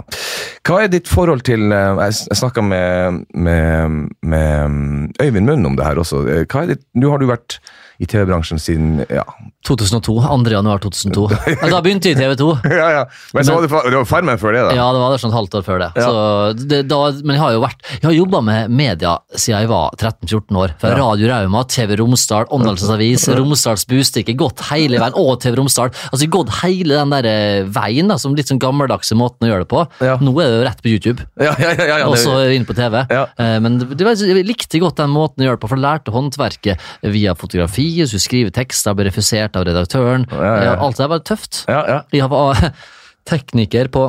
Hva 0.65 0.79
er 0.81 0.89
ditt 0.89 1.07
forhold 1.11 1.45
til 1.45 1.69
eh, 1.71 2.01
Jeg, 2.07 2.17
jeg 2.31 2.39
snakka 2.41 2.63
med, 2.65 3.21
med, 3.33 4.09
med 4.25 5.21
Øyvind 5.21 5.45
Munn 5.45 5.69
om 5.69 5.77
det 5.77 5.85
her 5.85 6.01
også. 6.01 6.23
Eh, 6.25 6.57
ditt, 6.73 6.81
nå 6.97 7.13
har 7.13 7.21
du 7.21 7.29
vært 7.29 7.59
i 8.01 8.07
TV-bransjen 8.09 8.57
siden 8.57 9.05
ja. 9.05 9.23
2002. 9.67 10.15
2. 10.25 10.51
januar 10.51 10.79
2002. 10.81 11.25
Ja, 11.61 11.69
Da 11.69 11.79
begynte 11.85 12.09
jeg 12.09 12.17
i 12.17 12.19
TV 12.19 12.35
2. 12.39 12.47
ja, 12.81 12.87
ja. 12.95 13.03
Men 13.35 13.45
så 13.45 13.55
var 13.55 13.65
det, 13.67 13.69
det 13.91 13.99
var 13.99 14.07
Farmen 14.09 14.39
før 14.41 14.55
det, 14.55 14.63
da? 14.65 14.75
Ja, 14.77 14.87
det 14.95 15.01
var 15.03 15.13
det 15.13 15.19
sånn 15.21 15.35
halvt 15.35 15.57
år 15.59 15.65
før 15.67 15.81
det. 15.83 15.89
Ja. 16.01 16.07
Så 16.07 16.65
det 16.71 16.79
da, 16.89 16.99
men 17.21 17.37
jeg 17.37 17.43
har 17.43 17.53
jo 17.55 17.61
vært 17.63 17.85
Jeg 17.99 18.05
har 18.07 18.15
jobba 18.15 18.41
med 18.47 18.73
media 18.73 19.13
siden 19.35 19.61
jeg 19.61 19.69
var 19.71 19.93
13-14 19.99 20.59
år. 20.63 20.73
Fra 20.81 20.93
Radio 20.97 21.29
Rauma, 21.31 21.63
TV 21.69 21.95
Romsdal, 22.01 22.47
Åndalsens 22.57 22.93
Avis, 22.95 23.27
Romsdals 23.37 23.85
Bustikke. 23.89 24.35
Gått 24.39 24.63
hele 24.71 24.99
veien. 25.01 25.17
Og 25.21 25.37
TV 25.43 25.59
Romsdal. 25.59 25.93
Altså 26.09 26.29
gått 26.33 26.53
hele 26.61 26.97
den 26.97 27.13
der 27.13 27.29
eh, 27.29 27.69
veien, 27.71 28.09
da, 28.11 28.17
som 28.21 28.35
litt 28.37 28.49
sånn 28.51 28.61
gammeldagse 28.61 29.17
måten 29.19 29.45
å 29.47 29.51
gjøre 29.51 29.65
det 29.67 29.71
på. 29.71 29.85
Ja. 30.05 30.17
Nå 30.21 30.33
er 30.41 30.51
det 30.51 30.59
jo 30.59 30.65
rett 30.67 30.81
på 30.83 30.91
YouTube. 30.91 31.27
Ja, 31.41 31.53
ja, 31.61 31.71
ja, 31.77 31.85
ja, 31.85 31.99
ja, 32.03 32.09
og 32.09 32.17
så 32.19 32.35
inn 32.55 32.65
på 32.67 32.75
TV. 32.77 33.03
Ja. 33.11 33.27
Eh, 33.37 33.57
Men 33.63 33.77
det, 33.81 34.01
var, 34.05 34.17
jeg 34.17 34.45
likte 34.47 34.81
godt 34.81 34.99
den 35.01 35.13
måten 35.13 35.43
å 35.45 35.47
gjøre 35.49 35.59
det 35.59 35.63
på, 35.63 35.69
for 35.71 35.79
jeg 35.79 35.85
lærte 35.85 36.15
håndverket 36.15 36.89
via 37.13 37.35
fotografi. 37.37 37.87
Skulle 38.09 38.25
skrive 38.25 38.53
tekster, 38.55 38.97
ble 38.97 39.07
refusert 39.11 39.50
av 39.59 39.65
redaktøren. 39.67 40.25
Ja, 40.31 40.55
ja. 40.63 40.73
Alt 40.79 40.97
det 40.97 41.05
der 41.05 41.11
var 41.13 41.23
tøft. 41.27 41.63
ja, 41.67 41.81
ja. 41.87 41.99
Jeg 42.11 42.29
var 42.31 42.59
tekniker 43.31 43.91
på 43.93 44.07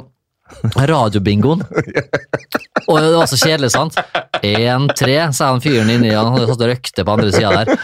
radiobingoen. 0.77 1.63
Og 2.91 2.99
det 2.99 3.13
var 3.15 3.29
så 3.31 3.39
kjedelig, 3.39 3.71
sant? 3.75 3.97
Én, 4.43 4.89
tre, 4.99 5.17
sa 5.37 5.53
han 5.53 5.61
fyren 5.63 5.91
inni, 5.93 6.11
han 6.11 6.33
hadde 6.35 6.49
satt 6.51 6.63
og 6.65 6.71
røkte 6.73 7.05
på 7.07 7.13
andre 7.15 7.29
sida 7.31 7.53
der. 7.63 7.77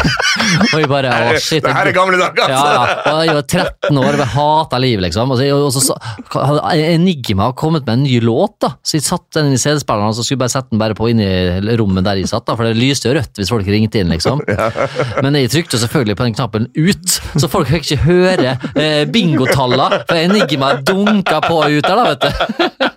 og 0.72 0.76
vi 0.78 0.86
bare 0.88 1.10
å 1.12 1.34
shit. 1.36 1.60
Det 1.64 1.74
her 1.76 1.90
er 1.90 1.94
gamle 1.94 2.16
dager, 2.16 2.46
altså! 2.46 2.70
ja. 2.72 2.94
Og 3.10 3.20
jeg 3.26 3.34
var 3.36 3.44
13 3.44 4.00
år 4.00 4.16
og 4.16 4.30
hata 4.34 4.80
livet, 4.80 5.04
liksom. 5.04 5.34
Og 5.34 5.40
så, 5.40 5.48
og 5.52 5.74
så 5.74 5.82
sa- 5.84 5.98
hadde 6.32 6.86
Enigma 6.94 7.50
kommet 7.58 7.84
med 7.84 7.98
en 7.98 8.06
ny 8.06 8.16
låt, 8.24 8.56
da. 8.64 8.72
Så 8.80 8.96
jeg 8.96 9.04
satte 9.04 9.40
den 9.42 9.50
inn 9.50 9.58
i 9.58 9.60
CD-spilleren, 9.60 10.08
og 10.08 10.16
så 10.16 10.24
skulle 10.24 10.38
jeg 10.38 10.44
bare 10.46 10.54
sette 10.54 10.72
den 10.72 10.80
bare 10.80 10.96
på 10.96 11.10
i 11.12 11.76
rommet 11.80 12.08
der 12.08 12.22
jeg 12.22 12.30
satt, 12.32 12.46
da. 12.48 12.56
For 12.56 12.64
det 12.70 12.80
lyste 12.80 13.10
jo 13.10 13.18
rødt 13.18 13.42
hvis 13.42 13.52
folk 13.52 13.68
ringte 13.68 14.00
inn, 14.00 14.14
liksom. 14.14 14.40
Men 15.24 15.36
jeg 15.36 15.52
trykte 15.52 15.82
selvfølgelig 15.84 16.16
på 16.16 16.28
den 16.30 16.38
knappen 16.38 16.70
ut, 16.80 17.18
så 17.36 17.50
folk 17.50 17.68
fikk 17.74 17.90
ikke 17.90 18.00
høre 18.06 18.56
eh, 18.72 19.04
bingotallene. 19.12 20.00
For 20.08 20.16
Enigma 20.16 20.72
dunka 20.80 21.42
på 21.44 21.60
ut 21.66 21.84
der, 21.84 21.96
da, 21.99 21.99
vet 22.08 22.24
du. 22.24 22.28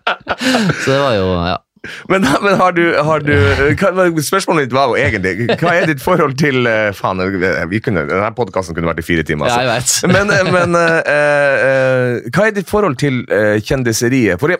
Så 0.84 0.92
det 0.92 1.00
var 1.04 1.14
jo, 1.18 1.30
ja. 1.48 1.60
Men, 2.08 2.24
men 2.42 2.54
har 2.56 2.72
du, 2.72 2.82
har 3.04 3.20
du 3.20 3.34
hva, 3.76 4.06
Spørsmålet 4.24 4.70
mitt 4.70 4.72
var 4.76 4.88
jo 4.88 4.96
egentlig 4.96 5.50
Hva 5.60 5.74
er 5.82 5.90
ditt 5.90 6.00
forhold 6.00 6.38
til 6.40 6.64
eh, 6.70 6.94
Faen, 6.96 7.20
vi 7.68 7.82
kunne, 7.84 8.06
denne 8.08 8.30
podkasten 8.38 8.72
kunne 8.78 8.88
vært 8.88 9.02
i 9.04 9.04
fire 9.04 9.26
timer. 9.28 9.52
Ja, 9.52 9.74
Altså. 9.76 10.08
jeg 10.08 10.14
vet. 10.14 10.14
Men, 10.16 10.32
eh, 10.32 10.52
men 10.56 10.78
uh, 10.80 10.96
uh, 11.04 12.32
hva 12.32 12.46
er 12.48 12.56
ditt 12.56 12.72
forhold 12.72 12.96
til 13.04 13.20
uh, 13.28 13.58
kjendiseriet? 13.60 14.40
Fordi, 14.40 14.56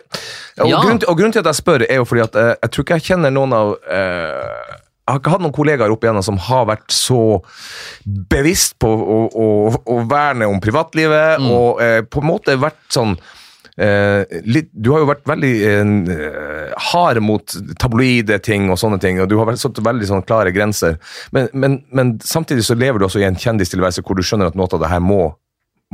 og, 0.60 0.68
Ja. 0.68 0.82
grunnen, 0.84 1.00
og 1.08 1.16
grunnen 1.16 1.32
til 1.32 1.40
at 1.40 1.48
jeg 1.48 1.62
spør, 1.62 1.86
er 1.88 2.02
jo 2.02 2.04
fordi 2.12 2.26
at 2.26 2.36
eh, 2.36 2.50
jeg 2.60 2.70
tror 2.76 2.84
ikke 2.84 2.98
jeg 3.00 3.06
kjenner 3.08 3.32
noen 3.34 3.56
av 3.56 3.72
eh, 3.88 4.74
jeg 5.04 5.12
har 5.12 5.18
ikke 5.20 5.32
hatt 5.34 5.42
noen 5.44 5.52
kollegaer 5.56 5.92
opp 5.92 6.04
igjennom 6.04 6.24
som 6.24 6.36
har 6.40 6.68
vært 6.68 6.92
så 6.96 7.18
bevisst 8.32 8.76
på 8.80 8.88
å, 8.88 9.16
å, 9.32 9.48
å 9.96 9.96
verne 10.08 10.48
om 10.48 10.60
privatlivet, 10.64 11.40
Mm. 11.40 11.48
og 11.56 11.80
eh, 11.84 11.98
på 12.04 12.20
en 12.22 12.28
måte 12.28 12.54
vært 12.60 12.80
sånn 12.94 13.16
eh, 13.80 14.40
litt, 14.44 14.70
Du 14.72 14.92
har 14.92 15.02
jo 15.02 15.10
vært 15.10 15.26
veldig 15.28 15.52
eh, 15.68 16.72
hard 16.90 17.20
mot 17.24 17.56
tabloide 17.80 18.38
ting 18.44 18.70
og 18.70 18.80
sånne 18.80 19.00
ting, 19.02 19.20
og 19.22 19.30
du 19.30 19.36
har 19.40 19.52
satt 19.60 19.82
veldig 19.84 20.10
sånn 20.10 20.26
klare 20.26 20.54
grenser. 20.54 20.98
Men, 21.34 21.50
men, 21.52 21.78
men 21.94 22.16
samtidig 22.24 22.66
så 22.66 22.78
lever 22.78 23.00
du 23.00 23.08
også 23.08 23.22
i 23.22 23.28
en 23.28 23.38
kjendistilværelse 23.38 24.04
hvor 24.06 24.18
du 24.18 24.24
skjønner 24.26 24.52
at 24.52 24.58
noe 24.58 24.70
av 24.70 24.82
det 24.82 24.92
her 24.92 25.04
må, 25.04 25.22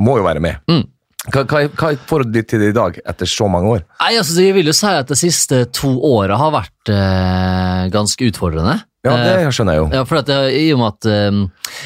må 0.01 0.17
jo 0.21 0.27
være 0.27 0.43
med. 0.43 0.61
Mm. 0.71 0.85
Hva, 1.29 1.43
hva, 1.45 1.67
hva 1.77 1.91
får 2.09 2.23
du 2.33 2.39
til 2.41 2.63
det 2.63 2.71
i 2.71 2.73
dag, 2.73 2.95
etter 3.05 3.29
så 3.29 3.45
mange 3.51 3.75
år? 3.75 3.83
Nei, 4.01 4.15
altså, 4.17 4.39
Jeg 4.41 4.55
vil 4.57 4.71
jo 4.71 4.73
si 4.73 4.89
at 4.89 5.11
de 5.11 5.17
siste 5.19 5.59
to 5.69 5.91
åra 6.07 6.39
har 6.41 6.55
vært 6.55 6.89
eh, 6.89 7.83
ganske 7.93 8.31
utfordrende. 8.31 8.79
Ja, 9.03 9.15
Eh, 9.17 9.23
det 9.47 9.53
skjønner 9.55 9.73
jeg 9.73 9.81
jo. 9.81 9.85
Ja, 9.95 10.03
for 10.05 10.19
at, 10.19 10.27
i 10.29 10.67
og 10.75 10.77
med 10.77 10.91
at 10.93 11.07
um, 11.33 11.39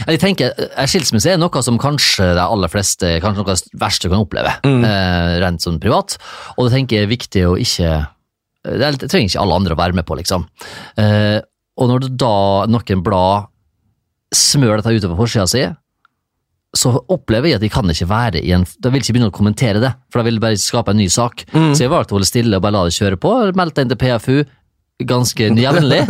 Jeg 0.10 0.20
tenker, 0.20 0.50
en 0.76 0.90
Skilsmisse 0.92 1.32
er 1.32 1.38
noe 1.40 1.62
som 1.64 1.78
kanskje 1.80 2.34
de 2.36 2.44
aller 2.44 2.68
fleste 2.74 3.14
Kanskje 3.24 3.40
noe 3.40 3.54
av 3.54 3.62
det 3.62 3.80
verste 3.80 4.10
kan 4.12 4.20
oppleve, 4.20 4.52
Mm. 4.68 4.84
eh, 4.84 5.38
rent 5.40 5.64
sånn 5.64 5.80
privat. 5.80 6.18
Og 6.58 6.68
det 6.68 6.74
tenker 6.76 6.98
jeg 7.00 7.08
er 7.08 7.14
viktig 7.16 7.46
å 7.48 7.56
ikke 7.56 7.94
Det, 8.66 8.82
er, 8.84 8.98
trenger 9.08 9.30
ikke 9.30 9.40
alle 9.46 9.56
andre 9.62 9.76
å 9.76 9.80
være 9.80 9.94
med 9.96 10.06
på, 10.10 10.18
liksom. 10.20 10.44
Eh, 10.98 11.40
og 11.78 11.88
når 11.92 12.10
da 12.18 12.34
noen 12.68 13.04
blad 13.06 13.48
smører 14.36 14.82
dette 14.82 14.96
utover 15.00 15.20
forsida 15.20 15.46
si, 15.48 15.64
så 16.76 16.92
opplever 17.14 17.48
jeg 17.54 17.56
at 17.60 17.64
de 17.64 17.70
kan 17.72 17.88
ikke 17.88 18.08
være 18.10 18.42
i 18.44 18.52
en 18.56 18.66
De 18.66 18.92
vil 18.92 19.00
ikke 19.00 19.14
begynne 19.16 19.30
å 19.32 19.36
kommentere 19.38 19.80
det, 19.80 19.94
for 20.12 20.20
da 20.20 20.26
vil 20.28 20.36
det 20.40 20.44
bare 20.44 20.60
skape 20.60 20.92
en 20.92 21.00
ny 21.00 21.08
sak. 21.08 21.46
Mm. 21.54 21.72
Så 21.78 21.86
jeg 21.86 21.94
valgte 21.94 22.12
å 22.12 22.18
holde 22.20 22.28
stille 22.28 22.58
og 22.60 22.66
bare 22.66 22.76
la 22.76 22.84
det 22.90 22.98
kjøre 22.98 23.20
på. 23.22 23.32
Meldte 23.56 23.86
inn 23.86 23.92
til 23.94 24.02
PFU 24.02 24.42
ganske 25.04 25.50
jevnlig. 25.66 26.02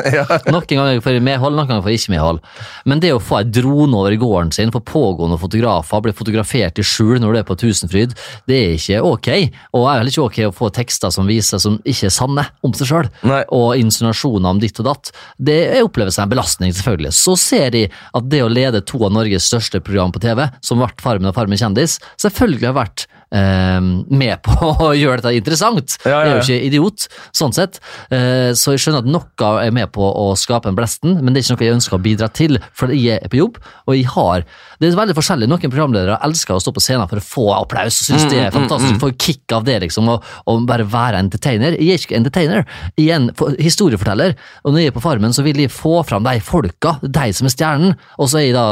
Noen 0.52 0.68
ganger 0.70 1.02
får 1.02 1.18
jeg 1.18 1.24
medhold, 1.26 1.56
noen 1.58 1.70
ganger 1.70 1.84
får 1.86 1.94
jeg 1.94 2.02
ikke 2.04 2.14
medhold. 2.14 2.42
Men 2.86 3.02
det 3.02 3.14
å 3.16 3.22
få 3.24 3.40
ei 3.40 3.48
drone 3.50 3.98
over 3.98 4.16
gården 4.22 4.54
sin 4.54 4.74
for 4.74 4.86
pågående 4.86 5.40
fotografer, 5.42 6.04
bli 6.06 6.14
fotografert 6.16 6.78
i 6.82 6.86
skjul 6.86 7.18
når 7.24 7.34
du 7.34 7.40
er 7.42 7.48
på 7.48 7.58
Tusenfryd, 7.60 8.14
det 8.50 8.60
er 8.60 8.76
ikke 8.78 9.02
ok. 9.02 9.32
Og 9.74 9.82
det 9.82 9.90
er 9.90 10.00
heller 10.00 10.14
ikke 10.14 10.28
ok 10.28 10.40
å 10.50 10.54
få 10.56 10.70
tekster 10.76 11.14
som 11.14 11.30
viser 11.30 11.62
som 11.62 11.80
ikke 11.84 12.10
er 12.12 12.14
sanne 12.14 12.46
om 12.66 12.76
seg 12.78 12.92
sjøl, 12.92 13.10
og 13.56 13.82
insinuasjoner 13.82 14.54
om 14.54 14.62
ditt 14.62 14.80
og 14.84 14.90
datt. 14.92 15.14
Det 15.38 15.60
oppleves 15.82 16.20
som 16.20 16.28
en 16.28 16.36
belastning, 16.36 16.74
selvfølgelig. 16.76 17.16
Så 17.18 17.38
ser 17.42 17.74
de 17.74 17.86
at 17.90 18.30
det 18.30 18.44
å 18.46 18.52
lede 18.52 18.84
to 18.86 19.02
av 19.08 19.16
Norges 19.16 19.50
største 19.50 19.82
program 19.82 20.14
på 20.14 20.22
TV, 20.24 20.46
som 20.66 20.82
ble 20.82 20.92
Farmen 21.02 21.32
og 21.32 21.38
Farmen 21.38 21.60
kjendis, 21.60 21.98
selvfølgelig 22.22 22.70
har 22.70 22.78
vært 22.78 23.08
med 23.32 24.42
på 24.46 24.70
å 24.88 24.92
gjøre 24.96 25.22
dette 25.22 25.36
interessant. 25.38 25.98
Ja, 26.06 26.12
ja, 26.12 26.20
Jeg 26.20 26.30
er 26.30 26.36
jo 26.36 26.44
ikke 26.44 26.68
idiot, 26.70 27.08
sånn 27.36 27.56
sett. 27.56 27.80
Eh, 28.14 28.52
så 28.58 28.76
jeg 28.76 28.84
skjønner 28.84 29.04
at 29.04 29.10
noe 29.10 29.52
er 29.64 29.74
med 29.76 29.92
på 29.96 30.06
å 30.06 30.28
skape 30.40 30.70
en 30.72 30.78
blesten, 30.78 31.18
men 31.22 31.34
det 31.34 31.42
er 31.42 31.48
ikke 31.48 31.58
noe 31.58 31.68
jeg 31.68 31.78
ønsker 31.80 31.98
å 31.98 32.02
bidra 32.06 32.30
til, 32.32 32.60
for 32.76 32.94
jeg 32.96 33.20
er 33.20 33.32
på 33.32 33.42
jobb, 33.42 33.60
og 33.86 33.98
jeg 33.98 34.08
har 34.16 34.46
Det 34.76 34.90
er 34.90 34.98
veldig 34.98 35.16
forskjellig. 35.16 35.48
Noen 35.48 35.72
programledere 35.72 36.18
elsker 36.26 36.58
å 36.58 36.60
stå 36.60 36.74
på 36.76 36.84
scenen 36.84 37.08
for 37.08 37.22
å 37.22 37.24
få 37.24 37.46
applaus, 37.56 38.02
og 38.02 38.10
syns 38.10 38.26
det 38.32 38.42
er 38.44 38.52
fantastisk, 38.52 39.00
får 39.00 39.14
kick 39.16 39.56
av 39.56 39.64
det, 39.68 39.78
liksom, 39.86 40.10
og, 40.12 40.26
og 40.52 40.66
bare 40.68 40.84
være 40.84 41.22
entertainer. 41.24 41.78
Jeg 41.80 41.96
er 41.96 42.04
ikke 42.04 42.18
entertainer, 42.20 42.68
jeg 43.00 43.08
er 43.08 43.22
en 43.22 43.56
historieforteller, 43.62 44.36
og 44.64 44.76
når 44.76 44.84
jeg 44.84 44.92
er 44.92 44.98
på 44.98 45.04
Farmen, 45.06 45.34
så 45.36 45.46
vil 45.48 45.64
jeg 45.64 45.72
få 45.72 46.02
fram 46.08 46.28
de 46.28 46.36
folka, 46.44 46.98
de 47.02 47.32
som 47.36 47.48
er 47.48 47.56
stjernen, 47.56 47.96
og 48.20 48.30
så 48.32 48.42
er 48.42 48.50
jeg 48.50 48.58
da 48.58 48.68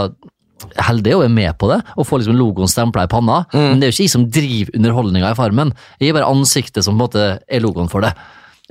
heldig 0.88 1.18
og 1.18 1.26
er 1.26 1.34
med 1.34 1.58
på 1.60 1.70
det, 1.72 1.82
og 1.98 2.08
får 2.08 2.24
liksom 2.24 2.40
logoen 2.40 2.72
stempla 2.72 3.08
i 3.08 3.12
panna. 3.12 3.44
Men 3.54 3.82
det 3.82 3.88
er 3.88 3.92
jo 3.92 3.98
ikke 3.98 4.08
jeg 4.08 4.16
som 4.16 4.30
driver 4.32 4.80
underholdninga 4.80 5.34
i 5.34 5.38
Farmen. 5.38 5.76
Jeg 6.00 6.12
er 6.12 6.18
bare 6.18 6.32
ansiktet 6.32 6.86
som 6.86 6.96
på 6.96 7.00
en 7.00 7.04
måte 7.04 7.28
er 7.48 7.64
logoen 7.64 7.92
for 7.92 8.06
det. 8.06 8.14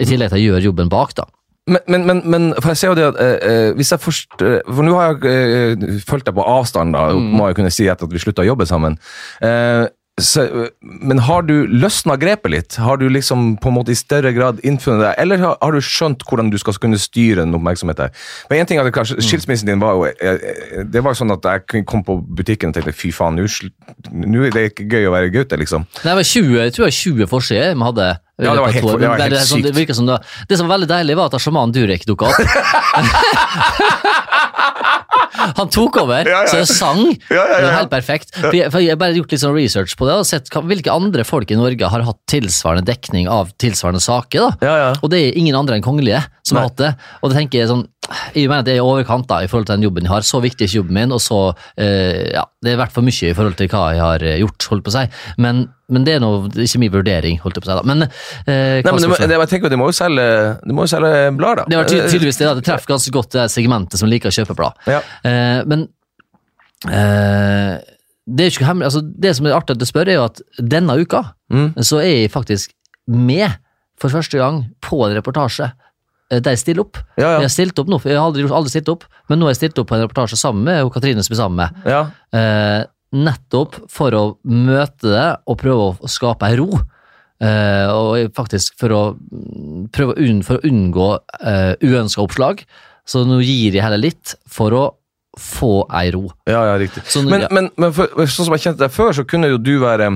I 0.01 0.09
tillegg 0.09 0.33
til 0.33 0.41
å 0.41 0.45
gjøre 0.47 0.67
jobben 0.71 0.93
bak, 0.93 1.15
da. 1.19 1.29
Men, 1.71 1.83
men, 1.87 2.07
men, 2.09 2.23
men 2.27 2.47
for 2.59 2.73
jeg 2.73 2.81
ser 2.81 2.91
jo 2.91 2.97
det 2.99 3.05
at 3.13 3.19
eh, 3.23 3.35
eh, 3.47 3.69
hvis 3.79 3.93
jeg 3.95 4.03
først 4.03 4.41
eh, 4.43 4.57
For 4.67 4.83
nå 4.83 4.97
har 4.99 5.13
jeg 5.13 5.31
eh, 5.79 6.01
fulgt 6.09 6.27
deg 6.27 6.35
på 6.35 6.43
avstand, 6.43 6.97
da, 6.97 7.13
må 7.15 7.47
jeg 7.47 7.61
kunne 7.61 7.71
si 7.71 7.87
etter 7.87 8.09
at 8.09 8.15
vi 8.15 8.23
slutta 8.23 8.43
å 8.43 8.49
jobbe 8.49 8.67
sammen. 8.67 8.97
Eh, 9.47 9.85
så, 10.21 10.43
men 10.83 11.19
har 11.25 11.41
du 11.49 11.55
løsna 11.73 12.19
grepet 12.21 12.53
litt? 12.53 12.75
Har 12.77 12.99
du 13.01 13.07
liksom 13.09 13.55
på 13.63 13.71
en 13.71 13.77
måte 13.79 13.95
i 13.95 13.97
større 13.97 14.29
grad 14.37 14.59
innfunnet 14.61 15.01
deg, 15.07 15.15
eller 15.23 15.41
har, 15.41 15.55
har 15.63 15.73
du 15.73 15.81
skjønt 15.81 16.21
hvordan 16.29 16.51
du 16.53 16.59
skal 16.61 16.77
kunne 16.83 16.99
styre 17.01 17.47
en 17.47 17.57
oppmerksomhet 17.57 17.97
der? 17.97 18.11
Men 18.51 18.61
en 18.61 18.69
ting 18.69 18.79
er 18.83 18.91
kanskje, 18.93 19.17
Skilsmissen 19.25 19.71
din 19.71 19.81
var 19.81 19.97
jo 19.97 20.05
eh, 20.11 20.37
eh, 20.37 20.85
Det 20.85 21.01
var 21.01 21.17
jo 21.17 21.21
sånn 21.23 21.33
at 21.33 21.49
jeg 21.49 21.87
kom 21.89 22.05
på 22.05 22.19
butikken 22.29 22.69
og 22.69 22.77
tenkte 22.77 22.93
fy 22.93 23.09
faen, 23.17 23.41
nå 23.41 24.45
er 24.45 24.53
det 24.53 24.67
ikke 24.75 24.85
gøy 24.93 25.09
å 25.09 25.15
være 25.17 25.33
gutt, 25.33 25.57
liksom. 25.65 25.89
Det 26.05 26.13
var 26.21 26.29
20, 26.29 26.61
jeg 26.61 26.77
tror 26.77 26.85
det 26.85 26.91
var 26.91 26.99
20 27.01 27.33
forsider 27.33 27.73
vi 27.73 27.89
hadde. 27.89 28.11
Ja, 28.43 28.53
det 28.53 28.61
var 28.67 28.73
helt- 28.77 29.01
det 29.01 29.09
var 29.09 29.21
helt 29.23 29.49
sånn, 29.49 29.63
det, 29.65 29.73
det, 29.73 29.97
som 29.97 30.07
det, 30.07 30.13
var- 30.19 30.25
det 30.49 30.59
som 30.61 30.69
var 30.69 30.77
veldig 30.77 30.91
deilig, 30.93 31.17
var 31.17 31.33
at 31.33 31.41
sjaman 31.41 31.73
Durek 31.73 32.05
dukka 32.05 32.29
opp. 32.29 32.37
Han 35.33 35.69
tok 35.73 35.97
over, 36.03 36.29
Ja, 36.29 36.43
ja. 36.45 36.51
så 36.51 36.61
det 36.63 36.69
sang. 36.69 37.01
Ja, 37.31 37.37
ja, 37.37 37.45
ja. 37.47 37.57
Det 37.57 37.67
var 37.69 37.77
helt 37.79 37.93
perfekt. 37.95 38.35
For 38.37 38.53
jeg, 38.57 38.71
for 38.75 38.85
jeg 38.85 38.93
har 38.95 39.01
bare 39.01 39.17
gjort 39.17 39.33
litt 39.33 39.41
sånn 39.43 39.55
research 39.57 39.95
på 39.97 40.09
det, 40.09 40.17
og 40.21 40.27
sett 40.29 40.51
hvilke 40.53 40.93
andre 40.93 41.25
folk 41.25 41.51
i 41.51 41.57
Norge 41.59 41.89
har 41.89 42.05
hatt 42.07 42.21
tilsvarende 42.31 42.85
dekning 42.89 43.29
av 43.33 43.51
tilsvarende 43.63 44.03
saker. 44.05 44.49
da. 44.49 44.69
Ja, 44.69 44.75
ja. 44.83 44.93
Og 45.03 45.11
det 45.15 45.23
er 45.29 45.39
ingen 45.41 45.57
andre 45.59 45.79
enn 45.79 45.85
kongelige 45.87 46.21
som 46.45 46.57
Nei. 46.57 46.63
har 46.65 46.69
hatt 46.71 46.81
det. 46.83 46.93
Og 47.23 47.31
det 47.33 47.39
tenker 47.41 47.63
jeg 47.63 47.71
sånn, 47.73 47.87
jeg 48.35 48.49
mener 48.51 48.61
at 48.61 48.67
det 48.67 48.73
er 48.75 48.81
i 48.81 48.83
overkant 48.85 49.29
da, 49.31 49.37
i 49.45 49.49
forhold 49.49 49.69
til 49.69 49.77
den 49.79 49.85
jobben 49.87 50.05
jeg 50.09 50.11
har. 50.11 50.25
Så 50.27 50.41
viktig 50.43 50.65
er 50.65 50.69
ikke 50.69 50.81
jobben 50.81 50.97
min, 50.99 51.13
og 51.15 51.21
så 51.23 51.37
eh, 51.79 52.33
ja, 52.35 52.43
Det 52.61 52.73
er 52.73 52.81
vært 52.81 52.93
for 52.97 53.07
mye 53.07 53.31
i 53.31 53.35
forhold 53.39 53.55
til 53.61 53.69
hva 53.71 53.83
jeg 53.95 54.03
har 54.03 54.25
eh, 54.27 54.39
gjort, 54.43 54.67
holdt 54.73 54.85
på 54.89 54.91
å 54.91 54.97
si. 54.97 55.05
Men, 55.45 55.63
men 55.93 56.05
det 56.09 56.17
er 56.17 56.21
noe, 56.25 56.49
det 56.51 56.65
er 56.65 56.67
ikke 56.67 56.81
min 56.83 56.93
vurdering, 56.97 57.39
holdt 57.45 57.57
jeg 57.61 57.65
på 57.65 57.71
å 57.71 57.73
si. 57.73 57.79
da. 57.79 57.87
Men, 57.93 58.03
eh, 58.03 58.83
Nei, 58.83 58.91
men 58.91 59.01
det, 59.07 59.09
må- 59.13 59.21
det, 59.23 59.39
jeg 59.39 59.53
tenker 59.55 59.69
jo, 59.69 59.73
det 59.77 59.81
må 59.81 59.89
jo 59.93 59.97
selge, 59.97 60.27
det 60.67 60.75
må 60.77 60.85
jo 60.89 60.93
selge 60.97 61.13
blader, 61.39 61.63
da. 61.63 61.65
det 61.71 61.79
var 61.81 61.91
ty 61.93 62.01
tydeligvis 62.11 62.41
det, 62.43 62.49
da. 62.51 62.55
det 62.59 62.67
treffer 62.67 62.93
ganske 62.97 63.15
godt 63.15 63.39
det 63.39 63.47
segmentet 63.55 64.03
som 64.03 64.11
liker 64.11 64.33
å 64.33 64.37
kjøpe 64.41 64.59
blad. 64.59 64.83
Ja. 64.91 65.01
Eh, 65.23 65.63
men 65.71 65.87
eh, 66.91 67.79
det 68.33 68.45
er 68.49 68.53
ikke 68.55 68.67
hemmelig, 68.69 68.91
altså 68.91 69.03
det 69.03 69.33
som 69.37 69.47
er 69.49 69.57
artig 69.57 69.77
at 69.77 69.83
du 69.83 69.87
spør, 69.89 70.11
er 70.11 70.19
jo 70.21 70.27
at 70.31 70.43
denne 70.59 70.99
uka 71.01 71.25
Mm. 71.53 71.75
så 71.85 71.99
er 72.01 72.07
jeg 72.23 72.31
faktisk 72.33 72.71
med 73.13 73.59
for 74.01 74.09
første 74.09 74.39
gang 74.41 74.63
på 74.81 75.03
en 75.05 75.13
reportasje 75.19 75.67
eh, 75.67 75.73
der 76.41 76.55
jeg 76.55 76.63
stiller 76.63 76.87
opp. 76.87 77.01
Ja, 77.19 77.27
ja. 77.27 77.35
Jeg 77.43 77.49
har 77.49 77.53
stilt 77.53 77.83
opp 77.83 77.91
nå, 77.93 77.99
jeg 78.07 78.17
har 78.17 78.25
aldri, 78.25 78.47
aldri 78.49 78.73
stilt 78.73 78.89
opp, 78.93 79.05
men 79.29 79.41
nå 79.41 79.49
har 79.49 79.53
jeg 79.53 79.61
stilt 79.65 79.83
opp 79.83 79.91
på 79.91 79.99
en 79.99 80.07
reportasje 80.07 80.39
sammen 80.41 80.65
med 80.69 80.87
og 80.87 80.95
Katrine 80.95 81.25
som 81.27 81.35
er 81.35 81.41
sammen 81.43 81.61
med. 81.61 81.85
Ja. 81.93 82.03
Eh, 82.39 82.81
nettopp 83.13 83.77
for 83.93 84.17
å 84.17 84.25
møte 84.49 85.13
det 85.13 85.29
og 85.45 85.61
prøve 85.61 85.93
å 85.93 86.11
skape 86.11 86.49
ei 86.49 86.57
ro. 86.61 86.71
Eh, 87.43 87.91
og 87.91 88.33
faktisk 88.37 88.79
for 88.81 88.95
å 88.95 89.03
prøve 89.93 90.15
å, 90.15 90.19
unn, 90.23 90.41
for 90.47 90.61
å 90.61 90.69
unngå 90.69 91.11
eh, 91.43 91.73
uønska 91.83 92.25
oppslag. 92.25 92.65
Så 93.09 93.25
nå 93.27 93.41
gir 93.43 93.75
jeg 93.75 93.83
heller 93.83 94.01
litt 94.01 94.37
for 94.49 94.77
å 94.79 94.85
få 95.41 95.83
ei 95.97 96.13
ro. 96.15 96.27
Ja, 96.49 96.61
ja, 96.69 96.77
riktig. 96.81 97.03
Sånn, 97.09 97.29
men, 97.31 97.47
men, 97.51 97.71
men 97.81 97.95
for, 97.97 98.11
sånn 98.29 98.47
som 98.47 98.55
jeg 98.57 98.67
kjente 98.69 98.85
deg 98.85 98.95
før, 98.95 99.15
så 99.17 99.25
kunne 99.29 99.51
jo 99.51 99.61
du 99.61 99.75
være 99.83 100.11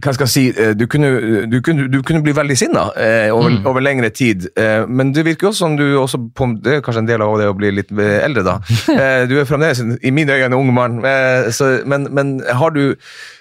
hva 0.00 0.12
skal 0.16 0.26
jeg 0.26 0.32
si, 0.34 0.44
eh, 0.56 0.72
du 0.74 0.86
kunne, 0.90 1.46
du 1.52 1.58
kunne, 1.62 1.88
du 1.92 2.00
kunne 2.02 2.22
bli 2.24 2.32
veldig 2.36 2.56
sinna 2.58 2.88
eh, 2.96 3.28
over, 3.34 3.50
Mm. 3.50 3.66
over 3.66 3.80
lengre 3.84 4.10
tid. 4.10 4.48
Eh, 4.56 4.86
men 4.88 5.12
det 5.14 5.24
virker 5.26 5.48
jo 5.48 5.52
som 5.52 5.76
du 5.76 5.84
også 6.00 6.18
på, 6.34 6.46
Det 6.64 6.74
er 6.76 6.80
kanskje 6.86 6.98
en 7.04 7.08
del 7.08 7.22
av 7.22 7.36
det 7.38 7.48
å 7.50 7.56
bli 7.56 7.70
litt 7.70 7.92
eh, 7.92 8.24
eldre, 8.24 8.42
da. 8.46 8.58
Eh, 9.00 9.26
du 9.30 9.36
er 9.40 9.44
fremdeles 9.48 9.82
i 10.02 10.10
mine 10.10 10.32
øyne 10.32 10.50
en 10.50 10.58
ung 10.58 10.72
mann. 10.74 10.98
Eh, 11.04 11.50
så, 11.54 11.80
men, 11.86 12.08
men 12.14 12.40
har 12.46 12.70
du 12.74 12.94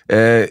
eh, 0.09 0.47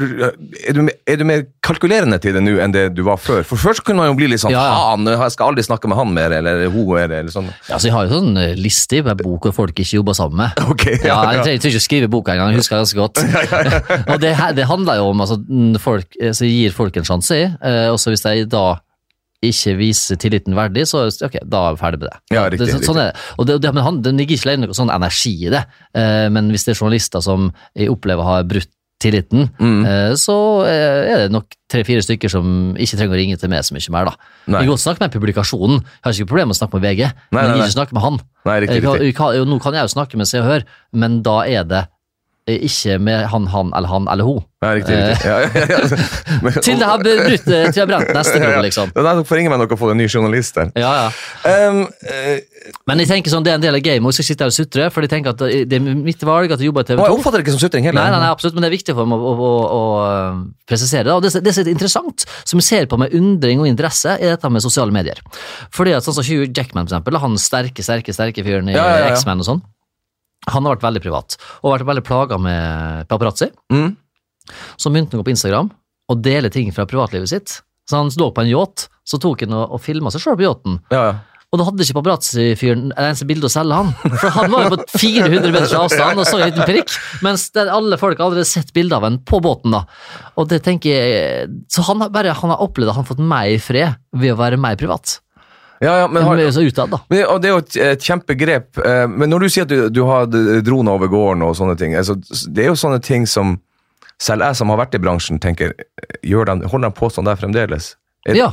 du, 0.00 0.04
er, 0.26 0.72
du, 0.76 0.80
er 1.08 1.18
du 1.20 1.24
mer 1.28 1.42
kalkulerende 1.64 2.18
til 2.22 2.34
det 2.36 2.42
nå 2.44 2.56
enn 2.62 2.72
det 2.74 2.82
du 2.96 3.02
var 3.06 3.20
før? 3.20 3.44
For 3.46 3.60
Først 3.60 3.84
kunne 3.86 4.02
man 4.02 4.10
jo 4.10 4.16
bli 4.18 4.28
litt 4.32 4.42
sånn 4.42 4.52
Ja, 4.54 4.64
ja. 4.66 5.14
Jeg 5.24 5.34
skal 5.34 5.52
aldri 5.52 5.64
snakke 5.66 5.90
med 5.90 5.98
han 6.00 6.12
mer, 6.16 6.34
eller 6.40 6.66
hun 6.72 6.88
mer, 6.90 7.12
eller 7.20 7.32
sånn. 7.32 7.48
Altså, 7.68 7.88
jeg 7.88 7.94
har 7.96 8.08
jo 8.08 8.18
sånn 8.20 8.36
eh, 8.40 8.52
liste 8.58 8.98
i 9.00 9.04
hver 9.06 9.18
bok 9.20 9.48
hvor 9.48 9.56
folk 9.62 9.72
ikke 9.76 10.00
jobber 10.00 10.16
sammen 10.18 10.42
med. 10.44 10.62
Okay, 10.74 10.98
Ja, 11.04 11.20
ja, 11.24 11.40
jeg 11.46 11.60
trenger 11.62 11.74
ikke 11.74 11.82
å 11.84 11.86
skrive 11.86 12.12
boka 12.12 12.34
engang, 12.36 12.52
jeg 12.54 12.62
husker 12.62 12.76
det 12.76 12.84
ganske 12.84 13.00
godt. 13.00 13.24
og 14.12 14.20
det, 14.22 14.34
det 14.58 14.68
handler 14.70 15.00
jo 15.00 15.08
om 15.14 15.24
altså, 15.26 15.40
folk, 15.82 16.20
eh, 16.20 16.34
så 16.36 16.46
jeg 16.48 16.56
gir 16.58 16.76
folk 16.76 17.00
en 17.00 17.08
sjanse 17.08 17.40
eh, 17.40 17.86
og 17.90 17.98
så 18.00 18.12
hvis 18.14 18.26
de 18.26 18.46
da 18.50 18.66
ikke 19.40 19.72
viser 19.78 20.18
tilliten 20.20 20.52
verdig, 20.56 20.82
så 20.88 21.06
ok, 21.08 21.38
da 21.48 21.62
er 21.70 21.76
vi 21.76 21.80
ferdig 21.80 22.00
med 22.02 22.10
det. 22.10 22.18
Ja, 22.36 22.42
riktig, 22.52 22.66
det, 22.68 22.74
så- 22.76 22.90
sånn 22.90 23.00
er 23.00 23.08
det. 23.08 23.22
Og 23.40 23.46
det, 23.48 23.54
det, 23.64 23.70
men 23.72 23.86
han, 23.86 24.02
det 24.04 24.12
ligger 24.18 24.36
ikke 24.36 24.50
lenger 24.50 24.68
noe 24.68 24.76
sånn 24.76 24.92
energi 24.92 25.32
i 25.46 25.52
det, 25.54 25.62
eh, 25.96 26.26
men 26.28 26.50
hvis 26.52 26.66
det 26.66 26.74
er 26.74 26.80
journalister 26.82 27.24
som 27.24 27.48
jeg 27.72 27.88
opplever 27.92 28.26
har 28.26 28.44
brutt 28.44 28.68
tilliten, 29.00 29.48
Mm. 29.58 29.84
eh, 29.88 30.12
så 30.20 30.34
eh, 30.68 31.12
er 31.14 31.18
det 31.24 31.32
nok 31.32 31.46
tre-fire 31.72 32.02
stykker 32.04 32.30
som 32.32 32.74
ikke 32.76 32.98
trenger 32.98 33.14
å 33.16 33.20
ringe 33.20 33.38
til 33.40 33.48
meg 33.52 33.64
så 33.64 33.74
mye 33.76 33.92
mer, 33.94 34.10
da. 34.10 34.14
Nei. 34.46 34.60
Jeg 34.60 34.68
kan 34.68 34.74
godt 34.74 34.84
snakke 34.84 35.00
med 35.06 35.14
publikasjonen, 35.16 35.80
jeg 35.80 36.04
har 36.04 36.12
ikke 36.18 36.28
problemer 36.30 36.50
med 36.52 36.56
å 36.58 36.60
snakke 36.60 36.76
med 36.78 36.84
VG, 36.88 37.00
Nei, 37.08 37.14
men 37.40 37.50
nei, 37.50 37.58
ikke 37.64 37.76
snakke 37.78 37.96
med 37.96 38.02
han. 38.04 38.20
Riktig, 38.44 38.82
riktig. 38.84 39.14
kan, 39.16 39.34
nå 39.48 39.60
kan 39.62 39.74
jeg 39.78 39.86
jo 39.88 39.94
snakke 39.96 40.16
med 40.20 40.26
Se 40.28 40.40
og 40.40 40.46
Hør, 40.50 40.64
men 40.92 41.22
da 41.22 41.40
er 41.46 41.64
det 41.64 41.86
ikke 42.66 42.98
med 43.02 43.26
han, 43.32 43.46
han 43.52 43.70
eller 43.76 43.88
han 43.88 44.08
eller 44.12 44.26
hun. 44.26 44.40
Ja, 44.60 44.74
riktig, 44.76 44.92
riktig. 44.92 45.24
Ja, 45.24 45.38
ja, 45.40 45.62
ja. 45.72 45.78
Men- 46.44 46.56
Til 46.60 46.76
det 46.76 46.84
har 46.88 47.00
brutt, 47.00 47.46
eh, 47.56 47.70
til 47.72 47.80
har 47.80 47.88
brent 47.88 48.10
neste 48.12 48.40
Ja, 48.42 48.50
ja. 48.56 48.60
liksom. 48.64 48.90
Det 48.92 49.00
er 49.00 49.06
derfor 49.08 49.38
ringer 49.38 49.54
meg 49.54 49.62
når 49.62 49.70
dere 49.70 49.78
får 49.80 49.92
en 49.94 50.00
ny 50.02 50.08
journalist 50.10 50.58
der. 50.58 50.72
Ja, 50.76 50.90
ja. 50.98 51.68
Um, 51.70 51.78
uh, 51.86 52.74
Men 52.90 53.00
jeg 53.00 53.08
tenker 53.08 53.32
sånn, 53.32 53.46
det 53.46 53.54
er 53.54 53.56
en 53.60 53.64
del 53.64 53.78
av 53.78 53.84
gamet, 53.86 54.10
jeg 54.12 54.18
skal 54.18 54.28
sitte 54.28 54.44
her 54.44 54.52
og 54.52 54.56
sutre, 54.58 54.90
for 54.92 55.06
jeg 55.06 55.12
tenker 55.14 55.32
at 55.32 55.40
det 55.70 55.78
er 55.78 55.86
mitt 55.88 56.20
valg 56.28 56.52
at 56.52 56.60
jeg 56.60 56.68
jobber 56.68 56.84
i 56.84 56.90
TV 56.90 57.00
2. 57.00 57.06
jeg 57.06 57.14
2. 57.14 57.16
oppfatter 57.16 57.40
det 57.40 57.46
ikke 57.46 57.56
som 57.56 57.62
sutring 57.64 57.88
heller. 57.88 58.02
Nei, 58.02 58.12
nei, 58.12 58.20
nei, 58.26 58.30
absolutt, 58.36 58.58
men 58.58 58.66
det 58.66 58.70
er 58.70 58.76
viktig 58.76 58.96
for 59.00 59.08
meg 59.14 59.24
å, 59.30 59.32
å, 59.32 59.48
å, 59.48 59.80
å 59.80 60.68
presisere 60.68 61.08
det. 61.08 61.16
Og 61.16 61.24
det, 61.24 61.32
det 61.40 61.56
som 61.56 61.64
er 61.64 61.72
interessant, 61.72 62.28
som 62.44 62.60
jeg 62.60 62.68
ser 62.68 62.90
på 62.92 63.00
med 63.00 63.16
undring 63.16 63.64
og 63.64 63.70
interesse, 63.70 64.18
er 64.20 64.36
dette 64.36 64.52
med 64.52 64.64
sosiale 64.66 64.92
medier. 64.92 65.24
Fordi 65.72 65.96
at 65.96 66.04
sånn 66.04 66.20
som 66.20 66.26
Hugh 66.28 66.50
Jackman, 66.52 66.84
for 66.84 66.98
eksempel, 66.98 67.16
han 67.24 67.40
sterke, 67.40 67.84
sterke, 67.86 68.12
sterke 68.12 68.44
fyren 68.44 68.68
i 68.68 68.76
Ja, 68.76 68.84
ja, 68.92 69.04
ja. 69.08 69.12
X-Men 69.16 69.40
og 69.40 69.48
sånn, 69.54 69.64
han 70.48 70.64
har 70.64 70.76
vært 70.76 70.86
veldig 70.86 71.02
privat, 71.04 71.36
og 71.60 71.74
vært 71.74 71.88
veldig 71.90 72.04
plaga 72.06 72.38
med 72.40 73.08
paparazzi. 73.10 73.50
Mm. 73.72 73.90
Så 74.80 74.90
begynte 74.90 75.14
han 75.14 75.20
å 75.20 75.22
gå 75.22 75.28
på 75.28 75.34
Instagram 75.36 75.72
og 76.10 76.22
dele 76.24 76.50
ting 76.50 76.72
fra 76.74 76.88
privatlivet 76.88 77.30
sitt. 77.30 77.60
Så 77.90 77.98
han 77.98 78.10
lå 78.18 78.30
på 78.34 78.44
en 78.44 78.50
yacht, 78.50 78.88
så 79.06 79.18
tok 79.20 79.44
han 79.44 79.54
og, 79.56 79.76
og 79.76 79.82
filma 79.82 80.12
seg 80.14 80.24
sjøl 80.24 80.38
på 80.38 80.46
yachten. 80.46 80.80
Ja, 80.94 81.02
ja. 81.10 81.18
Og 81.50 81.58
da 81.58 81.64
hadde 81.66 81.82
ikke 81.82 81.96
paparazzi-fyren 81.96 82.92
et 82.92 82.98
eneste 83.08 83.26
bilde 83.26 83.48
å 83.48 83.50
selge 83.50 83.74
han. 83.74 83.88
For 84.22 84.30
han 84.36 84.52
var 84.52 84.68
jo 84.68 84.76
på 84.76 85.00
400 85.02 85.50
meters 85.50 85.72
avstand 85.74 86.22
og 86.22 86.28
så 86.28 86.38
en 86.38 86.44
liten 86.46 86.68
prikk, 86.68 86.92
mens 87.26 87.48
alle 87.58 87.98
folk 87.98 88.20
har 88.20 88.28
aldri 88.28 88.44
sett 88.46 88.70
bilde 88.76 88.94
av 88.94 89.02
han 89.08 89.16
på 89.26 89.40
båten. 89.42 89.74
da. 89.74 89.80
Og 90.38 90.46
det 90.52 90.60
tenker 90.66 90.94
jeg, 90.94 91.48
Så 91.66 91.82
han 91.88 92.04
har, 92.04 92.12
bare, 92.14 92.36
han 92.38 92.54
har 92.54 92.62
opplevd 92.62 92.92
at 92.92 93.00
han 93.00 93.02
har 93.02 93.10
fått 93.10 93.24
mer 93.32 93.50
fred 93.64 93.98
ved 94.14 94.36
å 94.36 94.38
være 94.38 94.60
mer 94.62 94.78
privat. 94.78 95.16
Ja, 95.80 95.94
ja 96.02 96.06
men 96.12 96.22
har, 96.26 96.36
det 96.36 96.48
er 96.50 96.66
utad, 96.68 96.90
da. 96.92 96.98
Men, 97.10 97.24
og 97.32 97.40
det 97.40 97.48
er 97.48 97.54
jo 97.54 97.62
et, 97.64 97.76
et 97.94 98.00
kjempegrep. 98.04 98.78
eh, 98.84 99.06
Men 99.08 99.30
når 99.32 99.40
du 99.40 99.48
sier 99.48 99.64
at 99.64 99.72
du, 99.72 99.88
du 99.90 100.02
har 100.08 100.26
droner 100.28 100.92
over 100.92 101.08
gården 101.08 101.42
og 101.46 101.56
sånne 101.56 101.76
ting, 101.80 101.94
altså, 101.96 102.16
det 102.48 102.64
er 102.66 102.68
jo 102.72 102.78
sånne 102.78 103.00
ting 103.02 103.26
som 103.26 103.58
selv 104.20 104.44
jeg 104.44 104.56
som 104.58 104.68
har 104.68 104.76
vært 104.82 104.94
i 104.98 105.00
bransjen, 105.00 105.38
tenker 105.40 105.72
gjør 106.22 106.50
de, 106.52 106.68
Holder 106.68 106.90
de 106.92 106.98
på 107.00 107.08
sånn 107.08 107.24
der 107.30 107.38
fremdeles? 107.40 107.94
Er- 108.28 108.36
Ja, 108.36 108.50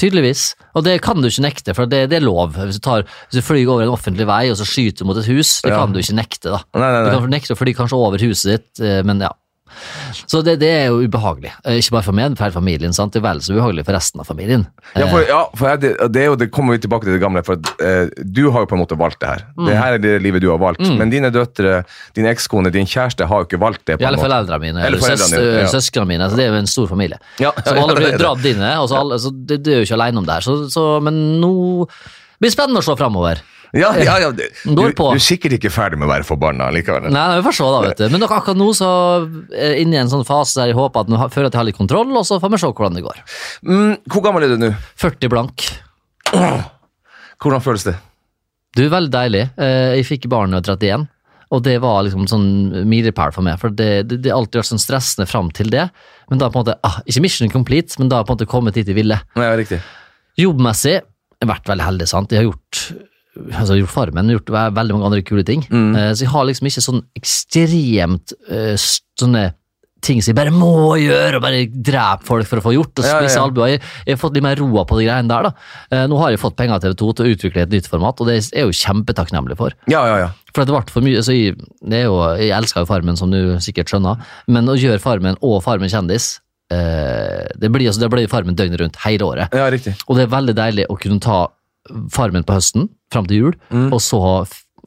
tydeligvis. 0.00 0.54
Og 0.74 0.82
det 0.86 0.96
kan 1.04 1.20
du 1.20 1.28
ikke 1.28 1.44
nekte, 1.44 1.74
for 1.76 1.86
det, 1.86 2.08
det 2.10 2.16
er 2.18 2.24
lov. 2.24 2.56
Hvis 2.56 2.80
du, 2.80 2.82
tar, 2.82 3.04
hvis 3.28 3.38
du 3.38 3.44
flyr 3.44 3.68
over 3.70 3.84
en 3.84 3.92
offentlig 3.94 4.26
vei 4.26 4.48
og 4.50 4.56
så 4.58 4.64
skyter 4.66 5.04
mot 5.06 5.16
et 5.20 5.28
hus, 5.28 5.60
det 5.62 5.70
Ja. 5.70 5.78
kan 5.84 5.92
du 5.92 6.00
ikke 6.00 6.16
nekte. 6.16 6.50
da. 6.50 6.62
Nei, 6.74 6.88
nei, 6.90 7.02
Du 7.12 7.18
kan 7.20 7.30
nekte 7.36 7.54
å 7.54 7.60
fly 7.60 7.74
kanskje 7.76 8.00
over 8.00 8.18
huset 8.24 8.50
ditt, 8.56 8.80
eh, 8.84 9.02
men 9.06 9.20
ja. 9.20 9.30
Så 10.26 10.42
det, 10.46 10.56
det 10.62 10.70
er 10.70 10.86
jo 10.92 11.02
ubehagelig. 11.04 11.52
Eh, 11.64 11.78
Ikke 11.80 11.96
bare 11.96 12.06
for 12.06 12.16
meg, 12.16 12.30
men 12.30 12.38
for 12.38 12.46
hele 12.46 12.56
familien. 12.56 12.94
sant? 12.96 13.14
Det 13.14 13.20
er 13.22 13.26
vel 13.26 13.42
så 13.44 13.54
ubehagelig 13.56 13.84
for 13.88 13.96
resten 13.96 14.22
av 14.22 14.28
familien. 14.28 14.66
Ja, 14.94 15.08
for, 15.10 15.24
ja, 15.28 15.40
for 15.58 15.70
jeg, 15.72 15.82
det, 15.84 15.92
det, 16.14 16.22
er 16.22 16.30
jo, 16.32 16.38
det 16.40 16.50
kommer 16.54 16.76
vi 16.76 16.82
tilbake 16.84 17.08
til 17.08 17.16
det 17.16 17.22
gamle, 17.22 17.44
for 17.46 17.60
eh, 17.84 18.10
du 18.24 18.44
har 18.54 18.64
jo 18.64 18.70
på 18.70 18.78
en 18.78 18.82
måte 18.84 18.98
valgt 19.00 19.20
det 19.24 19.32
her. 19.32 19.46
Mm. 19.56 19.66
Det 19.68 19.78
her 19.78 19.98
er 19.98 20.04
det 20.04 20.14
livet 20.24 20.44
du 20.44 20.50
har 20.52 20.60
valgt. 20.62 20.84
Men 20.84 21.12
dine 21.12 21.30
døtre, 21.34 21.82
din 22.16 22.28
ekskone, 22.30 22.72
din 22.74 22.88
kjæreste 22.90 23.28
har 23.30 23.44
jo 23.44 23.48
ikke 23.48 23.62
valgt 23.62 23.84
det. 23.84 23.98
på 23.98 24.04
en 24.04 24.10
Eller 24.10 24.22
foreldrene 24.22 24.60
mine, 24.62 24.84
Eller 24.84 24.98
eller, 24.98 25.24
søs, 25.24 25.38
ja. 25.38 25.70
søsknene 25.72 26.10
mine. 26.14 26.28
Så 26.30 26.38
det 26.38 26.46
er 26.46 26.54
jo 26.54 26.60
en 26.62 26.70
stor 26.70 26.90
familie. 26.90 27.20
Ja, 27.42 27.52
ja, 27.64 27.74
alle 27.74 27.96
blir 27.98 28.18
dratt 28.20 28.44
inn 28.50 28.62
i. 28.62 28.74
så 28.90 29.32
det, 29.32 29.62
Du 29.64 29.72
er 29.72 29.82
jo 29.82 29.88
ikke 29.88 29.98
alene 30.00 30.22
om 30.22 30.28
det 30.28 30.38
her. 30.38 30.46
Så, 30.46 30.58
så, 30.72 30.86
men 31.04 31.40
nå 31.42 31.54
blir 32.38 32.50
det 32.50 32.56
spennende 32.56 32.82
å 32.82 32.86
se 32.86 32.96
framover. 32.98 33.42
Ja, 33.74 33.90
ja, 33.98 34.16
ja. 34.22 34.30
Du, 34.30 34.44
du 34.70 34.82
er 34.86 35.18
sikkert 35.22 35.56
ikke 35.58 35.70
ferdig 35.74 35.98
med 35.98 36.06
å 36.06 36.12
være 36.12 36.26
forbanna 36.28 36.68
likevel. 36.74 37.08
Nei, 37.10 37.24
vi 37.40 37.44
får 37.48 37.56
se, 37.58 37.68
da, 37.74 37.80
vet 37.88 38.02
du. 38.02 38.04
Men 38.12 38.22
dere 38.22 38.36
akkurat 38.38 38.60
nå 38.60 38.68
så 38.78 38.88
er 39.50 39.74
jeg 39.74 39.86
inne 39.86 39.96
i 39.98 40.02
en 40.04 40.12
sånn 40.12 40.26
fase 40.28 40.60
der 40.60 40.70
jeg 40.72 40.78
håper 40.78 41.04
at 41.04 41.10
nå 41.10 41.18
føler 41.34 41.48
at 41.50 41.56
jeg 41.56 41.62
har 41.62 41.68
litt 41.70 41.78
kontroll, 41.80 42.12
og 42.14 42.26
så 42.28 42.38
får 42.42 42.52
vi 42.54 42.60
se 42.62 42.70
hvordan 42.70 42.98
det 43.00 43.04
går. 43.06 43.22
Mm, 43.66 43.96
hvor 44.14 44.24
gammel 44.28 44.46
er 44.46 44.54
du 44.54 44.62
nå? 44.62 44.70
40 45.02 45.32
blank. 45.32 45.66
Hvordan 47.42 47.64
føles 47.64 47.84
det? 47.88 47.96
Du, 48.74 48.84
veldig 48.90 49.12
deilig. 49.14 49.44
Eh, 49.60 49.96
Jeg 50.00 50.06
fikk 50.08 50.28
barn 50.32 50.54
da 50.54 50.58
jeg 50.62 50.66
var 50.70 50.78
31, 50.80 51.08
og 51.54 51.62
det 51.62 51.74
var 51.84 52.00
liksom 52.06 52.24
sånn 52.30 52.46
milepæl 52.90 53.34
for 53.34 53.46
meg. 53.46 53.58
For 53.62 53.70
det, 53.74 53.90
det, 54.10 54.32
alltid 54.34 54.58
vært 54.62 54.70
sånn 54.72 54.82
stressende 54.82 55.26
fram 55.30 55.50
til 55.54 55.70
det. 55.70 55.84
Men 56.30 56.40
da 56.40 56.48
på 56.50 56.58
en 56.58 56.64
måte, 56.64 56.78
ah, 56.82 56.96
Ikke 57.06 57.22
mission 57.22 57.50
complete, 57.52 57.94
men 58.00 58.10
da 58.10 58.22
på 58.24 58.32
en 58.32 58.38
måte 58.38 58.48
kommet 58.50 58.74
dit 58.78 58.88
jeg 58.90 58.96
ville. 58.98 59.18
Nei, 59.38 59.50
riktig. 59.60 59.78
Jobbmessig 60.40 60.96
jeg 60.96 61.48
har 61.48 61.50
vært 61.58 61.68
veldig 61.68 61.84
heldig. 61.84 62.06
sant? 62.08 62.32
Jeg 62.32 62.40
har 62.42 62.48
gjort 62.48 62.80
altså 63.50 63.76
gjort 63.80 63.90
Farmen, 63.94 64.30
gjort 64.30 64.50
veldig 64.54 64.94
mange 64.96 65.08
andre 65.10 65.22
kule 65.26 65.44
ting. 65.46 65.64
Eh, 65.70 66.12
Så 66.14 66.24
jeg 66.26 66.30
har 66.30 66.44
liksom 66.46 66.66
ikke 66.70 66.84
sånn 66.84 67.02
ekstremt 67.18 68.32
uh, 68.50 68.74
sånne 69.18 69.52
ting 70.04 70.18
som 70.20 70.34
jeg 70.34 70.36
bare 70.36 70.52
må 70.52 70.98
gjøre, 71.00 71.38
og 71.38 71.42
bare 71.46 71.62
drepe 71.72 72.26
folk 72.28 72.44
for 72.44 72.60
å 72.60 72.64
få 72.66 72.72
gjort, 72.74 72.98
og 73.00 73.06
Ja, 73.08 73.22
ja, 73.24 73.28
ja. 73.32 73.66
Jeg, 73.72 73.80
jeg 74.04 74.12
har 74.12 74.20
fått 74.20 74.34
litt 74.36 74.44
mer 74.44 74.58
roa 74.60 74.82
på 74.84 74.98
de 74.98 75.06
greiene 75.06 75.30
der. 75.30 75.46
da. 75.48 75.52
Eh, 75.90 76.02
Nå 76.12 76.18
har 76.20 76.34
jeg 76.34 76.42
fått 76.42 76.56
penger 76.58 76.76
av 76.76 76.82
TV 76.84 76.92
2 77.00 77.08
til 77.16 77.24
å 77.24 77.32
utvikle 77.32 77.62
et 77.64 77.72
nytt 77.72 77.88
format, 77.88 78.20
og 78.20 78.28
det 78.28 78.34
er 78.36 78.60
jeg 78.60 78.68
jo 78.68 78.76
kjempetakknemlig 78.82 79.56
for. 79.56 79.72
Ja, 79.88 80.02
ja, 80.10 80.18
ja. 80.26 80.28
For 80.52 80.68
det 80.68 80.76
ble 80.76 80.92
for 80.92 81.00
mye, 81.08 81.24
så 81.24 81.32
jeg, 81.32 81.56
det 81.80 82.02
er 82.02 82.04
jo, 82.10 82.20
jeg 82.36 82.52
elsker 82.52 82.84
jo 82.84 82.90
Farmen, 82.92 83.16
som 83.16 83.32
du 83.32 83.56
sikkert 83.64 83.88
skjønner, 83.94 84.20
men 84.46 84.68
å 84.68 84.76
gjøre 84.76 85.00
Farmen 85.00 85.40
og 85.40 85.62
Farmen 85.64 85.88
kjendis, 85.88 86.34
eh, 86.70 87.48
det 87.56 87.72
blir, 87.72 87.88
altså, 87.88 88.04
det 88.04 88.12
blir 88.12 88.28
Farmen 88.28 88.60
døgnet 88.60 88.84
rundt 88.84 89.00
hele 89.08 89.24
året. 89.24 89.56
Ja, 89.56 89.70
riktig. 89.72 89.96
Og 90.04 90.20
det 90.20 90.28
er 90.28 90.34
veldig 90.36 90.54
deilig 90.60 90.86
å 90.92 91.00
kunne 91.00 91.20
ta 91.24 91.46
farmen 92.12 92.44
på 92.48 92.54
høsten, 92.56 92.86
fram 93.14 93.30
til 93.30 93.42
jul, 93.46 93.56
Mm. 93.70 93.88
og 93.94 94.00
så 94.02 94.20
ha 94.26 94.36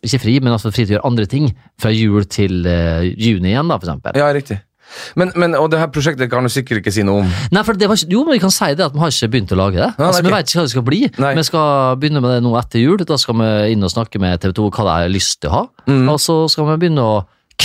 ikke 0.06 0.22
fri, 0.22 0.38
men 0.44 0.54
altså 0.54 0.70
fri 0.70 0.84
til 0.86 0.94
å 0.94 1.00
gjøre 1.00 1.10
andre 1.10 1.26
ting 1.32 1.50
fra 1.82 1.90
jul 1.90 2.28
til 2.30 2.60
uh, 2.70 3.02
juni 3.08 3.56
igjen, 3.56 3.66
da, 3.72 3.80
for 3.80 3.88
eksempel. 3.90 4.20
Ja, 4.20 4.28
riktig. 4.36 4.60
Men, 5.20 5.32
men, 5.36 5.56
og 5.58 5.72
det 5.74 5.80
her 5.82 5.90
prosjektet 5.92 6.30
kan 6.32 6.46
du 6.46 6.52
sikkert 6.54 6.80
ikke 6.80 6.94
si 6.96 7.04
noe 7.04 7.24
om. 7.26 7.32
Nei, 7.52 7.63
for 7.68 7.76
det 7.76 7.90
var 7.90 8.00
ikke, 8.00 8.12
jo, 8.13 8.22
men 8.28 8.38
vi 8.38 8.44
kan 8.44 8.54
si 8.54 8.70
det 8.78 8.86
at 8.86 8.94
vi 8.96 9.02
har 9.02 9.12
ikke 9.12 9.32
begynt 9.34 9.52
å 9.52 9.58
lage 9.60 9.82
det. 9.82 9.90
Nei, 9.98 10.08
altså. 10.08 10.24
Vi 10.24 10.32
vet 10.32 10.48
ikke 10.48 10.60
hva 10.62 10.66
det 10.68 10.74
skal 10.76 10.86
bli. 10.88 11.00
Nei. 11.24 11.32
Vi 11.40 11.44
skal 11.50 11.98
begynne 12.00 12.22
med 12.24 12.36
det 12.36 12.44
nå 12.46 12.54
etter 12.62 12.80
jul. 12.84 13.02
Da 13.10 13.18
skal 13.20 13.36
vi 13.42 13.50
inn 13.74 13.84
og 13.84 13.92
snakke 13.92 14.22
med 14.24 14.40
TV 14.46 14.54
2 14.62 14.70
hva 14.70 14.86
de 14.88 14.94
har 14.94 15.12
lyst 15.12 15.42
til 15.44 15.52
å 15.52 15.56
ha. 15.58 15.63
Mm. 15.90 16.06
Og 16.13 16.22
så 16.24 16.38
skal 16.54 16.70
vi 16.72 16.78
begynne 16.86 17.04
å 17.04 17.18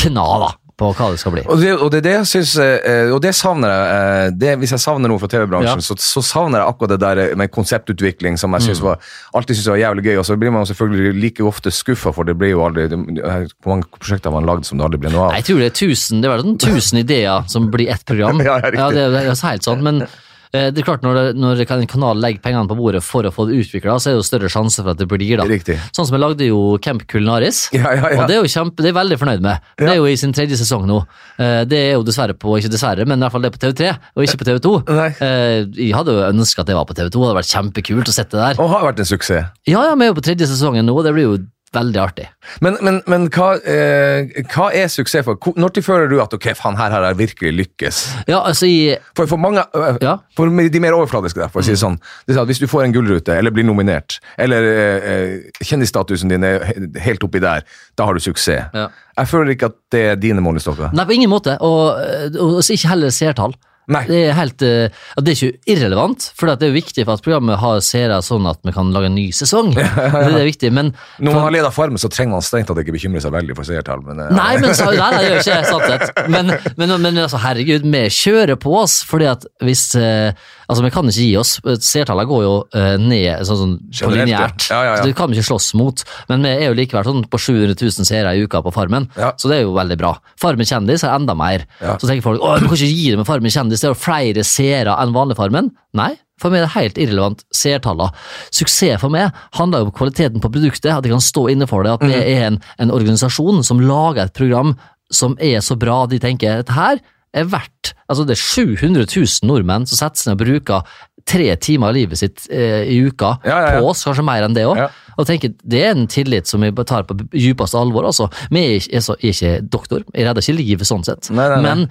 kna 0.03 0.27
da, 0.43 0.51
på 0.83 0.91
hva 0.99 1.11
det 1.15 1.21
skal 1.23 1.33
bli. 1.37 1.43
Og 1.47 1.61
det, 1.63 1.71
og 1.79 1.91
det, 1.95 2.01
det 2.05 2.15
synes, 2.27 2.53
eh, 2.59 3.11
og 3.15 3.21
det 3.23 3.33
savner 3.39 3.71
jeg. 3.71 3.85
eh, 4.27 4.31
Det, 4.43 4.59
hvis 4.59 4.73
jeg 4.75 4.83
savner 4.83 5.09
noe 5.09 5.19
fra 5.23 5.29
TV-bransjen, 5.31 5.79
Ja. 5.83 5.87
så, 5.87 5.95
så 5.99 6.23
savner 6.27 6.59
jeg 6.63 6.69
akkurat 6.75 6.91
det 6.95 7.01
der 7.01 7.35
med 7.39 7.51
konseptutvikling 7.55 8.39
som 8.39 8.53
jeg 8.59 8.63
synes 8.67 8.81
Mm. 8.83 8.87
var, 8.89 8.99
alltid 9.35 9.55
synes 9.57 9.69
var 9.69 9.77
jævlig 9.83 10.05
gøy. 10.05 10.17
Og 10.19 10.25
så 10.27 10.37
blir 10.37 10.51
man 10.53 10.67
selvfølgelig 10.67 11.15
like 11.23 11.41
ofte 11.47 11.71
skuffa, 11.71 12.13
for 12.13 12.25
det 12.25 12.37
blir 12.39 12.51
jo 12.57 12.65
aldri 12.67 12.89
Hvor 12.91 13.69
mange 13.77 13.85
prosjekter 13.99 14.31
har 14.31 14.41
man 14.41 14.47
lagd 14.49 14.65
som 14.67 14.79
det 14.79 14.85
aldri 14.85 14.99
blir 14.99 15.13
noe 15.15 15.29
av? 15.31 15.35
Jeg 15.39 15.45
tror 15.45 15.59
det 15.63 15.71
er 15.71 15.79
tusen, 15.87 16.21
det 16.21 16.29
er 16.31 16.37
vel 16.37 16.45
sånn 16.45 16.59
tusen 16.59 16.99
ideer 16.99 17.45
som 17.49 17.71
blir 17.71 17.89
ett 17.93 18.05
program. 18.05 18.41
Ja, 18.49 18.59
ja, 18.59 18.71
riktig. 18.71 18.95
det, 18.95 19.23
er 19.23 19.49
helt 19.53 19.63
sånn, 19.65 19.83
men 19.83 20.03
eh, 20.03 20.09
det 20.53 20.83
er 20.83 20.85
klart 20.85 21.03
når, 21.05 21.33
når 21.39 21.63
en 21.65 21.87
kanal 21.89 22.19
legger 22.21 22.43
pengene 22.45 22.69
på 22.69 22.77
bordet 22.77 23.01
for 23.05 23.25
å 23.25 23.31
få 23.33 23.47
det 23.49 23.57
utvikla, 23.63 23.95
så 23.97 24.11
er 24.11 24.15
det 24.17 24.21
jo 24.21 24.27
større 24.29 24.51
sjanse 24.53 24.83
for 24.83 24.93
at 24.93 24.99
det 25.01 25.07
blir 25.09 25.39
da. 25.41 25.47
Riktig. 25.49 25.79
Sånn 25.97 26.05
som 26.09 26.17
jeg 26.19 26.21
lagde 26.21 26.49
jo 26.49 26.59
Camp 26.85 27.07
Kulinaris, 27.09 27.63
Ja, 27.73 27.95
ja, 27.97 28.11
ja. 28.13 28.21
Og 28.21 28.29
det 28.29 28.37
er 28.37 28.43
jo 28.45 28.51
kjempe, 28.53 28.85
det 28.85 28.91
er 28.93 28.99
veldig 28.99 29.19
fornøyd 29.23 29.41
med. 29.45 29.65
Det 29.81 29.89
er 29.89 29.97
jo 30.01 30.07
i 30.11 30.17
sin 30.21 30.35
tredje 30.37 30.59
sesong 30.61 30.85
nå. 30.91 30.99
Eh, 31.39 31.63
Det 31.65 31.79
er 31.79 31.93
jo 31.97 32.05
dessverre 32.05 32.37
på, 32.37 32.53
ikke 32.61 32.73
dessverre, 32.75 33.07
men 33.09 33.17
i 33.19 33.25
hvert 33.25 33.33
fall 33.33 33.43
det 33.47 33.53
er 33.53 33.57
på 33.57 33.63
TV3, 33.65 33.93
og 34.17 34.27
ikke 34.27 34.41
på 34.43 34.49
TV2. 34.51 34.75
Nei. 34.93 35.09
Eh, 35.25 35.59
Jeg 35.79 35.95
hadde 35.97 36.13
jo 36.19 36.27
ønska 36.29 36.61
at 36.63 36.69
det 36.69 36.77
var 36.77 36.85
på 36.85 36.95
TV2, 36.99 37.13
det 37.17 37.25
hadde 37.29 37.39
vært 37.41 37.53
kjempekult 37.55 38.13
å 38.13 38.17
sette 38.19 38.37
det 38.37 38.45
der. 38.53 38.61
Og 38.63 38.69
har 38.75 38.85
vært 38.91 39.01
en 39.01 39.09
suksess. 39.09 39.49
Ja, 39.67 39.83
ja, 39.89 39.95
vi 39.97 40.05
er 40.05 40.13
jo 40.13 40.19
på 40.21 40.27
tredje 40.29 40.47
sesongen 40.53 40.85
nå, 40.85 40.93
og 40.99 41.05
det 41.09 41.15
blir 41.17 41.29
jo 41.31 41.39
veldig 41.73 42.01
artig. 42.03 42.27
Men, 42.65 42.77
men, 42.85 42.99
men 43.09 43.27
hva, 43.33 43.55
eh, 43.65 44.29
hva 44.53 44.69
er 44.77 44.91
suksess 44.93 45.25
for? 45.27 45.39
Når 45.57 45.73
til 45.77 45.85
føler 45.87 46.11
du 46.11 46.19
at 46.23 46.35
ok, 46.37 46.51
faen, 46.59 46.77
her 46.77 46.93
har 46.95 47.07
jeg 47.09 47.19
virkelig 47.23 47.53
lykkes? 47.61 48.01
Ja, 48.29 48.43
altså 48.49 48.69
i 48.69 48.97
For, 49.17 49.27
for 49.31 49.41
mange, 49.41 49.65
øh, 49.77 49.97
Ja. 50.03 50.17
for 50.37 50.47
de 50.53 50.81
mer 50.85 50.97
overfladiske, 50.99 51.41
der, 51.41 51.49
for 51.53 51.63
å 51.63 51.67
si 51.67 51.73
det 51.75 51.81
sånn. 51.81 51.97
Det 52.27 52.35
er 52.35 52.39
sånn 52.39 52.47
at 52.47 52.53
hvis 52.53 52.63
du 52.63 52.69
får 52.71 52.85
en 52.85 52.95
gullrute, 52.97 53.37
eller 53.39 53.55
blir 53.55 53.65
nominert, 53.69 54.19
eller 54.39 54.69
eh, 54.73 55.09
eh, 55.15 55.65
kjendisstatusen 55.65 56.29
din 56.33 56.45
er 56.45 56.67
helt 57.01 57.25
oppi 57.25 57.41
der, 57.43 57.65
da 57.97 58.09
har 58.09 58.15
du 58.15 58.21
suksess. 58.21 58.69
Ja. 58.75 58.89
Jeg 59.17 59.29
føler 59.29 59.53
ikke 59.55 59.69
at 59.73 59.77
det 59.93 60.07
er 60.13 60.17
dine 60.17 60.41
målestokker. 60.45 60.93
Nei, 60.97 61.05
på 61.09 61.17
ingen 61.17 61.31
måte. 61.33 61.59
Og, 61.61 61.97
og 62.41 62.59
og 62.63 62.71
ikke 62.73 62.89
heller 62.95 63.13
seertall. 63.13 63.55
Nei. 63.93 64.03
Det 64.09 64.21
er 64.29 64.37
helt, 64.37 64.65
eh, 64.67 65.03
at 65.17 65.27
det 65.27 65.35
er 65.35 65.39
ikke 65.39 65.75
irrelevant, 65.75 66.29
for 66.39 66.51
det 66.51 66.67
er 66.67 66.73
jo 66.73 66.79
viktig 66.79 67.05
for 67.05 67.19
at 67.19 67.25
programmet 67.25 67.61
har 67.61 67.83
seere 67.85 68.21
sånn 68.25 68.49
at 68.51 68.63
vi 68.67 68.75
kan 68.75 68.93
lage 68.95 69.11
en 69.11 69.17
ny 69.19 69.29
sesong. 69.37 69.73
Det 70.33 70.39
er 70.41 70.49
viktig, 70.49 70.71
men 70.75 70.93
Når 71.21 71.35
man 71.35 71.43
har 71.45 71.55
ledet 71.55 71.73
Farmen, 71.75 72.01
så 72.01 72.09
trenger 72.13 72.37
man 72.37 72.45
strengt 72.47 72.69
tatt 72.71 72.81
ikke 72.81 72.95
bekymre 72.95 73.21
seg 73.23 73.35
veldig 73.35 73.57
for 73.59 73.69
seertall. 73.69 74.03
Men, 74.07 74.23
eh, 74.25 74.33
Nei, 74.37 74.55
men 74.63 74.75
så, 74.79 74.89
nei, 75.03 75.11
nei, 75.13 75.21
det 75.23 75.31
gjør 75.31 75.43
ikke 75.43 75.61
sant. 75.69 76.25
Men, 76.33 76.55
men, 76.81 76.97
men 77.05 77.23
altså, 77.25 77.41
herregud, 77.43 77.87
vi 77.87 78.03
kjører 78.13 78.59
på 78.61 78.75
oss, 78.83 79.01
fordi 79.09 79.29
at 79.31 79.47
hvis 79.65 79.87
eh, 79.99 80.33
Altså, 80.73 80.85
vi 80.87 80.91
kan 80.95 81.11
ikke 81.11 81.27
gi 81.27 81.37
oss. 81.37 81.53
Seertallene 81.85 82.31
går 82.31 82.43
jo 82.47 82.53
eh, 82.79 82.95
ned 83.01 83.45
sånn, 83.49 83.77
sånn 83.93 84.09
på 84.09 84.15
lineært. 84.17 84.67
Ja, 84.71 84.81
ja, 84.81 84.95
ja. 84.95 84.97
Så 85.03 85.11
det 85.11 85.17
kan 85.19 85.31
vi 85.31 85.39
ikke 85.39 85.51
slåss 85.51 85.71
mot. 85.79 86.03
Men 86.31 86.47
vi 86.47 86.55
er 86.55 86.71
jo 86.71 86.79
likevel 86.79 87.07
sånn 87.09 87.23
på 87.29 87.41
700 87.45 87.77
000 87.77 88.09
seere 88.09 88.33
i 88.33 88.43
uka 88.47 88.63
på 88.65 88.73
Farmen, 88.75 89.11
så 89.15 89.51
det 89.51 89.61
er 89.61 89.65
jo 89.67 89.77
veldig 89.77 89.99
bra. 90.01 90.15
Farmen 90.41 90.69
kjendis 90.69 91.05
er 91.07 91.15
enda 91.15 91.37
mer. 91.39 91.67
Så 91.83 92.09
tenker 92.09 92.25
folk 92.25 92.43
at 92.43 92.65
du 92.65 92.71
kan 92.71 92.79
ikke 92.79 92.91
gi 92.91 93.09
det 93.13 93.21
med 93.21 93.29
Farmen 93.29 93.53
kjendis, 93.53 93.85
det 93.85 93.91
er 93.91 93.95
jo 93.95 94.03
flere 94.03 94.47
seere 94.47 94.97
enn 95.03 95.15
vanlig 95.15 95.39
Farmen. 95.39 95.71
Nei, 95.99 96.15
for 96.41 96.51
meg 96.51 96.63
er 96.63 96.67
det 96.67 96.75
helt 96.77 97.01
irrelevant 97.05 97.45
seertallene. 97.55 98.11
Suksess 98.55 99.01
for 99.03 99.13
meg 99.13 99.31
handler 99.59 99.83
jo 99.83 99.91
om 99.91 99.97
kvaliteten 99.97 100.43
på 100.43 100.51
produktet, 100.53 100.91
at 100.95 101.05
jeg 101.07 101.15
kan 101.15 101.23
stå 101.25 101.47
inne 101.53 101.69
for 101.71 101.87
det, 101.87 101.95
at 101.99 102.07
vi 102.07 102.17
er 102.17 102.49
en, 102.49 102.61
en 102.83 102.95
organisasjon 102.95 103.63
som 103.67 103.83
lager 103.85 104.25
et 104.27 104.37
program 104.37 104.75
som 105.13 105.37
er 105.45 105.61
så 105.61 105.77
bra 105.77 106.05
at 106.07 106.15
de 106.15 106.21
tenker 106.23 106.63
dette 106.63 106.75
her 106.75 107.03
er 107.35 107.45
verdt 107.49 107.95
Altså, 108.13 108.27
det 108.29 108.35
er 108.37 108.43
700 108.43 109.07
000 109.09 109.49
nordmenn 109.49 109.87
som 109.89 109.97
setter 109.97 110.21
seg 110.21 110.31
ned 110.33 110.37
og 110.37 110.43
bruker 110.45 110.97
tre 111.25 111.47
timer 111.57 111.89
av 111.89 111.95
livet 111.97 112.19
sitt 112.21 112.47
eh, 112.53 112.83
i 112.93 112.99
uka 113.07 113.39
Ja, 113.47 113.55
ja, 113.57 113.69
ja. 113.73 113.81
på 113.81 113.89
oss, 113.93 114.03
kanskje 114.05 114.25
mer 114.27 114.45
enn 114.45 114.57
det 114.57 114.67
òg. 114.69 114.81
Og 115.17 115.27
tenker, 115.29 115.53
Det 115.63 115.81
er 115.87 115.93
en 115.95 116.07
tillit 116.11 116.47
som 116.51 116.61
vi 116.61 116.71
tar 116.85 117.05
på 117.09 117.17
djupeste 117.33 117.79
alvor. 117.79 118.05
altså. 118.11 118.27
Vi 118.51 118.61
er 118.67 118.75
ikke, 118.81 118.97
er 118.97 119.05
så- 119.07 119.17
er 119.23 119.31
ikke 119.33 119.53
doktor, 119.71 120.05
jeg 120.13 120.27
redder 120.27 120.43
ikke 120.43 120.59
livet 120.59 120.87
sånn 120.91 121.05
sett, 121.07 121.31
Nei, 121.31 121.49
nei, 121.49 121.61
nei. 121.63 121.63
men 121.63 121.89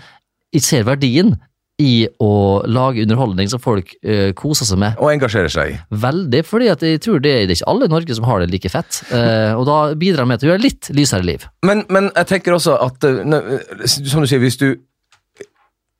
jeg 0.54 0.62
ser 0.68 0.84
verdien 0.84 1.40
i 1.82 2.06
å 2.22 2.62
lage 2.70 3.02
underholdning 3.02 3.50
som 3.50 3.58
folk 3.64 3.96
eh, 4.04 4.34
koser 4.38 4.66
seg 4.70 4.78
med. 4.78 5.00
Og 5.02 5.10
engasjerer 5.16 5.50
seg. 5.50 5.80
Veldig, 5.90 6.44
fordi 6.46 6.68
at 6.70 6.84
jeg 6.86 7.00
tror 7.02 7.18
det, 7.24 7.48
det 7.48 7.56
er 7.56 7.58
ikke 7.64 7.72
alle 7.72 7.86
i 7.90 7.94
Norge 7.96 8.14
som 8.20 8.28
har 8.30 8.44
det 8.44 8.52
like 8.52 8.70
fett. 8.70 9.00
Eh, 9.10 9.56
og 9.58 9.66
da 9.66 9.80
bidrar 9.98 10.28
vi 10.30 10.38
til 10.38 10.50
å 10.50 10.54
gjøre 10.54 10.62
litt 10.68 10.92
lysere 10.94 11.26
liv. 11.26 11.48
Men, 11.66 11.82
men 11.90 12.12
jeg 12.14 12.28
tenker 12.36 12.54
også 12.54 12.76
at 12.86 13.04
eh, 13.10 13.88
Som 13.88 14.22
du 14.22 14.28
sier, 14.30 14.44
hvis 14.44 14.60
du 14.62 14.76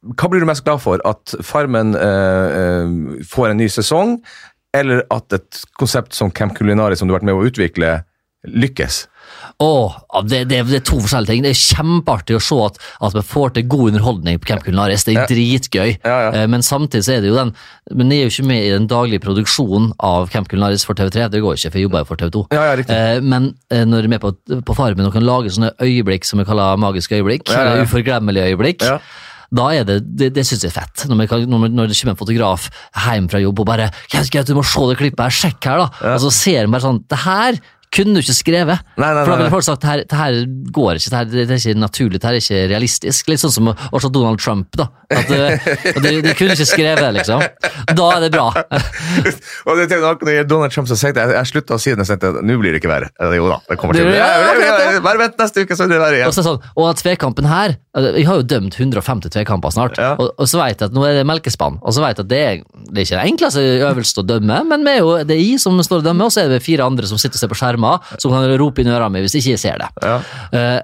Hva 0.02 0.30
blir 0.32 0.42
du 0.42 0.48
mest 0.50 0.64
glad 0.66 0.82
for? 0.82 1.02
At 1.06 1.36
Farmen 1.46 1.94
eh, 1.94 2.48
eh, 2.62 3.24
får 3.30 3.52
en 3.52 3.58
ny 3.62 3.68
sesong, 3.70 4.16
eller 4.74 5.04
at 5.14 5.34
et 5.38 5.64
konsept 5.78 6.16
som 6.18 6.32
Camp 6.32 6.56
Culinari, 6.58 6.96
som 6.98 7.08
du 7.08 7.14
har 7.14 7.20
vært 7.22 7.30
med 7.30 7.38
å 7.38 7.46
utvikle, 7.46 8.00
lykkes. 8.48 9.04
Åh, 9.62 9.94
det, 10.26 10.40
det, 10.50 10.64
det 10.72 10.80
er 10.80 10.84
to 10.88 10.98
forskjellige 11.04 11.30
ting. 11.36 11.44
Det 11.46 11.52
er 11.54 11.60
kjempeartig 11.60 12.36
å 12.40 12.42
se 12.42 12.58
at, 12.66 12.80
at 13.06 13.14
vi 13.14 13.22
får 13.30 13.54
til 13.54 13.68
god 13.70 13.92
underholdning 13.92 14.40
på 14.42 14.50
Camp 14.50 14.64
Culinaris. 14.66 15.04
Det 15.06 15.14
er 15.14 15.20
Ja. 15.22 15.26
dritgøy. 15.30 15.92
Ja, 16.02 16.16
ja. 16.26 16.32
Eh, 16.42 16.48
Men 16.50 16.66
samtidig 16.66 17.04
så 17.06 17.14
er 17.18 17.22
det 17.22 17.30
jo 17.30 17.38
den 17.38 17.54
Men 17.94 18.10
jeg 18.10 18.20
er 18.24 18.26
jo 18.26 18.34
ikke 18.34 18.48
med 18.50 18.64
i 18.66 18.72
den 18.74 18.88
daglige 18.90 19.22
produksjonen 19.22 19.92
av 20.00 20.30
Camp 20.34 20.50
Culinaris 20.50 20.84
for 20.88 20.98
TV3. 20.98 21.30
Det 21.30 21.42
går 21.46 21.54
ikke, 21.60 21.70
for 21.72 21.78
jeg 21.78 21.86
jobber 21.86 22.02
jo 22.02 22.10
for 22.10 22.18
TV2. 22.24 22.44
Ja, 22.58 22.64
ja. 22.74 22.84
Eh, 22.98 23.22
Men 23.22 23.52
eh, 23.70 23.86
når 23.86 24.02
du 24.02 24.10
er 24.10 24.14
med 24.18 24.22
på, 24.26 24.34
på 24.66 24.76
Farmen 24.82 25.06
og 25.06 25.14
kan 25.14 25.28
lage 25.30 25.54
sånne 25.54 25.76
øyeblikk 25.78 26.26
som 26.26 26.42
vi 26.42 26.46
kaller 26.50 26.82
magiske 26.82 27.22
øyeblikk, 27.22 27.46
uforglemmelige 27.86 28.50
øyeblikk, 28.56 28.82
Ja. 28.90 28.98
Da 29.52 29.68
er 29.76 29.84
det, 29.88 29.98
det, 30.16 30.30
det 30.36 30.46
synes 30.48 30.64
jeg 30.64 30.72
er 30.72 30.78
fett. 30.78 31.06
Når, 31.12 31.26
kan, 31.28 31.44
når, 31.50 31.92
det 31.92 31.98
kommer 32.00 32.16
en 32.16 32.22
fotograf 32.22 32.70
hjem 33.04 33.28
fra 33.32 33.42
jobb 33.44 33.60
og 33.64 33.68
bare 33.68 33.90
«Gaut, 34.12 34.32
Gaut, 34.32 34.48
du 34.48 34.56
må 34.56 34.64
se 34.64 34.86
det 34.88 34.98
klippet 35.02 35.26
her, 35.26 35.38
sjekk 35.42 35.68
her, 35.68 35.84
da. 35.84 36.14
Og 36.14 36.24
så 36.24 36.32
ser 36.36 36.64
han 36.64 36.72
bare 36.72 36.86
sånn 36.86 37.02
Det 37.12 37.20
her 37.26 37.60
kunne 37.92 38.16
du 38.16 38.22
ikke 38.24 38.36
skrevet. 38.38 38.80
Nei, 38.96 39.10
nei, 39.12 39.24
For 39.26 39.32
da 39.32 39.36
nei, 39.36 39.38
ville 39.44 39.52
folk 39.52 39.66
sagt 39.68 39.82
det 39.84 39.90
her, 39.92 40.04
det 40.08 40.18
her 40.18 40.38
går 40.72 41.00
ikke, 41.00 41.10
det 41.12 41.18
her, 41.20 41.26
det 41.32 41.44
er 41.52 41.60
ikke 41.60 41.82
naturlig, 41.82 42.20
det 42.22 42.30
her 42.30 42.38
er 42.38 42.44
ikke 42.44 42.62
realistisk. 42.72 43.28
Litt 43.32 43.42
sånn 43.44 43.52
som 43.52 43.68
å 43.72 43.76
å 43.92 44.12
Donald 44.12 44.40
Trump, 44.40 44.70
da. 44.80 44.88
At, 45.12 45.28
eh, 45.36 45.66
de, 46.00 46.14
de 46.24 46.34
kunne 46.40 46.56
ikke 46.56 46.68
skrevet, 46.70 47.12
liksom. 47.18 47.44
Da 47.92 48.06
er 48.16 48.24
det 48.24 48.32
bra. 48.32 48.48
Og 49.68 49.78
det 49.78 49.90
tenkte 49.92 50.00
jeg, 50.00 50.22
når 50.42 50.48
Donald 50.50 50.72
Trump 50.74 50.88
så 50.88 50.96
det, 50.96 51.20
jeg, 51.20 51.36
jeg 51.36 51.50
slutta 51.52 51.76
å 51.76 51.82
si 51.82 51.92
det, 51.92 52.06
jeg 52.08 52.22
tenkte, 52.22 52.44
nå 52.48 52.58
blir 52.62 52.72
det 52.76 52.82
ikke 52.82 52.92
verre. 52.92 53.12
Jo 53.36 53.50
da, 53.52 53.60
det 53.68 53.78
kommer 53.82 53.98
til 53.98 54.08
å 54.08 54.12
Det- 54.12 54.16
bli 54.16 54.24
akkurat 54.24 54.94
det. 54.96 55.04
Bare 55.06 55.22
vent 55.26 55.38
neste 55.44 55.66
uke, 55.66 55.76
så 55.78 55.88
blir 55.88 56.00
det 56.00 56.04
verre 56.06 56.16
Og 56.16 56.22
igjen. 56.22 56.32
så 56.32 56.40
er 56.40 56.44
det 56.44 56.50
sånn, 56.50 56.72
og 56.80 56.90
at 56.92 57.02
tvekampen 57.04 57.48
her 57.52 57.76
vi 57.92 58.22
Jeg 58.22 58.26
har 58.30 58.38
jo 58.40 58.44
dømt 58.48 58.76
150 58.80 59.30
tvekamper 59.36 59.74
snart, 59.76 59.98
Ja. 60.00 60.14
og, 60.16 60.30
og 60.40 60.48
så 60.48 60.62
vet 60.62 60.80
jeg 60.80 60.88
at 60.88 60.94
nå 60.96 61.04
er 61.04 61.18
det 61.20 61.26
melkespann. 61.28 61.76
Og 61.84 61.92
så 61.92 62.00
vet 62.00 62.16
jeg 62.16 62.24
at 62.24 62.30
det 62.32 62.40
er, 62.40 62.62
det 62.88 63.02
er 63.02 63.04
ikke 63.04 63.18
den 63.20 63.32
enkleste 63.34 63.64
øvelsen 63.90 64.22
å 64.24 64.28
dømme, 64.30 64.60
men 64.70 64.86
vi 64.88 64.94
er 64.96 65.02
jo, 65.04 65.10
det 65.28 65.36
er 65.36 65.42
jeg 65.44 65.60
som 65.60 65.76
står 65.84 66.00
og 66.00 66.06
dømmer, 66.08 66.30
og 66.30 66.32
så 66.32 66.46
er 66.46 66.54
det 66.54 66.62
fire 66.64 66.86
andre 66.88 67.10
som 67.10 67.20
sitter 67.20 67.36
og 67.36 67.42
ser 67.44 67.52
på 67.52 67.60
skjermer, 67.82 68.22
som 68.22 68.32
kan 68.32 68.58
rope 68.60 68.82
inn 68.82 68.92
i 68.92 68.96
ørene 68.96 69.18
mine 69.18 69.28
hvis 69.28 69.42
ikke 69.42 69.58
jeg 69.58 69.66
ser 69.66 69.82
det. 69.82 69.92
Ja. 70.06 70.22
Eh, 70.52 70.80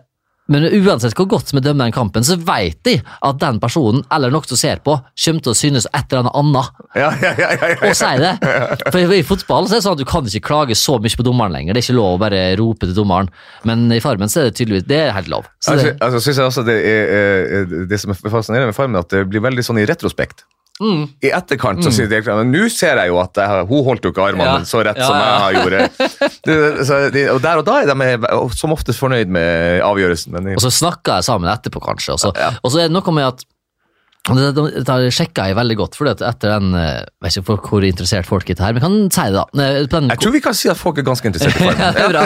men 0.47 0.63
uansett 0.63 1.11
hvor 1.19 1.25
godt 1.27 1.49
vi 1.51 1.59
dømmer 1.59 1.89
den 1.89 1.91
kampen, 1.91 2.23
så 2.23 2.37
vet 2.39 2.79
de 2.87 2.93
at 3.03 3.39
den 3.41 3.57
personen, 3.59 4.05
eller 4.15 4.31
noen 4.31 4.47
som 4.47 4.55
ser 4.55 4.79
på, 4.79 4.93
kommer 4.95 5.43
til 5.43 5.51
å 5.51 5.57
synes 5.59 5.89
et 5.91 6.05
eller 6.07 6.21
annet 6.23 6.37
annet. 6.39 6.69
Ja, 6.95 7.09
ja, 7.19 7.33
ja, 7.35 7.49
ja. 7.51 7.71
Og 7.83 7.97
si 7.99 8.11
det. 8.21 8.31
For 8.93 9.17
i, 9.17 9.25
fotball 9.27 9.67
så 9.67 9.75
er 9.75 9.81
det 9.81 9.87
sånn 9.89 9.97
at 9.97 10.03
du 10.05 10.07
kan 10.07 10.29
ikke 10.31 10.47
klage 10.47 10.77
så 10.79 10.95
mye 11.03 11.19
på 11.19 11.27
dommeren 11.27 11.51
lenger. 11.51 11.75
Det 11.75 11.83
er 11.83 11.89
ikke 11.89 11.97
lov 11.99 12.15
å 12.15 12.21
bare 12.23 12.45
rope 12.61 12.87
til 12.87 12.95
dommeren. 12.95 13.27
Men 13.67 13.89
i 13.91 13.99
Farmen 13.99 14.31
så 14.31 14.45
er 14.45 14.47
det 14.47 14.55
tydeligvis 14.61 14.87
det 14.87 15.01
er 15.09 15.11
helt 15.17 15.27
lov. 15.33 15.51
Så 15.59 15.75
Altså, 15.75 15.89
det, 15.91 15.97
altså, 15.99 16.23
synes 16.23 16.39
jeg 16.39 16.53
også 16.53 16.63
det, 16.69 16.77
er, 16.93 17.11
eh, 17.59 17.79
det 17.91 17.99
som 17.99 18.15
er 18.15 18.23
fascinerende 18.23 18.71
med 18.71 18.79
Farmen, 18.79 19.03
at 19.03 19.11
det 19.11 19.27
blir 19.27 19.43
veldig 19.43 19.67
sånn 19.67 19.83
i 19.83 19.89
retrospekt. 19.89 20.47
Mm. 20.77 21.07
I 21.25 21.31
etterkant 21.33 21.81
så 21.81 21.89
sier 21.89 22.05
direktøren 22.11 22.51
nå 22.53 22.67
ser 22.69 22.99
jeg 23.01 23.09
jo 23.09 23.17
at 23.17 23.39
jeg, 23.41 23.65
hun 23.71 23.81
holdt 23.87 24.03
jo 24.05 24.11
ikke 24.13 24.27
armene 24.29 24.59
Ja. 24.59 24.67
så 24.69 24.83
rett 24.85 24.99
Ja, 25.01 25.07
som 25.09 25.17
ja. 25.17 25.49
jeg 25.49 25.57
gjorde. 25.57 27.11
De, 27.17 27.23
og 27.33 27.41
der 27.41 27.57
og 27.63 27.65
da 27.65 27.79
er 27.81 27.89
de 27.89 28.53
som 28.53 28.71
oftest 28.75 29.01
fornøyd 29.01 29.27
med 29.33 29.81
avgjørelsen. 29.81 30.35
Men 30.37 30.53
og 30.53 30.61
så 30.61 30.69
snakka 30.73 31.17
jeg 31.17 31.25
sammen 31.31 31.49
etterpå, 31.49 31.81
kanskje. 31.81 32.13
Og 32.13 32.19
så, 32.21 32.33
Ja. 32.37 32.51
og 32.61 32.69
så 32.71 32.83
er 32.83 32.91
det 32.91 32.95
noe 32.97 33.13
med 33.17 33.25
at 33.31 33.41
det, 34.27 35.13
sjekka 35.15 35.45
jeg 35.47 35.55
veldig 35.55 35.75
godt, 35.79 35.95
for 35.95 36.09
etter 36.11 36.49
den 36.51 36.73
jeg 36.75 37.05
vet 37.23 37.37
ikke 37.39 37.55
hvor 37.71 37.85
interessert 37.87 38.27
folk 38.27 38.49
er 38.51 38.59
her, 38.59 38.73
men 38.75 38.81
jeg 38.81 38.83
kan 38.83 38.97
si 39.15 39.21
det, 39.31 39.37
da. 39.39 39.45
Eh, 39.63 39.85
den, 39.87 40.09
jeg 40.11 40.19
tror 40.19 40.33
vi 40.35 40.41
kan 40.43 40.57
si 40.57 40.67
at 40.69 40.75
folk 40.79 40.97
er 40.99 41.05
ganske 41.07 41.29
interessert 41.31 41.55
i 41.55 41.63
ja, 41.69 41.71
Farmen. 41.71 41.93
det 41.95 42.03
er 42.03 42.11
bra. 42.11 42.23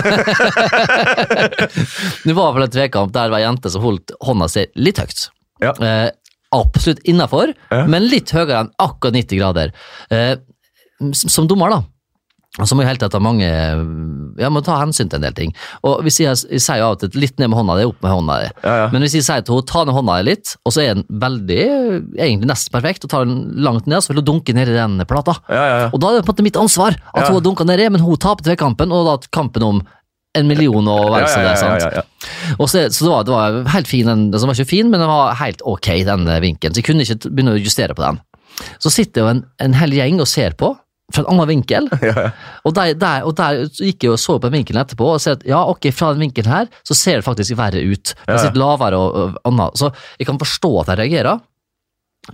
det 2.26 2.34
var 2.38 2.56
vel 2.58 2.66
en 2.66 2.74
tvekamp 2.74 3.14
der 3.14 3.30
det 3.30 3.36
var 3.36 3.40
ei 3.42 3.46
jente 3.46 3.72
som 3.74 3.86
holdt 3.86 4.16
hånda 4.26 4.48
si 4.52 4.66
litt 4.82 4.98
høyt. 5.02 5.28
Ja. 5.62 5.76
Eh, 5.78 6.10
absolutt 6.52 7.00
innafor, 7.08 7.54
Ja. 7.72 7.86
men 7.88 8.10
litt 8.12 8.32
høyere 8.36 8.60
enn 8.66 8.72
akkurat 8.80 9.14
90 9.16 9.38
grader. 9.40 9.72
Eh, 10.12 10.36
som, 11.14 11.48
dommer, 11.48 11.70
da, 11.72 11.82
så 12.68 12.76
må 12.76 12.84
jeg 12.84 12.90
helt 12.92 13.00
tatt 13.00 13.14
ha 13.16 13.20
mange 13.24 13.48
Jeg 13.48 14.52
må 14.52 14.60
ta 14.64 14.76
hensyn 14.82 15.08
til 15.10 15.18
en 15.22 15.24
del 15.24 15.34
ting. 15.38 15.54
Og 15.88 16.02
hvis 16.04 16.18
jeg, 16.20 16.36
jeg 16.52 16.60
sier 16.60 16.82
jo 16.82 16.90
av 16.90 16.98
og 16.98 17.00
til 17.00 17.16
litt 17.22 17.40
ned 17.40 17.48
med 17.52 17.58
hånda 17.62 17.78
di, 17.80 17.86
opp 17.88 18.02
med 18.04 18.12
hånda 18.12 18.36
di. 18.42 18.50
Ja, 18.66 18.74
ja. 18.82 18.90
Men 18.92 19.06
hvis 19.06 19.16
jeg 19.16 19.24
sier 19.28 19.42
til 19.48 19.56
henne 19.56 19.70
ta 19.72 19.84
ned 19.88 19.96
hånda 19.96 20.18
di 20.20 20.28
litt, 20.30 20.52
og 20.68 20.74
så 20.76 20.84
er 20.84 20.94
den 21.00 21.06
veldig, 21.24 21.60
egentlig 22.20 22.50
nesten 22.52 22.74
perfekt, 22.76 23.06
og 23.08 23.14
tar 23.14 23.26
den 23.26 23.40
langt 23.64 23.88
ned, 23.88 24.04
så 24.04 24.12
vil 24.12 24.20
hun 24.22 24.28
dunke 24.34 24.56
ned 24.58 24.68
i 24.72 24.76
den 24.76 25.00
plata. 25.08 25.38
Ja, 25.48 25.64
ja, 25.64 25.80
ja. 25.86 25.90
Og 25.96 26.00
da 26.04 26.12
er 26.12 26.20
det 26.20 26.26
på 26.28 26.32
en 26.32 26.36
måte 26.36 26.48
mitt 26.50 26.60
ansvar 26.60 26.92
at 27.00 27.22
Ja. 27.24 27.28
hun 27.32 27.40
har 27.40 27.46
dunka 27.48 27.68
nedi, 27.72 27.88
men 27.90 28.02
hun 28.04 28.18
taper 28.20 28.44
tvekampen, 28.50 28.92
og 28.92 29.08
da 29.08 29.18
kampen 29.32 29.64
om 29.64 29.82
en 30.36 30.48
million 30.48 30.86
og 30.88 31.10
vel 31.12 31.26
ja, 31.28 31.28
ja, 31.44 31.56
ja, 31.60 31.78
ja, 31.78 31.90
ja. 32.00 32.04
Og 32.58 32.68
så, 32.70 32.88
så 32.90 33.06
det, 33.06 33.12
var, 33.12 33.26
det 33.28 33.34
var 33.36 33.74
helt 33.76 33.90
fin, 33.90 34.08
den, 34.10 34.30
den 34.34 34.48
var 34.48 34.58
ikke 34.58 34.72
fin, 34.72 34.92
men 34.92 35.02
den 35.04 35.12
var 35.12 35.36
helt 35.42 35.64
ok, 35.68 35.90
den 36.08 36.28
vinkelen. 36.44 36.76
Så 36.76 36.82
jeg 36.82 36.88
kunne 36.88 37.08
ikke 37.08 37.32
begynne 37.32 37.58
å 37.58 37.62
justere 37.62 37.98
på 37.98 38.06
den. 38.06 38.22
Så 38.82 38.92
sitter 38.94 39.24
jo 39.24 39.32
en, 39.32 39.44
en 39.64 39.78
hel 39.78 39.94
gjeng 39.96 40.20
og 40.22 40.30
ser 40.30 40.56
på, 40.60 40.74
fra 41.12 41.24
en 41.24 41.32
annen 41.34 41.50
vinkel. 41.50 41.90
Ja, 42.08 42.14
ja. 42.16 42.32
Og 42.68 42.76
der, 42.78 42.94
der, 43.00 43.26
og 43.28 43.36
der 43.38 43.64
gikk 43.68 44.06
jeg 44.06 44.14
og 44.16 44.20
så 44.22 44.38
på 44.38 44.50
den 44.50 44.60
vinkelen 44.60 44.82
etterpå 44.82 45.14
og 45.14 45.22
ser 45.24 45.38
at 45.40 45.46
ja, 45.48 45.62
ok, 45.70 45.90
fra 45.96 46.12
den 46.16 46.26
vinkelen 46.28 46.52
her, 46.52 46.70
så 46.88 46.98
ser 46.98 47.20
det 47.20 47.28
faktisk 47.28 47.58
verre 47.60 47.82
ut. 47.84 48.14
Det 48.14 48.36
er 48.36 48.42
sitter 48.42 48.62
lavere 48.62 49.00
og, 49.00 49.18
og 49.18 49.40
annet. 49.52 49.80
Så 49.80 49.92
jeg 50.20 50.30
kan 50.30 50.40
forstå 50.42 50.72
at 50.84 50.94
jeg 50.94 51.02
reagerer, 51.04 51.42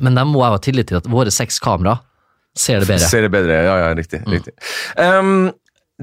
men 0.03 0.19
de 0.19 0.25
må 0.27 0.43
jeg 0.43 0.55
ha 0.55 0.61
tillit 0.63 0.91
til 0.91 0.99
at 0.99 1.07
våre 1.11 1.31
seks 1.33 1.61
kamera 1.63 1.97
ser 2.57 2.81
det 2.81 2.89
bedre. 2.89 3.07
Ser 3.09 3.27
det 3.27 3.31
bedre, 3.33 3.61
ja, 3.67 3.77
ja, 3.83 3.93
riktig. 3.95 4.21
riktig. 4.27 4.53
Um, 4.97 5.51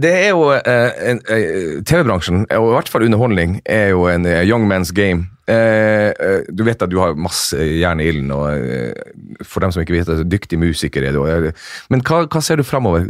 det 0.01 0.11
er 0.11 0.31
jo 0.33 0.49
eh, 0.51 1.13
eh, 1.15 1.83
TV-bransjen, 1.87 2.47
og 2.51 2.71
i 2.71 2.75
hvert 2.75 2.89
fall 2.91 3.05
underholdning, 3.07 3.61
er 3.65 3.93
jo 3.93 4.09
en 4.11 4.27
eh, 4.27 4.41
young 4.49 4.67
man's 4.71 4.91
game. 4.97 5.29
Eh, 5.47 6.09
eh, 6.11 6.49
du 6.51 6.65
vet 6.67 6.83
at 6.83 6.91
du 6.91 6.97
har 6.99 7.15
masse 7.21 7.55
jern 7.79 8.01
i 8.03 8.09
ilden, 8.11 8.33
og 8.35 8.49
eh, 8.59 9.45
for 9.47 9.63
dem 9.63 9.71
som 9.75 9.85
ikke 9.85 9.95
vet 9.99 10.11
det, 10.11 10.25
dyktig 10.33 10.59
musiker 10.59 11.05
er 11.07 11.15
du. 11.15 11.53
Men 11.95 12.03
hva, 12.03 12.25
hva 12.27 12.43
ser 12.43 12.59
du 12.59 12.67
framover? 12.67 13.07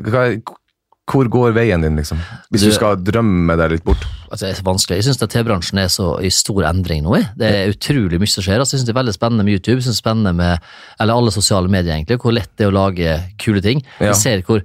Hvor 1.04 1.28
går 1.28 1.50
veien 1.52 1.82
din, 1.84 1.98
liksom? 2.00 2.16
Hvis 2.48 2.62
du, 2.64 2.70
Du- 2.70 2.76
skal 2.78 2.96
drømme 3.04 3.56
deg 3.60 3.74
litt 3.74 3.84
bort? 3.84 4.04
Altså, 4.32 4.46
det 4.46 4.54
er 4.58 4.62
vanskelig. 4.64 4.96
Jeg 5.02 5.04
syns 5.04 5.20
TV-bransjen 5.20 5.78
er 5.82 5.90
så 5.92 6.06
i 6.24 6.30
stor 6.32 6.64
endring 6.64 7.02
nå. 7.04 7.12
jeg. 7.18 7.26
Det 7.36 7.50
er 7.52 7.72
utrolig 7.74 8.18
mye 8.22 8.32
som 8.32 8.42
skjer. 8.46 8.58
Altså, 8.60 8.74
jeg 8.76 8.80
synes 8.80 8.88
Det 8.88 8.94
er 8.96 9.00
veldig 9.02 9.14
spennende 9.16 9.44
med 9.44 9.52
YouTube, 9.58 9.76
jeg 9.80 9.84
synes 9.88 10.00
det 10.00 10.02
er 10.02 10.08
spennende 10.08 10.32
med 10.32 10.58
eller 11.00 11.14
alle 11.20 11.30
sosiale 11.36 11.68
medier, 11.68 11.92
egentlig, 11.94 12.18
hvor 12.24 12.32
lett 12.32 12.50
det 12.56 12.64
er 12.66 12.72
å 12.72 12.76
lage 12.76 13.18
kule 13.38 13.60
ting. 13.60 13.84
Ja. 14.00 14.06
Jeg 14.12 14.16
ser 14.16 14.42
hvor 14.48 14.64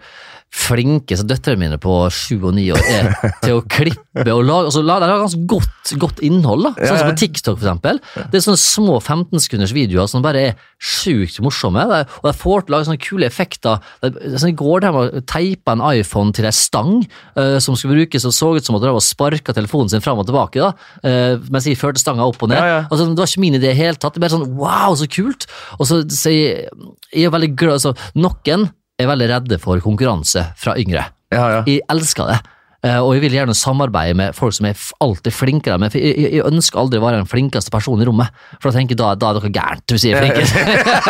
flinke 0.49 1.13
så 1.17 1.25
døtrene 1.29 1.61
mine 1.61 1.77
på 1.81 1.93
sju 2.13 2.39
og 2.39 2.55
ni 2.57 2.65
år 2.73 2.81
er 2.89 3.09
til 3.43 3.59
å 3.59 3.65
klippe 3.69 4.33
og 4.33 4.41
lage 4.47 4.69
altså, 4.71 4.81
De 4.81 4.95
har 4.95 5.21
ganske 5.21 5.41
godt, 5.49 5.91
godt 6.01 6.21
innhold. 6.25 6.65
da. 6.65 6.71
Sånn 6.89 6.99
som 6.99 7.11
på 7.11 7.19
TikTok, 7.21 7.59
eksempel. 7.61 7.99
Det 8.31 8.39
er 8.39 8.45
sånne 8.45 8.61
små 8.61 8.97
15 8.99 9.43
sekunders 9.45 9.73
videoer 9.75 10.09
som 10.09 10.25
bare 10.25 10.41
er 10.49 10.63
sjukt 10.81 11.37
morsomme. 11.45 11.83
Og 11.85 12.25
de 12.25 12.33
får 12.39 12.65
til 12.65 12.73
å 12.73 12.75
lage 12.75 12.89
sånne 12.89 13.03
kule 13.03 13.29
effekter. 13.29 13.83
Sånn, 14.01 14.49
I 14.51 14.57
går 14.57 14.87
med 14.87 14.99
å 15.19 15.23
teipe 15.29 15.75
en 15.75 15.85
iPhone 15.91 16.33
til 16.35 16.49
ei 16.49 16.55
stang 16.55 17.03
uh, 17.37 17.59
som 17.61 17.77
skulle 17.77 17.99
brukes, 17.99 18.25
og 18.25 18.35
så 18.35 18.51
ut 18.57 18.65
som 18.65 18.79
at 18.79 18.87
de 18.87 18.95
sparka 19.05 19.55
telefonen 19.55 19.93
sin 19.93 20.03
fram 20.05 20.21
og 20.21 20.27
tilbake. 20.29 20.65
da, 20.65 20.73
uh, 21.05 21.49
Mens 21.53 21.69
jeg 21.69 21.79
førte 21.79 22.01
stanga 22.01 22.25
opp 22.25 22.41
og 22.41 22.51
ned. 22.51 22.57
Ja, 22.57 22.73
ja. 22.73 22.81
Altså, 22.89 23.05
det 23.05 23.21
var 23.21 23.29
ikke 23.29 23.45
min 23.45 23.59
idé 23.59 23.69
i 23.69 23.73
det 23.73 23.77
hele 23.77 24.01
tatt. 24.01 24.17
Det 24.17 24.23
er 24.23 24.27
bare 24.27 24.37
sånn 24.39 24.49
wow, 24.57 24.97
så 24.97 25.09
kult! 25.11 25.45
Og 25.77 25.85
så, 25.89 26.01
så 26.09 26.33
jeg, 26.33 26.67
jeg 27.13 27.29
er 27.29 27.37
veldig 27.37 27.53
glad 27.59 27.79
altså, 27.79 27.95
Noen 28.17 28.69
er 28.99 29.09
veldig 29.09 29.31
redde 29.33 29.59
for 29.61 29.81
konkurranse 29.83 30.49
fra 30.59 30.77
yngre. 30.79 31.07
Ja, 31.33 31.45
ja. 31.57 31.59
Jeg 31.69 31.85
elsker 31.91 32.31
det. 32.31 32.39
Eh, 32.79 32.95
og 32.95 33.09
jeg 33.11 33.25
vil 33.25 33.33
gjerne 33.35 33.51
samarbeide 33.57 34.15
med 34.15 34.35
folk 34.37 34.53
som 34.55 34.69
er 34.69 34.79
alltid 35.03 35.33
flinkere 35.35 35.75
enn 35.75 35.81
meg. 35.83 35.91
For 35.91 35.99
jeg, 35.99 36.15
jeg, 36.15 36.31
jeg 36.37 36.45
ønsker 36.47 36.79
aldri 36.79 37.01
å 37.01 37.03
være 37.03 37.19
den 37.19 37.27
flinkeste 37.27 37.73
personen 37.73 38.05
i 38.05 38.07
rommet. 38.07 38.37
For 38.55 38.69
da 38.69 38.77
tenker 38.77 38.95
jeg 38.95 39.01
da, 39.01 39.09
da 39.19 39.31
er 39.33 39.39
dere 39.39 39.51
gærent 39.57 39.93
hvis 39.93 40.05
jeg 40.07 40.15
er 40.15 40.23
flinkest. 40.23 40.55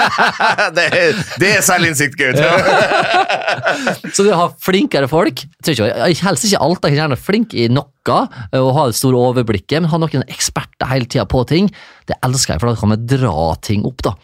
det, 0.79 0.87
er, 0.97 1.21
det 1.43 1.51
er 1.59 1.61
selvinnsikt, 1.67 2.17
Gaut. 2.17 2.41
Så 4.15 4.25
det 4.25 4.33
å 4.33 4.41
ha 4.41 4.49
flinkere 4.63 5.09
folk 5.11 5.45
jeg, 5.45 6.17
Helst 6.23 6.49
ikke 6.49 6.63
alt. 6.65 6.89
Jeg 6.89 6.97
er 6.97 7.03
gjerne 7.03 7.19
flink 7.21 7.53
i 7.53 7.69
noe 7.69 8.17
eh, 8.17 8.57
og 8.57 8.73
ha 8.79 8.89
det 8.89 8.97
store 8.97 9.21
overblikket, 9.29 9.83
men 9.83 9.93
ha 9.93 10.01
noen 10.01 10.25
eksperter 10.25 10.89
hele 10.89 11.05
tida 11.05 11.27
på 11.29 11.45
ting, 11.49 11.69
det 12.09 12.17
elsker 12.25 12.55
jeg, 12.55 12.63
for 12.63 12.73
da 12.73 12.81
kan 12.81 12.95
vi 12.95 13.01
dra 13.13 13.53
ting 13.61 13.85
opp. 13.85 14.01
da. 14.09 14.17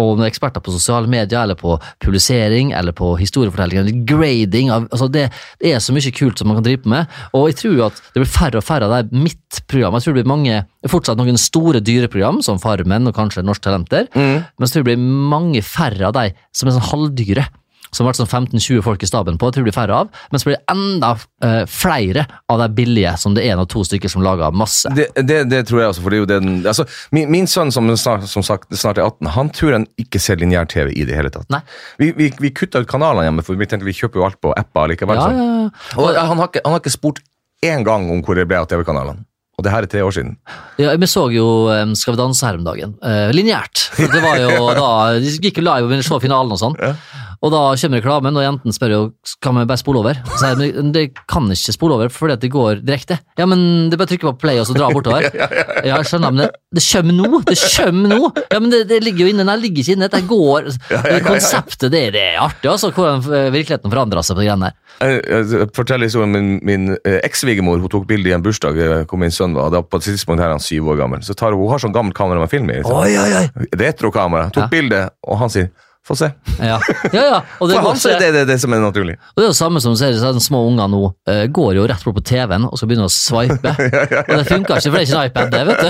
Og 0.00 0.16
med 0.18 0.28
eksperter 0.28 0.62
på 0.64 0.72
sosiale 0.72 1.10
medier, 1.10 1.42
eller 1.42 1.58
på 1.58 1.76
publisering, 2.00 2.72
eller 2.76 2.94
på 2.96 3.12
historiefortelling, 3.20 3.82
eller 3.82 4.04
grading 4.08 4.72
av, 4.72 4.88
altså 4.90 5.08
det, 5.12 5.26
det 5.60 5.74
er 5.74 5.82
så 5.84 5.92
mye 5.92 6.14
kult 6.16 6.40
som 6.40 6.48
man 6.48 6.60
kan 6.60 6.68
drive 6.68 6.88
med. 6.88 7.18
Og 7.36 7.50
jeg 7.50 7.60
tror 7.62 7.86
at 7.90 8.02
det 8.12 8.22
blir 8.22 8.32
færre 8.32 8.62
og 8.62 8.66
færre 8.66 8.88
av 8.88 9.10
de 9.10 9.24
mitt 9.24 9.62
program. 9.68 9.98
Jeg 9.98 10.06
tror 10.06 10.16
det 10.16 10.22
blir 10.22 10.32
mange, 10.32 10.60
fortsatt 10.90 11.20
noen 11.20 11.40
store 11.40 11.82
dyreprogram, 11.84 12.40
som 12.44 12.60
Farmen 12.62 13.10
og 13.10 13.16
kanskje 13.16 13.44
Norske 13.44 13.68
Talenter, 13.68 14.08
men 14.16 14.66
jeg 14.66 14.72
tror 14.72 14.86
det 14.86 14.90
blir 14.92 15.10
mange 15.32 15.64
færre 15.66 16.08
av 16.08 16.16
de 16.16 16.30
som 16.56 16.68
er 16.68 16.78
sånn 16.78 16.90
halvdyre 16.92 17.48
som 17.92 18.06
har 18.06 18.12
vært 18.12 18.22
sånn 18.22 18.30
15-20 18.56 18.82
folk 18.86 19.02
i 19.04 19.08
staben 19.08 19.38
på, 19.38 19.48
jeg 19.48 19.56
tror 19.56 19.64
det 19.64 19.68
blir 19.68 19.76
færre 19.76 19.98
av, 20.02 20.12
men 20.32 20.40
så 20.40 20.48
blir 20.48 20.56
det 20.56 20.72
enda 20.72 21.10
eh, 21.44 21.62
flere 21.68 22.24
av 22.52 22.62
de 22.62 22.68
billige, 22.76 23.14
som 23.20 23.36
det 23.36 23.44
er 23.44 23.54
en 23.54 23.64
og 23.64 23.68
to 23.72 23.84
stykker 23.86 24.12
som 24.12 24.24
lager 24.24 24.54
masse. 24.56 24.90
Det, 24.96 25.10
det, 25.20 25.42
det 25.52 25.64
tror 25.68 25.82
jeg 25.82 25.92
også, 25.92 26.04
for 26.04 26.14
det 26.14 26.20
er 26.20 26.24
jo 26.24 26.30
den 26.30 26.52
altså, 26.62 26.86
min, 27.12 27.28
min 27.32 27.50
sønn 27.50 27.72
som 27.74 27.90
snart, 27.92 28.24
som 28.30 28.46
sagt, 28.46 28.72
snart 28.72 29.00
er 29.00 29.08
18, 29.10 29.32
han 29.36 29.52
tror 29.52 29.76
han 29.76 29.88
ikke 30.00 30.22
ser 30.22 30.40
lineær-TV 30.40 30.94
i 30.96 31.04
det 31.08 31.18
hele 31.18 31.32
tatt. 31.34 31.52
Vi, 32.00 32.12
vi, 32.16 32.30
vi 32.40 32.54
kutta 32.56 32.80
ut 32.80 32.88
kanalene 32.90 33.28
hjemme, 33.28 33.44
for 33.44 33.60
vi 33.60 33.68
tenkte 33.68 33.88
vi 33.88 33.96
kjøper 33.96 34.22
jo 34.22 34.28
alt 34.30 34.40
på 34.42 34.54
apper 34.56 34.94
likevel. 34.94 35.20
Ja, 35.20 35.28
ja, 35.36 35.50
ja. 35.66 35.98
Og 36.00 36.16
han 36.16 36.40
har, 36.40 36.48
ikke, 36.48 36.64
han 36.64 36.76
har 36.76 36.82
ikke 36.82 36.96
spurt 36.96 37.20
én 37.62 37.84
gang 37.86 38.08
om 38.10 38.24
hvor 38.24 38.38
det 38.38 38.48
ble 38.48 38.58
av 38.62 38.70
TV-kanalene. 38.70 39.26
Og 39.60 39.66
det 39.66 39.72
her 39.72 39.84
er 39.84 39.90
tre 39.90 40.00
år 40.02 40.14
siden. 40.16 40.36
ja 40.80 40.94
vi 40.96 41.08
så 41.10 41.26
jo 41.30 41.68
um, 41.68 41.92
Skal 41.98 42.14
vi 42.14 42.20
danse 42.22 42.46
her 42.46 42.56
om 42.56 42.64
dagen. 42.64 42.94
Uh, 43.04 43.28
Lineært. 43.36 43.90
Det 44.00 44.22
var 44.24 44.40
jo 44.40 44.70
da 44.78 44.88
De 45.20 45.34
gikk 45.36 45.60
jo 45.60 45.66
live 45.66 45.86
og 45.86 45.92
ville 45.92 46.06
se 46.06 46.20
finalen 46.24 46.54
og 46.56 46.60
sånn. 46.60 46.78
Ja. 46.80 46.94
Og 47.42 47.50
da 47.50 47.60
kommer 47.74 47.98
reklamen, 47.98 48.36
og 48.38 48.44
jenten 48.44 48.74
spør 48.74 48.92
jo 48.94 48.98
kan 49.42 49.56
vi 49.58 49.64
bare 49.66 49.80
spole 49.80 49.98
over. 49.98 50.18
Så 50.30 50.36
sier 50.44 50.58
de 50.60 50.84
det 50.94 51.04
kan 51.26 51.48
ikke 51.50 51.72
spole 51.74 51.96
over 51.96 52.12
fordi 52.14 52.36
at 52.36 52.42
det 52.44 52.50
går 52.54 52.82
direkte. 52.86 53.16
Ja, 53.40 53.46
men 53.50 53.88
det 53.90 53.96
er 53.96 54.02
bare 54.02 54.06
å 54.06 54.12
trykke 54.12 54.28
på 54.30 54.40
play 54.44 54.60
og 54.62 54.68
så 54.68 54.76
dra 54.78 54.90
bortover. 54.94 55.26
Ja, 55.82 55.96
jeg 55.98 56.06
skjønner, 56.06 56.30
men 56.30 56.44
det, 56.44 56.50
det 56.78 56.82
kommer 56.86 57.16
nå! 57.16 57.40
Det 57.48 57.56
kommer 57.58 58.12
nå! 58.12 58.28
Ja, 58.52 58.60
men 58.62 58.70
det, 58.70 58.84
det 58.92 59.00
ligger 59.02 59.26
jo 59.26 59.32
inne. 59.32 59.42
Nei, 59.48 59.56
det 59.58 59.64
ligger 59.66 59.82
ikke 59.82 59.96
inne. 59.96 60.08
Det 60.12 60.20
går 60.30 60.68
det 60.70 61.16
Konseptet, 61.26 61.88
det, 61.90 62.02
det 62.14 62.22
er 62.22 62.38
artig, 62.44 62.68
altså. 62.70 62.92
Hvordan 62.94 63.24
virkeligheten 63.26 63.90
forandrer 63.90 64.22
seg 64.22 64.38
på 64.38 64.44
de 64.44 64.46
greiene 64.46 64.68
der. 64.70 64.78
Jeg, 65.02 65.22
jeg 65.50 65.68
forteller 65.74 66.06
historien 66.06 66.30
min, 66.36 66.52
min 66.68 66.92
eh, 67.00 67.18
eks-svigermor 67.26 67.82
hun 67.82 67.90
tok 67.90 68.06
bilde 68.06 68.30
i 68.30 68.36
en 68.36 68.44
bursdag 68.44 68.78
eh, 68.78 68.94
hvor 69.10 69.18
min 69.18 69.34
sønn 69.34 69.56
var. 69.58 69.72
Da 69.74 69.82
på 69.82 69.98
et 69.98 70.06
tidspunkt 70.12 70.38
her 70.44 70.52
er 70.52 70.54
han 70.60 70.62
syv 70.62 70.92
år 70.94 71.00
gammel. 71.02 71.24
Så 71.26 71.34
tar 71.34 71.56
hun, 71.56 71.64
hun 71.64 71.74
har 71.74 71.82
sånn 71.82 71.96
gammelt 71.96 72.14
kamera 72.18 72.44
med 72.44 72.52
film 72.52 72.70
i. 72.70 72.78
Retrokamera. 73.82 74.50
Tok 74.54 74.68
Ja. 74.68 74.68
bilde, 74.70 75.02
og 75.26 75.38
han 75.42 75.50
sier 75.50 75.70
'få 76.02 76.16
se'. 76.18 76.32
Ja, 76.58 76.80
ja. 77.12 77.22
ja. 77.22 77.42
Det, 77.60 77.74
For 77.74 77.88
han 77.88 77.96
ser 78.00 78.16
er 78.16 78.20
det, 78.20 78.32
det 78.34 78.46
det 78.50 78.58
som 78.60 78.72
er 78.74 78.80
naturlig. 78.82 79.14
og 79.14 79.36
det 79.38 79.44
er 79.46 79.50
jo 79.52 79.54
samme 79.54 79.80
som 79.80 79.94
ser 79.96 80.12
de 80.18 80.40
små 80.42 80.66
unger 80.66 80.88
nå 80.90 81.02
uh, 81.30 81.44
går 81.46 81.76
jo 81.78 81.86
rett 81.86 82.04
bort 82.04 82.16
på 82.18 82.24
TV-en 82.26 82.66
og 82.66 82.74
skal 82.78 82.90
begynne 82.90 83.06
å 83.06 83.12
swipe. 83.12 83.74
Og 84.32 84.34
det 84.38 84.46
funker 84.48 84.80
ikke, 84.80 84.90
for 84.90 84.98
det 84.98 85.02
er 85.02 85.06
ikke 85.06 85.18
en 85.20 85.26
iPad, 85.30 85.46
det, 85.52 85.62
vet 85.68 85.78
du. 85.78 85.88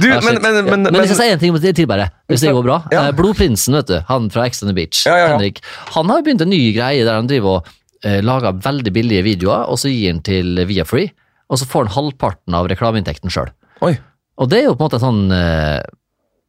Du, 0.00 0.08
Ja, 0.08 0.20
men, 0.24 0.38
men, 0.40 0.54
Ja. 0.56 0.62
men, 0.64 0.82
men 0.88 0.96
jeg 1.02 1.10
skal 1.12 1.18
si 1.20 1.28
en 1.34 1.38
ting 1.42 1.74
til 1.76 1.86
bare, 1.86 2.08
hvis 2.28 2.40
det 2.40 2.54
går 2.56 2.64
bra. 2.64 2.78
Ja. 2.92 3.08
Eh, 3.08 3.12
Blodprinsen, 3.16 3.76
vet 3.76 3.90
du, 3.90 3.98
han 4.08 4.30
fra 4.32 4.46
Ex 4.48 4.62
on 4.64 4.70
the 4.70 4.74
Beach, 4.74 5.04
Ja, 5.06 5.12
ja, 5.16 5.26
ja. 5.26 5.36
Henrik, 5.36 5.60
han 5.94 6.08
har 6.08 6.24
begynt 6.24 6.40
en 6.44 6.50
ny 6.52 6.72
greie 6.72 7.04
der 7.04 7.18
han 7.20 7.28
driver 7.28 7.60
og 7.60 7.68
uh, 8.06 8.20
lager 8.24 8.56
veldig 8.64 8.92
billige 8.96 9.26
videoer, 9.26 9.68
og 9.68 9.78
så 9.80 9.92
gir 9.92 10.14
han 10.14 10.22
til 10.24 10.64
Viafree, 10.66 11.12
og 11.50 11.60
så 11.60 11.68
får 11.68 11.88
han 11.88 11.94
halvparten 11.98 12.56
av 12.56 12.70
reklameinntekten 12.72 13.32
sjøl. 13.32 13.52
Og 14.40 14.48
det 14.48 14.62
er 14.62 14.70
jo 14.70 14.76
på 14.78 14.86
en 14.86 14.88
måte 14.88 15.00
sånn 15.02 15.32
eh, 15.36 15.80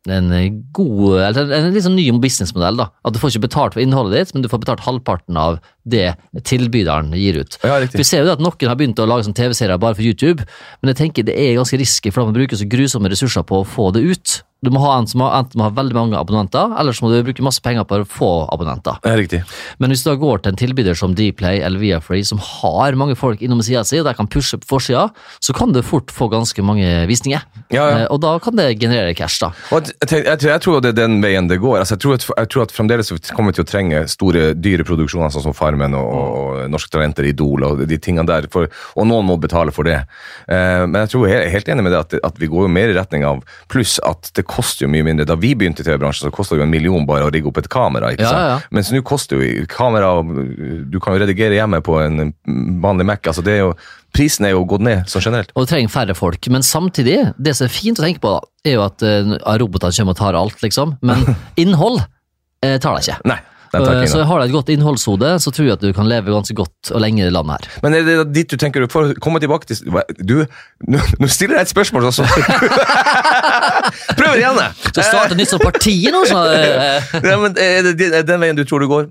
en 0.09 0.31
god, 0.73 1.19
eller 1.27 1.51
en 1.53 1.73
litt 1.75 1.85
sånn 1.85 1.97
ny 1.99 2.07
businessmodell. 2.23 2.79
da, 2.79 2.89
At 3.05 3.13
du 3.13 3.19
får 3.21 3.35
ikke 3.35 3.47
betalt 3.47 3.75
for 3.75 3.83
innholdet 3.83 4.17
ditt, 4.17 4.33
men 4.33 4.41
du 4.41 4.49
får 4.49 4.63
betalt 4.63 4.85
halvparten 4.87 5.37
av 5.37 5.59
det 5.85 6.15
tilbyderen 6.45 7.11
gir 7.17 7.41
ut. 7.41 7.57
Ja, 7.65 7.79
Vi 7.93 8.03
ser 8.07 8.23
jo 8.25 8.31
at 8.35 8.43
Noen 8.43 8.67
har 8.69 8.77
begynt 8.79 8.99
å 9.01 9.07
lage 9.09 9.25
sånn 9.27 9.37
TV-serier 9.37 9.79
bare 9.81 9.95
for 9.97 10.05
YouTube, 10.05 10.45
men 10.81 10.93
jeg 10.93 11.01
tenker 11.03 11.27
det 11.27 11.37
er 11.37 11.57
ganske 11.59 11.79
risky, 11.81 12.11
for 12.11 12.21
da 12.21 12.29
må 12.29 12.35
du 12.35 12.41
bruke 12.43 12.59
så 12.59 12.67
grusomme 12.69 13.09
ressurser 13.11 13.43
på 13.47 13.61
å 13.63 13.67
få 13.67 13.91
det 13.95 14.05
ut. 14.05 14.41
Du 14.61 14.69
må 14.69 14.77
ha 14.83 14.91
en 14.99 15.07
som 15.09 15.23
har, 15.25 15.31
enten 15.39 15.57
må 15.57 15.65
ha 15.65 15.71
veldig 15.73 15.95
mange 15.97 16.17
abonnenter, 16.19 16.75
eller 16.77 16.93
så 16.93 17.01
må 17.01 17.09
du 17.09 17.23
bruke 17.25 17.41
masse 17.41 17.63
penger 17.65 17.81
på 17.89 17.97
å 17.97 18.05
få 18.05 18.27
abonnenter. 18.53 18.99
Ja, 19.01 19.15
riktig. 19.17 19.39
Men 19.81 19.89
hvis 19.89 20.03
du 20.05 20.11
da 20.11 20.13
går 20.21 20.43
til 20.45 20.51
en 20.53 20.59
tilbyder 20.59 20.93
som 20.99 21.15
Dplay 21.17 21.63
eller 21.65 21.81
Viafree, 21.81 22.21
som 22.29 22.37
har 22.37 22.93
mange 22.93 23.15
folk 23.17 23.41
innom 23.41 23.63
sida 23.65 23.81
si, 23.89 23.97
og 23.97 24.05
der 24.05 24.13
kan 24.13 24.29
pushe 24.29 24.59
på 24.61 24.69
forsida, 24.75 25.07
så 25.41 25.55
kan 25.57 25.73
du 25.73 25.81
fort 25.81 26.13
få 26.13 26.27
ganske 26.29 26.61
mange 26.61 26.85
visninger. 27.09 27.41
Ja, 27.73 27.87
ja. 27.89 27.97
Eh, 28.03 28.07
Og 28.13 28.21
da 28.21 28.35
kan 28.37 28.53
det 28.55 28.67
generere 28.77 29.15
cash, 29.17 29.39
da. 29.41 29.49
Jeg, 29.71 29.95
tenker- 30.05 30.29
jeg, 30.29 30.37
tror- 30.43 30.51
jeg 30.53 30.61
tror 30.67 30.81
det 30.85 30.89
er 30.93 30.99
den 31.07 31.17
veien 31.25 31.49
det 31.49 31.57
går. 31.57 31.79
Altså, 31.81 31.97
jeg, 31.97 32.01
tror 32.05 32.13
at, 32.19 32.27
jeg 32.37 32.49
tror 32.53 32.61
at 32.67 32.71
fremdeles 32.77 33.11
kommer 33.33 33.49
vi 33.55 33.57
til 33.57 33.65
å 33.65 33.71
trenge 33.73 34.03
store, 34.13 34.53
dyre 34.53 34.85
produksjoner 34.85 35.33
sånn 35.33 35.41
som 35.49 35.57
Farmen 35.71 35.95
og, 35.97 36.11
og 36.11 36.71
Norske 36.71 36.91
Talenter, 36.93 37.27
Idol 37.29 37.65
og 37.67 37.83
de 37.87 37.99
tingene 38.01 38.27
der. 38.27 38.47
For, 38.51 38.69
og 38.95 39.07
noen 39.07 39.27
må 39.27 39.37
betale 39.41 39.73
for 39.75 39.87
det. 39.87 40.01
Eh, 40.51 40.83
men 40.87 41.01
jeg 41.03 41.13
tror 41.13 41.27
jeg 41.29 41.39
er 41.39 41.53
helt 41.55 41.71
enig 41.71 41.85
med 41.87 41.95
det 41.95 42.01
at, 42.03 42.17
at 42.31 42.41
vi 42.41 42.49
går 42.51 42.67
jo 42.67 42.73
mer 42.73 42.91
i 42.91 42.97
retning 42.97 43.25
av 43.27 43.41
Pluss 43.71 43.97
at 44.07 44.31
det 44.37 44.45
koster 44.49 44.85
jo 44.85 44.91
mye 44.93 45.05
mindre. 45.07 45.27
Da 45.29 45.39
vi 45.39 45.53
begynte 45.57 45.85
i 45.85 45.87
TV-bransjen, 45.87 46.27
så 46.27 46.35
kosta 46.35 46.55
det 46.55 46.63
jo 46.63 46.67
en 46.67 46.73
million 46.73 47.07
bare 47.07 47.27
å 47.27 47.33
rigge 47.33 47.51
opp 47.51 47.61
et 47.61 47.71
kamera. 47.71 48.11
ikke 48.13 48.27
sant? 48.27 48.51
ja. 48.51 48.59
Mens 48.75 48.91
nå 48.93 49.01
koster 49.05 49.39
jo 49.39 49.65
kamera 49.71 50.11
Du 50.91 50.99
kan 51.01 51.15
jo 51.15 51.21
redigere 51.21 51.57
hjemme 51.57 51.81
på 51.85 51.97
en 52.01 52.33
vanlig 52.83 53.07
Mac. 53.07 53.25
altså 53.27 53.43
det 53.45 53.57
er 53.57 53.65
jo 53.65 53.73
Prisen 54.11 54.43
er 54.43 54.51
jo 54.51 54.65
gått 54.67 54.83
ned 54.83 55.07
sånn 55.07 55.23
generelt. 55.23 55.53
Og 55.55 55.63
du 55.63 55.71
trenger 55.71 55.91
færre 55.91 56.15
folk. 56.17 56.47
Men 56.51 56.65
samtidig, 56.67 57.15
det 57.39 57.53
som 57.55 57.69
er 57.69 57.71
fint 57.71 57.99
å 57.99 58.03
tenke 58.03 58.19
på, 58.23 58.33
er 58.67 58.75
jo 58.75 58.83
at 58.83 59.05
uh, 59.07 59.37
robotene 59.61 59.95
kommer 59.95 60.17
og 60.17 60.19
tar 60.19 60.35
alt, 60.35 60.57
liksom. 60.65 60.97
Men 61.07 61.23
innhold 61.63 62.01
eh, 62.65 62.75
tar 62.83 62.97
det 62.97 63.05
ikke. 63.05 63.21
Nei. 63.31 63.39
Tar 63.71 64.01
Eh, 64.01 64.05
Så 64.11 64.23
har 64.27 64.39
du 64.41 64.45
et 64.45 64.51
godt 64.51 64.69
innholdshode, 64.73 65.29
så 65.39 65.51
tror 65.53 65.65
jeg 65.69 65.77
at 65.77 65.83
du 65.83 65.93
kan 65.95 66.07
leve 66.09 66.33
ganske 66.33 66.55
godt 66.57 66.91
og 66.91 66.99
lenge 66.99 67.21
i 67.21 67.27
det 67.27 67.31
landet 67.31 67.55
her. 67.61 67.79
Men 67.85 67.95
er 67.95 68.03
det 68.07 68.15
dit 68.35 68.49
du 68.51 68.57
tenker 68.59 68.83
For 68.91 69.11
å 69.13 69.15
komme 69.23 69.39
tilbake 69.39 69.69
til 69.69 69.77
Du, 70.19 70.41
nå 70.91 71.29
stiller 71.31 71.55
jeg 71.61 71.69
et 71.69 71.71
spørsmål, 71.71 72.09
så 72.11 72.25
Prøv 74.19 74.35
igjen! 74.37 74.59
Skal 74.91 75.03
starte 75.07 75.37
nytt 75.39 75.51
som 75.53 75.61
parti 75.63 75.95
nå, 76.11 76.23
så 76.29 76.43
eh, 76.51 77.11
Ja, 77.31 77.37
men 77.41 77.55
er 77.59 77.91
det 77.93 78.23
den 78.27 78.43
veien 78.43 78.59
du 78.59 78.63
tror 78.67 78.83
du 78.83 78.89
går? 78.91 79.09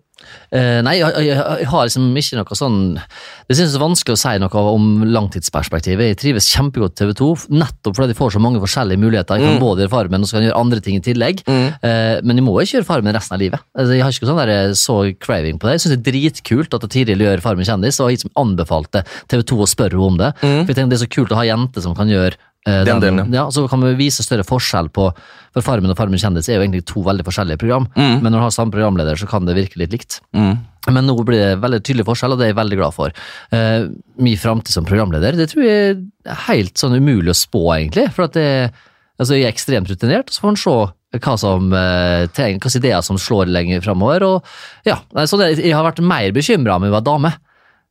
Eh, 0.50 0.80
nei, 0.82 0.96
jeg, 0.98 1.14
jeg, 1.28 1.36
jeg 1.62 1.68
har 1.70 1.86
liksom 1.86 2.08
ikke 2.18 2.38
noe 2.40 2.56
sånn 2.58 2.78
Det 2.98 3.54
synes 3.54 3.70
jeg 3.70 3.78
er 3.78 3.82
vanskelig 3.84 4.16
å 4.16 4.18
si 4.18 4.32
noe 4.42 4.62
om 4.74 4.88
langtidsperspektivet. 5.14 6.10
Jeg 6.10 6.18
trives 6.20 6.48
kjempegodt 6.50 6.96
TV 6.98 7.12
2, 7.18 7.28
nettopp 7.54 7.98
fordi 7.98 8.10
de 8.12 8.18
får 8.18 8.34
så 8.34 8.42
mange 8.42 8.62
forskjellige 8.62 9.02
muligheter. 9.02 9.38
Jeg 9.38 9.46
kan 9.46 9.62
både 9.62 9.84
gjøre 9.84 9.94
Farmen 9.94 10.26
og 10.26 10.30
så 10.30 10.36
kan 10.36 10.44
jeg 10.44 10.50
gjøre 10.50 10.60
andre 10.64 10.82
ting 10.84 10.98
i 10.98 11.04
tillegg. 11.06 11.42
Eh, 11.46 12.18
men 12.26 12.40
jeg 12.40 12.46
må 12.46 12.56
ikke 12.58 12.78
gjøre 12.78 12.88
Farmen 12.90 13.16
resten 13.16 13.36
av 13.36 13.42
livet. 13.42 13.64
Altså, 13.78 13.96
jeg 13.96 14.04
har 14.06 14.16
ikke 14.16 14.30
sånn 14.30 14.42
der, 14.42 14.54
eh, 14.56 14.74
så 14.78 14.98
craving 15.22 15.60
på 15.60 15.68
det. 15.68 15.76
Jeg 15.78 15.84
synes 15.86 15.96
det 15.96 16.00
er 16.00 16.18
dritkult 16.18 16.78
at 16.78 16.88
Tiril 16.90 17.26
gjør 17.26 17.44
Farmen 17.44 17.68
kjendis, 17.68 18.00
og 18.02 18.12
jeg 18.12 18.30
anbefalte 18.40 19.04
TV 19.30 19.42
2 19.54 19.62
å 19.64 19.70
spørre 19.70 19.98
henne 19.98 20.10
om 20.10 20.20
det. 20.20 20.30
For 20.42 20.70
jeg 20.70 20.76
tenker 20.76 20.90
Det 20.94 20.98
er 21.00 21.06
så 21.06 21.14
kult 21.14 21.34
å 21.34 21.38
ha 21.38 21.46
jenter 21.46 21.84
som 21.84 21.94
kan 21.98 22.10
gjøre 22.10 22.38
eh, 22.66 22.82
Den 22.84 23.00
delen, 23.00 23.32
ja, 23.32 23.46
Så 23.50 23.66
kan 23.68 23.80
vi 23.80 23.94
vise 23.98 24.22
større 24.22 24.44
forskjell 24.44 24.90
på 24.92 25.08
For 25.54 25.62
Farmen 25.66 25.90
og 25.90 25.96
Farmen 25.98 26.20
kjendis 26.20 26.48
er 26.48 26.58
jo 26.58 26.64
egentlig 26.64 26.84
to 26.86 27.02
veldig 27.02 27.24
forskjellige 27.26 27.58
program, 27.58 27.88
men 27.96 28.22
når 28.30 28.36
du 28.38 28.44
har 28.44 28.50
samme 28.54 28.70
programleder, 28.74 29.16
så 29.18 29.26
kan 29.26 29.46
det 29.48 29.56
virke 29.56 29.80
litt 29.82 29.90
likt. 29.92 30.20
Men 30.88 31.04
nå 31.04 31.16
blir 31.26 31.40
det 31.42 31.60
veldig 31.60 31.80
tydelig 31.82 32.06
forskjell, 32.06 32.32
og 32.32 32.38
det 32.38 32.46
er 32.46 32.52
jeg 32.52 32.60
veldig 32.60 32.78
glad 32.78 32.94
for. 32.94 33.12
Eh, 33.52 33.88
min 34.16 34.38
framtid 34.38 34.72
som 34.72 34.86
programleder, 34.86 35.36
det 35.36 35.50
tror 35.50 35.66
jeg 35.66 35.98
er 36.24 36.38
helt 36.46 36.78
sånn 36.78 36.94
umulig 36.96 37.34
å 37.34 37.36
spå, 37.36 37.64
egentlig. 37.76 38.06
For 38.14 38.28
at 38.28 38.38
det, 38.38 38.70
altså 39.18 39.36
jeg 39.36 39.48
er 39.48 39.52
ekstremt 39.52 39.90
rutinert, 39.90 40.30
og 40.30 40.36
så 40.36 40.46
får 40.46 40.54
en 40.54 40.62
se 40.62 40.78
hva 41.18 41.36
som 41.42 41.72
eh, 41.74 42.28
trenger, 42.30 42.60
hvilke 42.62 42.78
ideer 42.78 43.02
som 43.02 43.18
slår 43.18 43.50
lenger 43.50 43.82
framover. 43.82 44.22
Og 44.28 44.86
ja, 44.86 45.00
så 45.26 45.40
det, 45.40 45.56
jeg 45.58 45.74
har 45.74 45.84
vært 45.84 46.02
mer 46.06 46.30
bekymra 46.36 46.78
om 46.78 46.86
jeg 46.86 46.94
var 46.94 47.02
dame. 47.02 47.34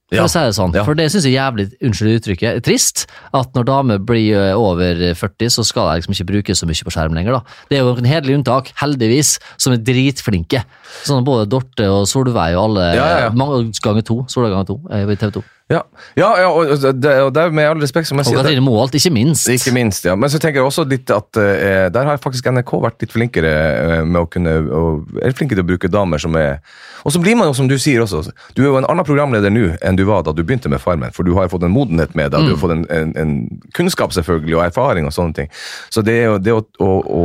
For 0.10 0.16
Ja. 0.18 0.24
å 0.26 0.30
si 0.30 0.40
det 0.40 0.56
sånn. 0.58 0.74
Ja. 0.74 0.84
For 0.84 0.96
det 0.98 1.06
syns 1.14 1.24
jeg 1.28 1.36
er 1.36 1.52
jævlig, 1.52 1.66
unnskyld 1.86 2.16
uttrykket, 2.20 2.64
trist. 2.66 3.06
At 3.34 3.54
når 3.54 3.66
damer 3.70 4.00
blir 4.02 4.34
eh, 4.34 4.54
over 4.58 4.96
40, 5.14 5.50
så 5.54 5.64
skal 5.64 5.86
de 5.92 6.02
liksom 6.02 6.16
ikke 6.18 6.28
bruke 6.32 6.56
så 6.58 6.66
mye 6.66 6.84
på 6.88 6.94
skjerm 6.96 7.14
lenger. 7.14 7.38
da. 7.38 7.42
Det 7.70 7.78
er 7.78 7.84
jo 7.84 7.94
noen 7.94 8.10
hederlige 8.10 8.40
unntak, 8.42 8.72
heldigvis, 8.82 9.36
som 9.58 9.74
er 9.74 9.78
dritflinke. 9.78 10.64
Sånn 11.06 11.24
både 11.24 11.46
Dorte 11.48 11.86
og 11.94 12.08
Solveig 12.10 12.58
og 12.58 12.72
alle 12.72 12.96
Ja, 12.96 13.06
ja, 13.06 13.20
ja. 13.28 13.30
mange 13.38 13.70
ganger 13.86 14.02
to. 14.04 14.24
Solveig 14.28 14.52
ganger 14.56 14.66
to 14.66 14.80
eh, 14.90 15.06
i 15.06 15.16
TV 15.16 15.32
2. 15.38 15.44
Ja, 15.70 15.84
ja, 16.18 16.30
ja 16.42 16.48
og, 16.50 16.72
det, 16.98 17.12
og 17.22 17.28
det 17.36 17.42
er 17.44 17.52
med 17.54 17.68
all 17.70 17.78
respekt 17.84 18.08
som 18.10 18.18
jeg 18.18 18.26
Og 18.26 18.32
sier 18.32 18.40
det- 18.40 18.46
Katrine 18.50 18.64
Moholt, 18.66 18.96
ikke 18.98 19.12
minst. 19.14 19.46
Ikke 19.54 19.70
minst, 19.76 20.06
ja. 20.08 20.16
Men 20.18 20.32
så 20.34 20.40
tenker 20.42 20.64
jeg 20.64 20.66
også 20.66 20.86
litt 20.90 21.12
at 21.14 21.38
eh, 21.38 21.90
der 21.94 22.08
har 22.10 22.18
faktisk 22.18 22.48
NRK 22.50 22.72
vært 22.82 23.04
litt 23.06 23.14
flinkere 23.14 23.52
eh, 24.00 24.04
med 24.04 24.18
å 24.24 24.26
kunne 24.34 24.56
og 24.74 25.12
er 25.22 25.36
flinke 25.38 25.54
til 25.54 25.62
å 25.62 25.68
bruke 25.70 25.92
damer 25.94 26.18
som 26.18 26.34
er 26.42 26.58
Og 27.06 27.14
så 27.14 27.22
blir 27.22 27.38
man 27.38 27.48
jo, 27.48 27.54
som 27.54 27.68
du 27.70 27.78
sier 27.80 28.02
også, 28.02 28.32
du 28.58 28.64
er 28.64 28.68
jo 28.72 28.78
en 28.82 28.88
annen 28.90 29.06
programleder 29.06 29.54
nå 29.54 29.68
enn 29.86 29.96
du 29.96 30.04
var 30.10 30.24
da 30.26 30.34
du 30.36 30.42
begynte 30.44 30.68
med 30.74 30.82
Farmen, 30.82 31.14
for 31.14 31.24
du 31.24 31.36
har 31.38 31.46
jo 31.46 31.54
fått 31.54 31.64
en 31.64 31.72
modenhet 31.72 32.16
med 32.18 32.32
deg, 32.34 32.50
du 32.50 32.56
har 32.56 32.60
fått 32.60 32.74
en, 32.74 32.84
en, 32.90 33.14
en 33.16 33.32
kunnskap 33.78 34.12
selvfølgelig, 34.12 34.58
og 34.58 34.66
erfaring 34.66 35.06
og 35.08 35.14
sånne 35.16 35.38
ting. 35.38 35.48
Så 35.94 36.02
det, 36.04 36.18
det 36.44 36.52
å, 36.52 36.60
å, 36.82 36.90
å 37.06 37.22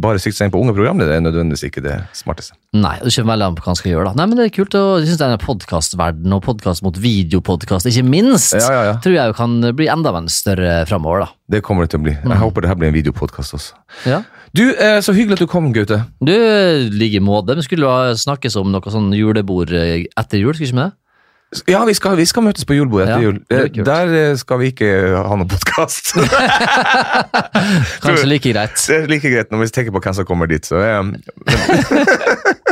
bare 0.00 0.22
sikte 0.22 0.38
seg 0.38 0.46
inn 0.48 0.54
på 0.54 0.62
unge 0.62 0.72
programledere 0.78 1.18
er 1.18 1.26
nødvendigvis 1.26 1.66
ikke 1.68 1.82
det 1.84 1.98
smarteste. 2.16 2.56
Nei, 2.72 2.94
det 3.02 3.12
kommer 3.18 3.34
veldig 3.34 3.50
an 3.50 3.58
på 3.58 3.66
hva 3.66 3.72
han 3.74 3.80
skal 3.82 3.92
gjøre. 3.92 4.06
da. 4.08 4.14
Nei, 4.22 4.26
men 4.30 4.40
Det 4.40 4.46
er 4.48 4.54
kult, 4.56 4.78
og 4.78 4.88
jeg 5.02 5.10
synes 5.10 5.20
denne 5.20 5.42
podkastverdenen 5.44 6.38
og 6.38 6.42
podkast 6.48 6.86
mot 6.86 6.96
videopodkast, 7.04 7.63
ikke 7.66 8.04
minst, 8.06 8.54
Ja, 8.54 8.70
ja, 8.72 8.82
ja. 8.88 8.94
tror 9.02 9.14
jeg 9.14 9.34
kan 9.34 9.60
bli 9.76 9.88
enda 9.88 10.12
større 10.28 10.86
framover. 10.86 11.24
da. 11.24 11.28
Det 11.50 11.62
kommer 11.62 11.84
det 11.84 11.90
til 11.90 12.00
å 12.00 12.04
bli. 12.04 12.14
Jeg 12.16 12.40
håper 12.40 12.60
det 12.62 12.68
her 12.68 12.76
blir 12.76 12.88
en 12.88 12.94
videopodkast 12.94 13.54
også. 13.54 13.74
Ja. 14.06 14.22
Du, 14.54 14.70
eh, 14.70 15.00
så 15.00 15.12
hyggelig 15.12 15.32
at 15.32 15.38
du 15.40 15.46
kom, 15.46 15.72
Gaute. 15.72 16.04
Du, 16.22 16.32
ligger 16.94 17.20
i 17.20 17.24
måte, 17.24 17.56
Vi 17.56 17.62
skulle 17.62 18.14
snakkes 18.16 18.56
om 18.56 18.70
noe 18.70 18.90
sånn 18.90 19.12
julebord 19.12 19.72
eh, 19.72 20.04
etter 20.16 20.38
jul, 20.38 20.54
skulle 20.54 20.70
ikke 20.70 20.78
vi 20.78 20.84
det? 20.84 20.92
Ja, 21.70 21.84
vi 21.86 21.94
skal, 21.94 22.16
vi 22.18 22.24
skal 22.26 22.42
møtes 22.42 22.64
på 22.66 22.74
julebord 22.74 23.04
etter 23.04 23.20
Ja, 23.20 23.28
jul. 23.28 23.40
Eh. 23.50 23.84
Der 23.86 24.36
skal 24.36 24.58
vi 24.58 24.72
ikke 24.72 24.88
ha 25.14 25.36
noen 25.36 25.50
podkast. 25.50 26.14
Kanskje 28.04 28.26
like 28.26 28.52
greit. 28.54 28.78
Det 28.78 28.96
er 28.96 29.10
like 29.10 29.30
greit 29.30 29.52
når 29.52 29.64
vi 29.64 29.70
tenker 29.74 29.94
på 29.94 30.02
hvem 30.02 30.16
som 30.18 30.26
kommer 30.28 30.50
dit. 30.50 30.66
Så, 30.66 30.78
men, 30.78 31.22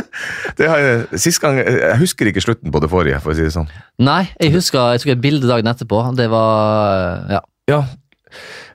det 0.58 0.68
har 0.68 1.06
sist 1.18 1.40
gang, 1.40 1.58
jeg 1.58 1.98
husker 2.00 2.28
ikke 2.28 2.44
slutten 2.44 2.72
på 2.74 2.80
det 2.84 2.90
forrige, 2.92 3.20
for 3.24 3.32
å 3.32 3.36
si 3.38 3.46
det 3.46 3.54
sånn. 3.54 3.70
Nei, 4.02 4.26
jeg 4.40 4.52
husker 4.56 4.92
jeg 4.92 5.04
tok 5.04 5.14
et 5.16 5.24
bilde 5.24 5.48
dagen 5.50 5.70
etterpå. 5.72 6.04
Det 6.18 6.28
var 6.32 7.26
Ja. 7.32 7.40
Ja. 7.70 7.82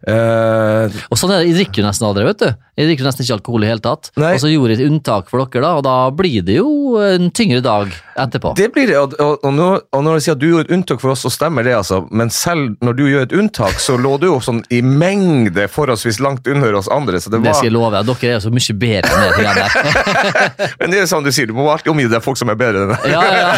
Eh, 0.06 0.98
Og 1.10 1.18
sånn 1.18 1.32
er 1.34 1.42
det, 1.42 1.48
Jeg 1.50 1.56
drikker 1.62 1.82
jo 1.82 1.88
nesten 1.88 2.08
aldri, 2.08 2.26
vet 2.28 2.42
du. 2.44 2.50
Jeg 2.78 2.86
drikker 2.92 3.02
jo 3.04 3.08
nesten 3.10 3.26
ikke 3.26 3.38
alkohol 3.40 3.64
i 3.66 3.70
hele 3.72 3.82
tatt. 3.82 4.12
Nei. 4.22 4.34
Og 4.38 4.42
så 4.44 4.52
gjorde 4.52 4.76
jeg 4.76 4.80
et 4.84 4.92
unntak 4.92 5.32
for 5.32 5.42
dere, 5.42 5.64
da, 5.66 5.72
og 5.80 5.84
da 5.88 5.96
blir 6.14 6.44
det 6.46 6.60
jo 6.60 6.98
en 7.02 7.32
tyngre 7.34 7.62
dag 7.66 7.90
etterpå. 8.18 8.52
det 8.58 8.68
blir 8.74 8.88
det, 8.90 8.98
og, 8.98 9.14
og, 9.22 9.40
og, 9.46 9.54
når, 9.54 9.82
og 9.94 10.04
når 10.06 10.18
jeg 10.20 10.26
sier 10.28 10.36
at 10.38 10.42
du 10.42 10.48
gjorde 10.50 10.66
et 10.68 10.74
unntak 10.78 11.02
for 11.02 11.14
oss, 11.14 11.24
så 11.26 11.32
stemmer 11.34 11.66
det, 11.66 11.74
altså. 11.78 12.04
Men 12.12 12.30
selv 12.34 12.76
når 12.86 12.94
du 13.00 13.04
gjør 13.10 13.26
et 13.26 13.34
unntak, 13.38 13.80
så 13.82 13.98
lå 13.98 14.14
du 14.22 14.28
jo 14.30 14.38
sånn 14.46 14.62
i 14.74 14.84
mengde 14.86 15.66
forholdsvis 15.74 16.20
langt 16.22 16.48
under 16.50 16.78
oss 16.78 16.90
andre. 16.94 17.18
Så 17.22 17.34
det 17.34 17.42
Det 17.46 17.56
skal 17.58 17.70
jeg 17.72 17.76
love 17.78 17.92
deg. 17.98 18.06
Dere 18.14 18.30
er 18.30 18.38
jo 18.38 18.46
så 18.46 18.54
mye 18.54 18.78
bedre 18.86 19.10
enn 19.10 19.22
det 19.34 19.46
der. 19.58 19.70
men 20.82 20.94
det 20.94 21.02
er 21.02 21.10
sånn 21.10 21.26
du 21.26 21.32
sier, 21.34 21.50
du 21.50 21.54
må 21.58 21.66
alltid 21.74 21.94
omgi 21.96 22.06
deg 22.14 22.22
folk 22.26 22.38
som 22.38 22.54
er 22.54 22.60
bedre 22.62 22.86
enn 22.86 22.94
deg. 22.94 23.10
Ja, 23.10 23.24
ja. 23.42 23.50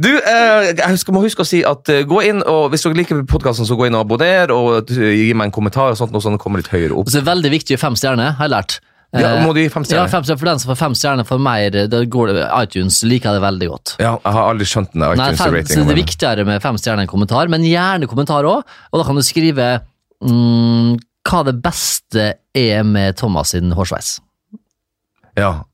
Du, 0.00 0.08
eh, 0.08 0.70
jeg 0.78 1.12
må 1.12 1.20
huske 1.24 1.42
å 1.44 1.48
si 1.48 1.58
at 1.66 1.88
eh, 1.92 2.04
gå 2.08 2.20
inn, 2.24 2.38
og 2.48 2.70
hvis 2.72 2.84
dere 2.86 2.96
liker 2.96 3.18
podkasten, 3.28 3.66
så 3.68 3.76
gå 3.76 3.88
inn 3.88 3.96
og 3.98 4.06
abonner, 4.06 4.29
og 4.54 4.92
eh, 4.94 5.10
gi 5.16 5.32
meg 5.36 5.50
en 5.50 5.56
kommentar 5.56 5.94
og 5.94 5.98
sånt, 6.00 6.14
noe 6.14 6.24
sånn 6.24 6.38
det 6.38 6.42
kommer 6.42 6.62
litt 6.62 6.70
høyere 6.72 6.94
opp. 6.94 7.08
Og 7.08 7.12
så 7.12 7.20
er 7.20 7.26
det 7.26 7.30
veldig 7.32 7.52
viktig 7.56 7.74
å 7.74 7.76
gi 7.76 7.82
fem 7.82 7.98
stjerner, 7.98 8.36
har 8.38 8.48
jeg 8.48 8.54
lært. 8.56 8.78
Ja, 8.80 8.86
Eh, 9.10 9.40
må 9.42 9.50
du 9.50 9.58
gi 9.58 9.68
fem 9.72 9.82
Ja, 9.90 10.04
fem 10.06 10.22
stjerner 10.22 10.38
for 10.38 10.46
den 10.46 10.60
som 10.62 10.70
får 10.70 10.78
fem 10.78 10.92
stjerner 10.94 11.26
for 11.26 11.42
mer, 11.42 11.74
da 11.90 12.02
går 12.06 12.30
det, 12.30 12.44
iTunes 12.62 13.02
liker 13.02 13.34
det 13.34 13.42
veldig 13.42 13.68
godt. 13.72 13.94
Ja, 13.98 14.12
jeg 14.22 14.36
har 14.36 14.50
aldri 14.52 14.68
skjønt 14.70 14.92
den 14.94 15.02
iTunes-ratingen. 15.08 15.88
det 15.88 15.96
er 15.96 15.98
viktigere 15.98 16.44
med 16.46 16.62
fem 16.62 16.78
stjerner 16.78 17.02
enn 17.02 17.10
kommentar, 17.10 17.50
men 17.50 17.66
gjerne 17.66 18.06
kommentar 18.06 18.46
òg. 18.46 18.62
Og 18.92 19.02
da 19.02 19.06
kan 19.08 19.18
du 19.18 19.24
skrive 19.26 19.66
mm, 20.22 20.94
hva 21.26 21.42
det 21.48 21.56
beste 21.64 22.28
er 22.54 22.86
med 22.86 23.18
Thomas 23.18 23.50
sin 23.56 23.74
hårsveis. 23.74 24.20
Ja. 25.38 25.64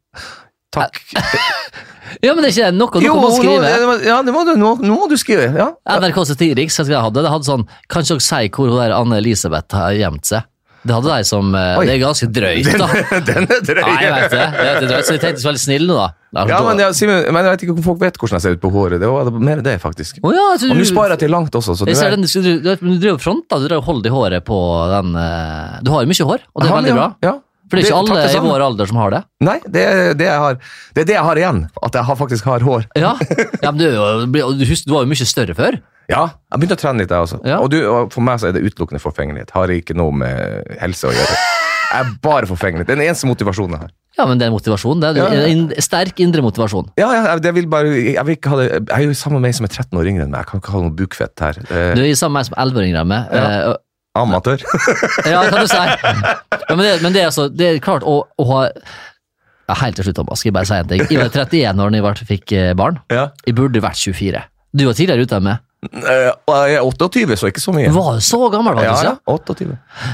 Takk. 0.74 1.02
Ja, 2.22 2.32
men 2.36 2.44
det 2.44 2.52
er 2.52 2.54
ikke. 2.54 2.66
Noe, 2.76 2.90
noe 2.94 3.02
Jo, 3.02 3.14
må 3.18 3.30
skrive. 3.34 3.70
ja, 4.06 4.20
det 4.22 4.32
må 4.34 4.44
du, 4.46 4.52
nå, 4.60 4.76
nå 4.78 4.94
må 4.94 5.08
du 5.10 5.16
skrive. 5.18 5.48
Ja. 5.58 5.72
NRK 5.98 6.20
Satiriks 6.30 6.78
hadde, 6.78 7.18
det 7.18 7.32
hadde 7.32 7.48
sånn 7.48 7.64
Kan 7.90 8.06
ikke 8.06 8.14
dere 8.14 8.26
si 8.28 8.52
hvor 8.54 8.70
hun 8.70 8.78
der 8.78 8.94
Anne 8.94 9.18
Elisabeth 9.18 9.74
har 9.74 9.96
gjemt 9.98 10.28
seg? 10.30 10.46
Det 10.86 10.94
hadde 10.94 11.10
de 11.10 11.26
som 11.26 11.48
eh, 11.58 11.78
Oi. 11.80 11.86
Det 11.88 11.94
er 11.96 12.02
ganske 12.04 12.28
drøyt, 12.30 12.68
da. 12.78 12.86
den 13.28 13.48
er 13.50 13.62
drøy. 13.66 13.80
Nei, 13.82 13.96
jeg 14.04 14.12
vet 14.14 14.34
det. 14.36 14.44
Det 14.54 14.66
er 14.70 14.84
drøyt, 14.84 15.08
så 15.08 15.16
jeg 15.16 15.22
tenkte 15.24 15.42
så 15.42 15.48
veldig 15.50 15.62
snille, 15.64 15.96
da. 15.96 16.04
da 16.36 16.44
Ja, 16.52 16.60
men, 16.62 16.82
ja, 16.84 16.90
Simon, 16.94 17.24
men 17.34 17.48
jeg 17.48 17.56
vet 17.56 17.64
ikke 17.66 17.74
om 17.74 17.80
folk 17.88 17.98
vet 18.04 18.20
hvordan 18.20 18.38
jeg 18.38 18.44
ser 18.44 18.54
ut 18.54 18.62
på 18.62 18.70
håret. 18.76 19.02
Det 19.02 19.10
var 19.10 19.30
mer 19.50 19.64
det, 19.66 19.74
faktisk. 19.82 20.20
Oh, 20.22 20.30
ja, 20.36 20.44
så 20.54 20.70
Og 20.70 20.76
du, 20.78 20.84
nå 20.84 20.86
sparer 20.86 21.16
jeg 21.16 21.24
til 21.24 21.34
langt 21.34 21.58
også. 21.58 21.74
Så 21.80 21.88
du 21.88 21.94
ser 21.98 22.14
den, 22.14 22.22
du, 22.22 22.38
du, 22.38 22.52
du, 22.62 22.70
du 22.86 22.94
driver 23.02 23.18
fronta, 23.24 23.58
du 23.58 23.66
driver 23.66 23.82
holder 23.88 24.12
i 24.12 24.14
håret 24.14 24.46
på 24.46 24.60
den 24.94 25.18
eh, 25.24 25.80
Du 25.82 25.90
har 25.90 26.06
jo 26.06 26.12
mye 26.12 26.28
hår, 26.30 26.46
og 26.54 26.62
det 26.62 26.70
er 26.70 26.78
veldig 26.78 26.96
bra. 27.00 27.08
Ja. 27.26 27.34
For 27.66 27.76
det 27.78 27.84
er 27.84 27.90
ikke 27.90 27.98
alle 27.98 28.26
i 28.30 28.42
vår 28.46 28.62
alder 28.68 28.86
som 28.90 28.98
har 29.02 29.10
det. 29.16 29.20
Nei, 29.42 29.56
det 29.66 29.82
er 29.82 30.14
det 30.18 30.28
jeg 30.28 30.38
har. 30.44 30.58
Det 30.94 31.02
er 31.02 31.08
det 31.10 31.16
jeg 31.16 31.26
har 31.26 31.40
igjen. 31.40 31.60
At 31.82 31.98
jeg 31.98 32.06
har, 32.08 32.16
faktisk 32.20 32.44
har 32.46 32.62
hår. 32.62 32.86
Ja, 32.94 33.16
ja 33.64 33.72
men 33.74 33.80
du, 33.82 33.86
du, 34.30 34.64
husker, 34.68 34.86
du 34.86 34.94
var 34.94 35.02
jo 35.06 35.10
mye 35.10 35.26
større 35.26 35.56
før. 35.58 35.80
Ja, 36.06 36.22
jeg 36.52 36.60
begynte 36.62 36.76
å 36.78 36.82
trene 36.84 37.02
litt, 37.02 37.10
jeg 37.10 37.26
også. 37.26 37.40
Ja. 37.42 37.58
Og, 37.58 37.70
du, 37.72 37.80
og 37.90 38.12
for 38.14 38.22
meg 38.22 38.38
så 38.38 38.48
er 38.52 38.54
det 38.54 38.62
utelukkende 38.62 39.02
forfengelighet. 39.02 39.50
Har 39.56 39.72
ikke 39.74 39.96
noe 39.98 40.14
med 40.14 40.68
helse 40.78 41.08
å 41.10 41.14
gjøre. 41.16 41.38
Jeg 41.86 42.02
er 42.04 42.12
bare 42.22 42.46
forfengelig. 42.50 42.86
Det 42.86 42.94
er 42.94 43.00
den 43.00 43.08
eneste 43.08 43.26
motivasjonen 43.30 43.74
jeg 43.74 43.82
har. 43.88 43.94
Ja, 44.16 44.24
men 44.30 44.38
det 44.40 44.46
er 44.46 44.52
motivasjon. 44.54 45.02
Det 45.02 45.10
er 45.10 45.18
Ja, 45.18 45.26
ja. 45.34 45.48
en 45.50 45.66
sterk 45.82 46.22
indre 46.24 46.40
motivasjon. 46.46 46.86
Ja, 46.96 47.10
ja, 47.12 47.34
jeg- 47.36 47.54
vil 47.58 47.66
bare, 47.68 47.90
jeg, 47.90 48.24
vil 48.24 48.36
ikke 48.38 48.52
ha 48.54 48.56
det, 48.62 48.68
jeg 48.72 48.96
er 48.96 49.02
jo 49.10 49.16
sammen 49.18 49.42
med 49.42 49.50
ei 49.50 49.58
som 49.58 49.66
er 49.66 49.74
13 49.74 49.98
år 49.98 50.08
yngre 50.08 50.24
enn 50.24 50.30
meg. 50.32 50.40
Jeg 50.46 50.46
kan 50.52 50.62
ikke 50.62 50.72
ha 50.72 50.80
noe 50.86 50.94
bukfett 50.96 51.42
her. 51.44 51.58
Du 51.98 52.00
er 52.06 52.14
sammen 52.16 52.38
med 52.38 52.40
meg 52.40 52.46
som 52.48 52.56
er 52.56 52.64
11-åringer 52.64 53.06
med. 53.06 53.34
Ja. 53.34 53.44
eh, 53.44 53.74
amatør. 54.22 54.62
Ja, 55.30 55.42
det 55.44 55.52
kan 55.52 55.60
du 55.62 55.70
si. 55.70 55.76
Ja, 55.76 56.74
men, 56.74 56.82
det, 56.86 56.94
men 57.04 57.12
det 57.14 57.20
er 57.22 57.28
altså 57.30 57.48
Det 57.52 57.66
er 57.68 57.78
klart 57.84 58.04
å, 58.06 58.18
å 58.38 58.46
ha 58.50 58.62
ja, 58.70 59.74
Helt 59.82 59.96
til 59.98 60.06
slutt, 60.06 60.16
Thomas, 60.20 60.40
skal 60.40 60.50
jeg 60.52 60.54
bare 60.56 60.68
si 60.68 60.76
en 60.78 60.90
ting. 60.90 61.04
Jeg 61.10 61.18
var 61.20 61.30
31 61.34 61.80
år 61.84 61.94
da 61.96 62.12
jeg 62.20 62.28
fikk 62.28 62.52
eh, 62.54 62.72
barn. 62.78 63.00
ja. 63.12 63.28
Jeg 63.46 63.56
burde 63.58 63.82
vært 63.82 63.98
24. 63.98 64.42
Du 64.76 64.84
var 64.86 64.94
tidligere 64.98 65.26
ute 65.26 65.38
enn 65.40 65.46
meg. 65.48 65.62
Eh, 65.86 66.28
jeg 66.30 66.76
er 66.78 66.86
28, 66.86 67.36
så 67.40 67.50
ikke 67.50 67.62
så 67.62 67.74
mye. 67.74 67.90
Var 67.94 68.20
du 68.20 68.22
så 68.24 68.38
gammel, 68.52 68.78
faktisk. 68.78 69.08
ja, 69.08 69.12
Ja, 69.16 69.34
28. 69.34 69.66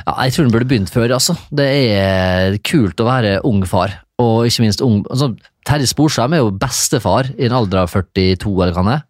ja. 0.07 0.14
Jeg 0.24 0.34
tror 0.34 0.46
den 0.48 0.55
burde 0.57 0.68
begynt 0.72 0.92
før, 0.92 1.12
altså. 1.18 1.36
Det 1.53 1.68
er 2.00 2.57
kult 2.64 3.00
å 3.05 3.09
være 3.09 3.34
ung 3.48 3.62
far, 3.68 3.98
og 4.22 4.48
ikke 4.48 4.64
minst 4.64 4.80
ung 4.84 5.03
altså, 5.12 5.32
Terje 5.68 5.86
Sporsheim 5.92 6.32
er 6.34 6.40
jo 6.42 6.50
bestefar 6.59 7.28
i 7.36 7.46
en 7.46 7.55
alder 7.61 7.84
av 7.84 7.92
42, 7.92 8.50
eller 8.57 8.72
hva 8.74 8.82
det 8.88 8.96
er? 8.96 9.05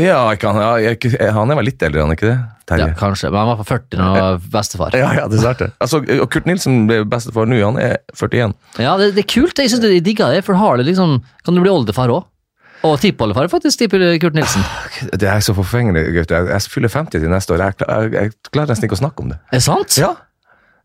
Ja, 0.00 0.22
han, 0.32 0.56
ja, 0.56 0.94
er 1.20 1.34
han 1.36 1.50
er 1.52 1.58
vel 1.58 1.66
litt 1.68 1.82
eldre, 1.84 2.00
han 2.00 2.12
er 2.14 2.16
ikke 2.16 2.30
det? 2.30 2.38
Ja, 2.80 2.86
kanskje, 2.96 3.28
men 3.28 3.42
han 3.42 3.50
var 3.50 3.58
på 3.58 3.66
40 3.68 3.98
når 3.98 4.06
han 4.06 4.14
var 4.24 4.44
bestefar. 4.54 4.94
Ja, 4.96 5.10
ja, 5.18 5.26
dessverre. 5.28 5.66
det. 5.68 5.74
Altså, 5.84 6.00
og 6.00 6.28
Kurt 6.32 6.46
Nilsen 6.48 6.86
ble 6.88 7.02
bestefar 7.04 7.50
nå, 7.50 7.58
han 7.60 7.76
er 7.76 7.98
41. 8.16 8.54
Ja, 8.80 8.94
det, 8.96 9.10
det 9.18 9.26
er 9.26 9.28
kult. 9.34 9.60
Jeg 9.60 9.68
synes 9.68 9.82
det, 9.84 9.90
jeg 9.98 10.06
digger 10.06 10.32
det, 10.32 10.46
for 10.46 10.56
har 10.56 10.80
det 10.80 10.86
liksom 10.88 11.18
Kan 11.44 11.58
du 11.58 11.60
bli 11.60 11.72
oldefar 11.72 12.12
òg? 12.14 12.24
Og 12.88 12.96
tippoldefar, 12.98 13.46
faktisk, 13.52 13.78
tipper 13.84 14.02
Kurt 14.22 14.34
Nilsen. 14.34 14.64
Det 15.12 15.28
er 15.28 15.44
så 15.44 15.52
forfengelig, 15.54 16.08
gutter. 16.16 16.48
Jeg 16.50 16.72
fyller 16.72 16.90
50 16.90 17.20
til 17.20 17.30
neste 17.30 17.54
år. 17.54 17.68
Jeg, 17.68 17.76
jeg, 17.84 18.12
jeg 18.16 18.32
klarer 18.48 18.72
nesten 18.72 18.88
ikke 18.88 18.96
å 18.98 19.02
snakke 19.04 19.22
om 19.22 19.34
det. 19.34 19.38
Er 19.52 19.60
det 19.60 19.66
sant? 19.68 19.98
Ja. 20.00 20.14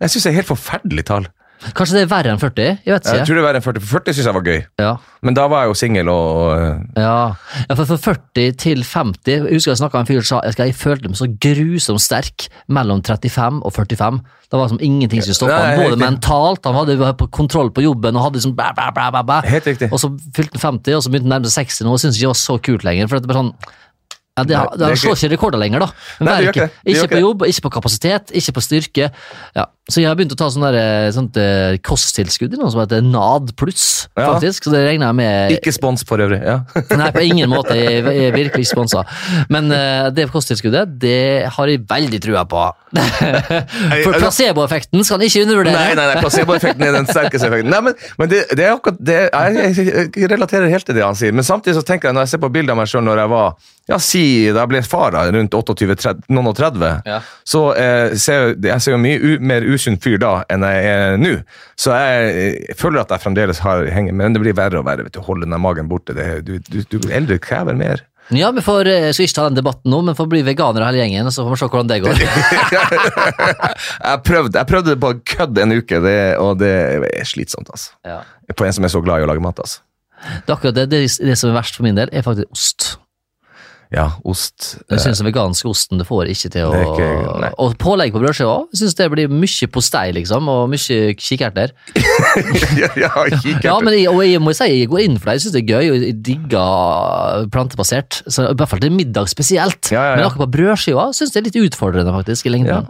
Jeg 0.03 0.13
syns 0.13 0.27
det 0.27 0.33
er 0.33 0.39
helt 0.41 0.51
forferdelig 0.51 1.07
tall. 1.07 1.25
Kanskje 1.73 1.97
det 1.97 2.01
er 2.05 2.09
verre 2.11 2.31
enn 2.33 2.39
40? 2.41 2.79
Jeg 2.85 2.93
vet 2.93 3.07
Jeg 3.09 3.25
tror 3.25 3.37
det 3.37 3.41
er 3.41 3.45
verre 3.47 3.59
enn 3.61 3.65
40, 3.65 3.81
for 3.81 3.99
40 3.99 4.13
syns 4.17 4.27
jeg 4.29 4.35
var 4.37 4.45
gøy. 4.45 4.59
Ja. 4.81 4.91
Men 5.25 5.37
da 5.37 5.47
var 5.49 5.63
jeg 5.63 5.71
jo 5.71 5.77
singel 5.79 6.09
og 6.13 6.31
øh, 6.53 6.81
Ja. 7.01 7.15
ja, 7.63 7.77
for 7.79 7.85
fra 7.89 7.97
40 8.13 8.51
til 8.61 8.83
50 8.85 9.31
Jeg 9.31 9.55
husker 9.57 9.71
jeg 9.73 9.79
snakka 9.81 9.97
med 9.97 10.05
en 10.05 10.09
fyr 10.11 10.21
som 10.21 10.37
sa 10.37 10.41
jeg, 10.45 10.59
jeg 10.69 10.75
følte 10.77 11.09
meg 11.09 11.17
så 11.17 11.29
grusomt 11.47 12.03
sterk 12.03 12.47
mellom 12.69 13.01
35 13.01 13.63
og 13.65 13.73
45. 13.73 14.19
Det 14.47 14.59
var 14.61 14.69
som 14.71 14.79
ingenting 14.79 15.23
som 15.25 15.35
stoppa 15.35 15.57
ham, 15.59 15.81
både 15.81 15.97
mentalt, 15.99 16.63
han 16.69 16.77
hadde 16.77 17.13
på 17.19 17.27
kontroll 17.35 17.73
på 17.75 17.83
jobben 17.83 18.15
og 18.15 18.27
hadde 18.27 18.39
liksom 18.39 18.53
bæ, 18.55 18.69
bæ, 18.77 18.91
bæ, 18.95 19.09
bæ, 19.17 19.23
bæ. 19.27 19.41
Helt 19.49 19.67
riktig. 19.67 19.89
Og 19.91 19.99
så 19.99 20.13
fylte 20.37 20.55
han 20.61 20.77
50, 20.79 20.95
og 20.95 21.03
så 21.03 21.11
begynte 21.11 21.27
han 21.27 21.33
å 21.33 21.35
nærme 21.35 21.51
seg 21.51 21.67
60 21.67 21.83
nå, 21.83 21.91
og 21.97 21.99
syntes 21.99 22.15
ikke 22.21 22.29
det 22.29 22.31
var 22.31 22.39
så 22.45 22.55
kult 22.69 22.85
lenger. 22.87 23.09
For 23.11 23.19
det 23.19 23.27
bare 23.33 23.41
sånn 23.41 23.51
ja, 24.37 24.45
det, 24.45 24.57
Nei, 24.57 24.91
det, 24.93 24.99
slår 25.01 25.17
ikke 25.17 25.31
rekorder 25.35 25.61
lenger, 25.61 25.87
da. 25.87 25.89
Nei, 26.21 26.35
det 26.37 26.45
gjør 26.45 26.53
ikke 26.53 26.67
det. 26.67 26.93
Ikke 26.93 27.09
på 27.15 27.23
jobb, 27.23 27.47
ikke 27.49 27.65
på 27.65 27.73
kapasitet, 27.79 28.35
ikke 28.37 28.55
på 28.57 28.63
styrke. 28.67 29.09
Ja. 29.57 29.65
Så 29.87 30.01
jeg 30.01 30.09
har 30.09 30.17
begynt 30.19 30.33
å 30.35 30.37
ta 30.39 30.49
sånn 30.51 30.65
der, 30.67 30.75
eh, 30.75 31.09
sånt 31.15 31.37
eh, 31.39 31.77
kosttilskudd 31.79 32.51
i 32.53 32.57
noe 32.59 32.67
som 32.73 32.81
heter 32.81 33.05
NAD 33.05 33.53
pluss, 33.55 34.07
Ja. 34.17 34.33
faktisk. 34.33 34.67
Så 34.67 34.73
det 34.73 34.83
regner 34.83 35.07
jeg 35.07 35.15
med 35.15 35.51
Ikke 35.55 35.71
spons 35.71 36.03
for 36.03 36.19
øvrig. 36.19 36.41
Ja. 36.43 36.59
Nei, 36.99 37.11
på 37.15 37.23
ingen 37.23 37.49
måte. 37.49 37.77
Jeg 37.77 38.03
jeg 38.03 38.27
er 38.27 38.35
virkelig 38.35 38.65
ikke 38.65 38.73
sponsa. 38.75 39.05
Men 39.49 39.71
eh, 39.71 40.09
det 40.11 40.27
kosttilskuddet, 40.33 40.97
det 40.99 41.47
har 41.55 41.71
jeg 41.71 41.85
veldig 41.87 42.19
trua 42.23 42.43
på. 42.49 42.65
For 42.97 44.15
placeboeffekten 44.15 45.03
skal 45.03 45.19
en 45.19 45.27
ikke 45.27 45.43
undervurdere. 45.45 45.75
Nei, 45.75 45.95
nei, 45.97 46.05
nei, 46.11 46.21
placeboeffekten 46.23 46.87
er 46.87 46.93
den 46.95 47.07
sterkeste 47.09 47.49
effekten. 47.49 47.71
Nei, 47.71 47.81
men, 47.87 47.97
men 48.19 48.31
det, 48.31 48.43
det 48.55 48.67
er 48.67 48.75
akkurat 48.75 48.99
det, 48.99 49.17
jeg, 49.31 49.73
jeg, 49.77 50.11
jeg 50.15 50.31
relaterer 50.31 50.71
helt 50.71 50.87
til 50.87 50.97
det 50.99 51.03
han 51.03 51.17
sier. 51.17 51.35
Men 51.35 51.47
samtidig 51.47 51.77
så 51.79 51.85
tenker 51.87 52.09
jeg, 52.09 52.17
når 52.17 52.27
jeg 52.27 52.35
ser 52.35 52.43
på 52.43 52.51
bildet 52.53 52.75
av 52.75 52.79
meg 52.79 52.91
sjøl 52.91 53.05
når 53.07 53.23
jeg 53.23 53.33
var 53.33 53.57
ja, 53.87 53.99
si 54.03 54.23
da 54.55 54.63
jeg 54.65 54.71
ble 54.73 54.81
far 54.85 55.15
rundt 55.35 55.55
28-30, 55.57 57.01
Ja. 57.07 57.19
så 57.47 57.61
eh, 57.77 58.15
ser 58.19 58.43
jeg, 58.49 58.57
jeg 58.69 58.83
ser 58.85 58.95
jo 58.95 58.99
mye 59.03 59.19
u, 59.21 59.37
mer 59.53 59.65
usunn 59.67 59.97
fyr 60.03 60.17
da 60.21 60.33
enn 60.53 60.65
jeg 60.67 60.91
er 60.91 61.17
nå. 61.21 61.33
Så 61.79 61.95
jeg, 61.95 62.35
jeg 62.67 62.77
føler 62.79 63.03
at 63.03 63.13
jeg 63.15 63.23
fremdeles 63.25 63.61
har 63.65 63.85
henger, 63.93 64.13
men 64.17 64.35
det 64.35 64.43
blir 64.43 64.57
verre 64.57 64.81
og 64.81 64.85
verre. 64.89 65.07
vet 65.07 65.15
du, 65.17 65.23
Holde 65.27 65.47
den 65.49 65.57
magen 65.61 65.89
borte. 65.91 66.15
Det, 66.17 66.27
du, 66.47 66.57
du, 66.67 66.81
du 66.97 67.09
eldre 67.13 67.39
krever 67.43 67.77
mer. 67.77 68.03
Ja, 68.35 68.49
vi 68.51 68.59
får, 68.59 68.89
eh, 68.91 69.05
jeg 69.07 69.15
skal 69.15 69.27
ikke 69.29 69.35
ta 69.37 69.43
den 69.47 69.55
debatten 69.61 69.91
nå, 69.93 70.01
men 70.03 70.15
får 70.17 70.27
bli 70.27 70.41
veganere 70.43 70.89
hele 70.89 70.99
gjengen, 70.99 71.29
og 71.29 71.31
så 71.35 71.45
får 71.47 71.53
vi 71.53 71.59
se 71.61 71.69
hvordan 71.71 71.91
det 71.93 71.99
går. 72.03 72.17
jeg, 74.09 74.21
prøvde, 74.27 74.57
jeg 74.59 74.67
prøvde 74.67 74.91
det 74.93 74.99
på 75.03 75.11
kødd 75.35 75.61
en 75.63 75.75
uke, 75.77 76.01
det, 76.03 76.17
og 76.43 76.57
det 76.59 76.73
er 77.07 77.27
slitsomt. 77.29 77.69
altså. 77.71 77.93
Ja. 78.07 78.19
På 78.57 78.67
en 78.67 78.75
som 78.75 78.83
er 78.87 78.91
så 78.91 78.99
glad 79.05 79.23
i 79.23 79.27
å 79.27 79.29
lage 79.31 79.43
mat. 79.43 79.59
altså. 79.63 79.79
Det, 80.47 80.73
det, 80.91 81.03
det 81.21 81.37
som 81.39 81.51
er 81.53 81.55
verst 81.59 81.77
for 81.77 81.85
min 81.87 81.95
del, 81.97 82.09
er 82.11 82.25
faktisk 82.25 82.51
ost. 82.51 82.89
Ja, 83.93 84.09
ost. 84.27 84.73
Jeg 84.91 84.99
synes 84.99 85.21
den 85.21 85.29
veganske 85.29 85.69
osten 85.69 85.97
du 86.01 86.03
får 86.03 86.27
ikke 86.33 86.49
til 86.51 86.65
å 86.67 86.73
ikke- 86.75 87.53
Og 87.63 87.77
pålegg 87.79 88.11
på 88.11 88.19
brødskiva 88.19 88.51
òg. 88.59 88.65
Syns 88.75 88.95
det 88.99 89.07
blir 89.13 89.29
mye 89.31 89.67
postei, 89.71 90.11
liksom, 90.11 90.49
og 90.51 90.69
mye 90.73 91.13
kikerter. 91.15 91.71
ja, 92.81 92.89
ja, 92.99 93.09
kikkert. 93.39 93.63
Ja, 93.63 93.79
men 93.79 93.93
jeg, 93.95 94.09
og 94.11 94.19
jeg 94.27 94.41
må 94.43 94.53
si 94.57 94.67
jeg 94.67 94.89
går 94.91 95.05
inn 95.05 95.17
for 95.17 95.31
det. 95.31 95.37
Jeg 95.37 95.45
syns 95.45 95.55
det 95.55 95.63
er 95.63 95.71
gøy, 95.71 95.89
og 95.93 96.03
jeg 96.03 96.17
digger 96.27 97.47
plantebasert. 97.53 98.21
Så 98.27 98.49
I 98.51 98.53
hvert 98.59 98.69
fall 98.73 98.83
til 98.83 98.91
middag 98.95 99.29
spesielt. 99.31 99.91
Ja, 99.93 100.09
ja. 100.11 100.15
Men 100.19 100.27
akkurat 100.27 100.47
på 100.47 100.53
brødskiva 100.57 101.07
syns 101.15 101.31
det 101.31 101.41
er 101.41 101.47
litt 101.47 101.59
utfordrende, 101.71 102.11
faktisk, 102.15 102.45
i 102.45 102.49
Ja. 102.51 102.55
lengden. 102.57 102.89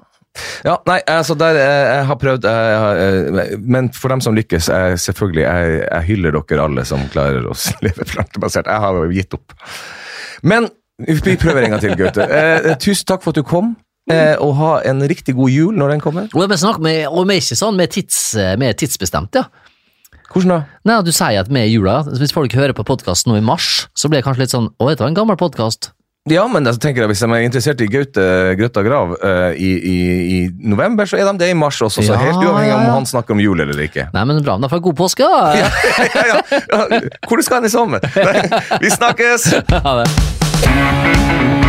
Ja, 0.66 0.76
nei, 0.86 1.00
altså 1.10 1.34
der, 1.38 1.56
eh, 1.58 1.96
jeg 1.98 2.06
har 2.06 2.16
prøvd, 2.22 2.44
jeg, 2.46 2.78
har, 2.78 2.98
eh, 3.02 3.56
men 3.58 3.88
for 3.90 4.10
dem 4.14 4.22
som 4.22 4.36
lykkes, 4.38 4.68
jeg, 4.70 4.98
selvfølgelig, 5.02 5.42
jeg, 5.46 5.80
jeg 5.90 6.04
hyller 6.12 6.32
dere 6.38 6.62
alle 6.68 6.84
som 6.86 7.00
klarer 7.10 7.46
å 7.50 7.56
leve 7.86 8.06
plantebasert. 8.06 8.66
Jeg 8.70 8.84
har 8.84 8.94
jo 9.02 9.08
gitt 9.10 9.34
opp. 9.34 9.54
Men 10.46 10.70
vi 10.98 11.36
prøver 11.38 11.66
en 11.66 11.76
gang 11.76 11.84
til, 11.84 11.96
Gaute. 12.00 12.26
Eh, 12.26 12.72
tusen 12.82 13.06
takk 13.10 13.22
for 13.26 13.36
at 13.36 13.40
du 13.40 13.46
kom, 13.46 13.76
eh, 14.10 14.36
og 14.42 14.56
ha 14.58 14.72
en 14.90 15.04
riktig 15.06 15.36
god 15.38 15.54
jul 15.54 15.78
når 15.78 15.96
den 15.96 16.04
kommer. 16.04 16.30
Og 16.34 16.42
vi, 16.42 16.48
med, 16.50 17.08
og 17.08 17.28
vi 17.28 17.38
er 17.38 17.44
ikke 17.44 17.60
sånn 17.60 17.78
med, 17.78 17.94
tids, 17.94 18.22
med 18.58 18.78
tidsbestemt, 18.82 19.38
ja. 19.38 19.48
Hvordan 20.28 20.52
da? 20.52 20.62
Nei, 20.88 21.02
Du 21.06 21.14
sier 21.16 21.40
at 21.40 21.52
vi 21.52 21.62
er 21.62 21.70
jula. 21.70 22.02
Hvis 22.20 22.34
folk 22.36 22.52
hører 22.58 22.76
på 22.76 22.84
podkasten 22.88 23.32
nå 23.32 23.40
i 23.40 23.46
mars, 23.46 23.88
så 23.96 24.10
blir 24.10 24.20
det 24.20 24.28
kanskje 24.28 24.44
litt 24.44 24.56
sånn 24.56 24.74
Å, 24.76 24.90
dette 24.90 25.06
var 25.06 25.14
en 25.14 25.22
gammel 25.22 25.40
podkast. 25.40 25.94
Ja, 26.28 26.44
men 26.52 26.66
jeg 26.68 26.80
tenker 26.84 27.06
jeg, 27.06 27.12
hvis 27.14 27.22
de 27.24 27.28
er 27.32 27.44
interessert 27.46 27.82
i 27.84 27.88
Gaute 27.88 28.24
Grøtta 28.60 28.82
Grav 28.84 29.14
uh, 29.22 29.54
i, 29.56 29.70
i, 29.80 30.00
i 30.36 30.40
november, 30.60 31.08
så 31.08 31.16
er 31.16 31.30
de 31.30 31.40
det 31.40 31.54
i 31.54 31.56
mars 31.56 31.80
også, 31.80 32.04
så 32.04 32.18
Ja, 32.18 32.20
helt 32.20 32.42
uavhengig 32.44 32.74
ja, 32.74 32.80
om 32.82 32.98
han 32.98 33.08
snakker 33.08 33.38
om 33.38 33.40
jul 33.40 33.64
eller 33.64 33.80
ikke. 33.86 34.10
Nei, 34.12 34.26
men 34.28 34.42
bra. 34.44 34.58
Da 34.60 34.68
får 34.68 34.82
jeg 34.82 34.88
god 34.90 34.98
påske, 35.00 35.30
da. 35.32 35.46
ja, 35.62 36.26
ja, 36.34 36.42
ja. 36.76 37.00
Hvor 37.30 37.40
du 37.40 37.48
skal 37.48 37.62
hen 37.62 37.70
i 37.70 37.72
sommer? 37.72 38.04
Vi 38.84 38.92
snakkes! 38.92 39.48
Ha 39.72 39.96
det. 40.02 40.37
Música 40.66 41.67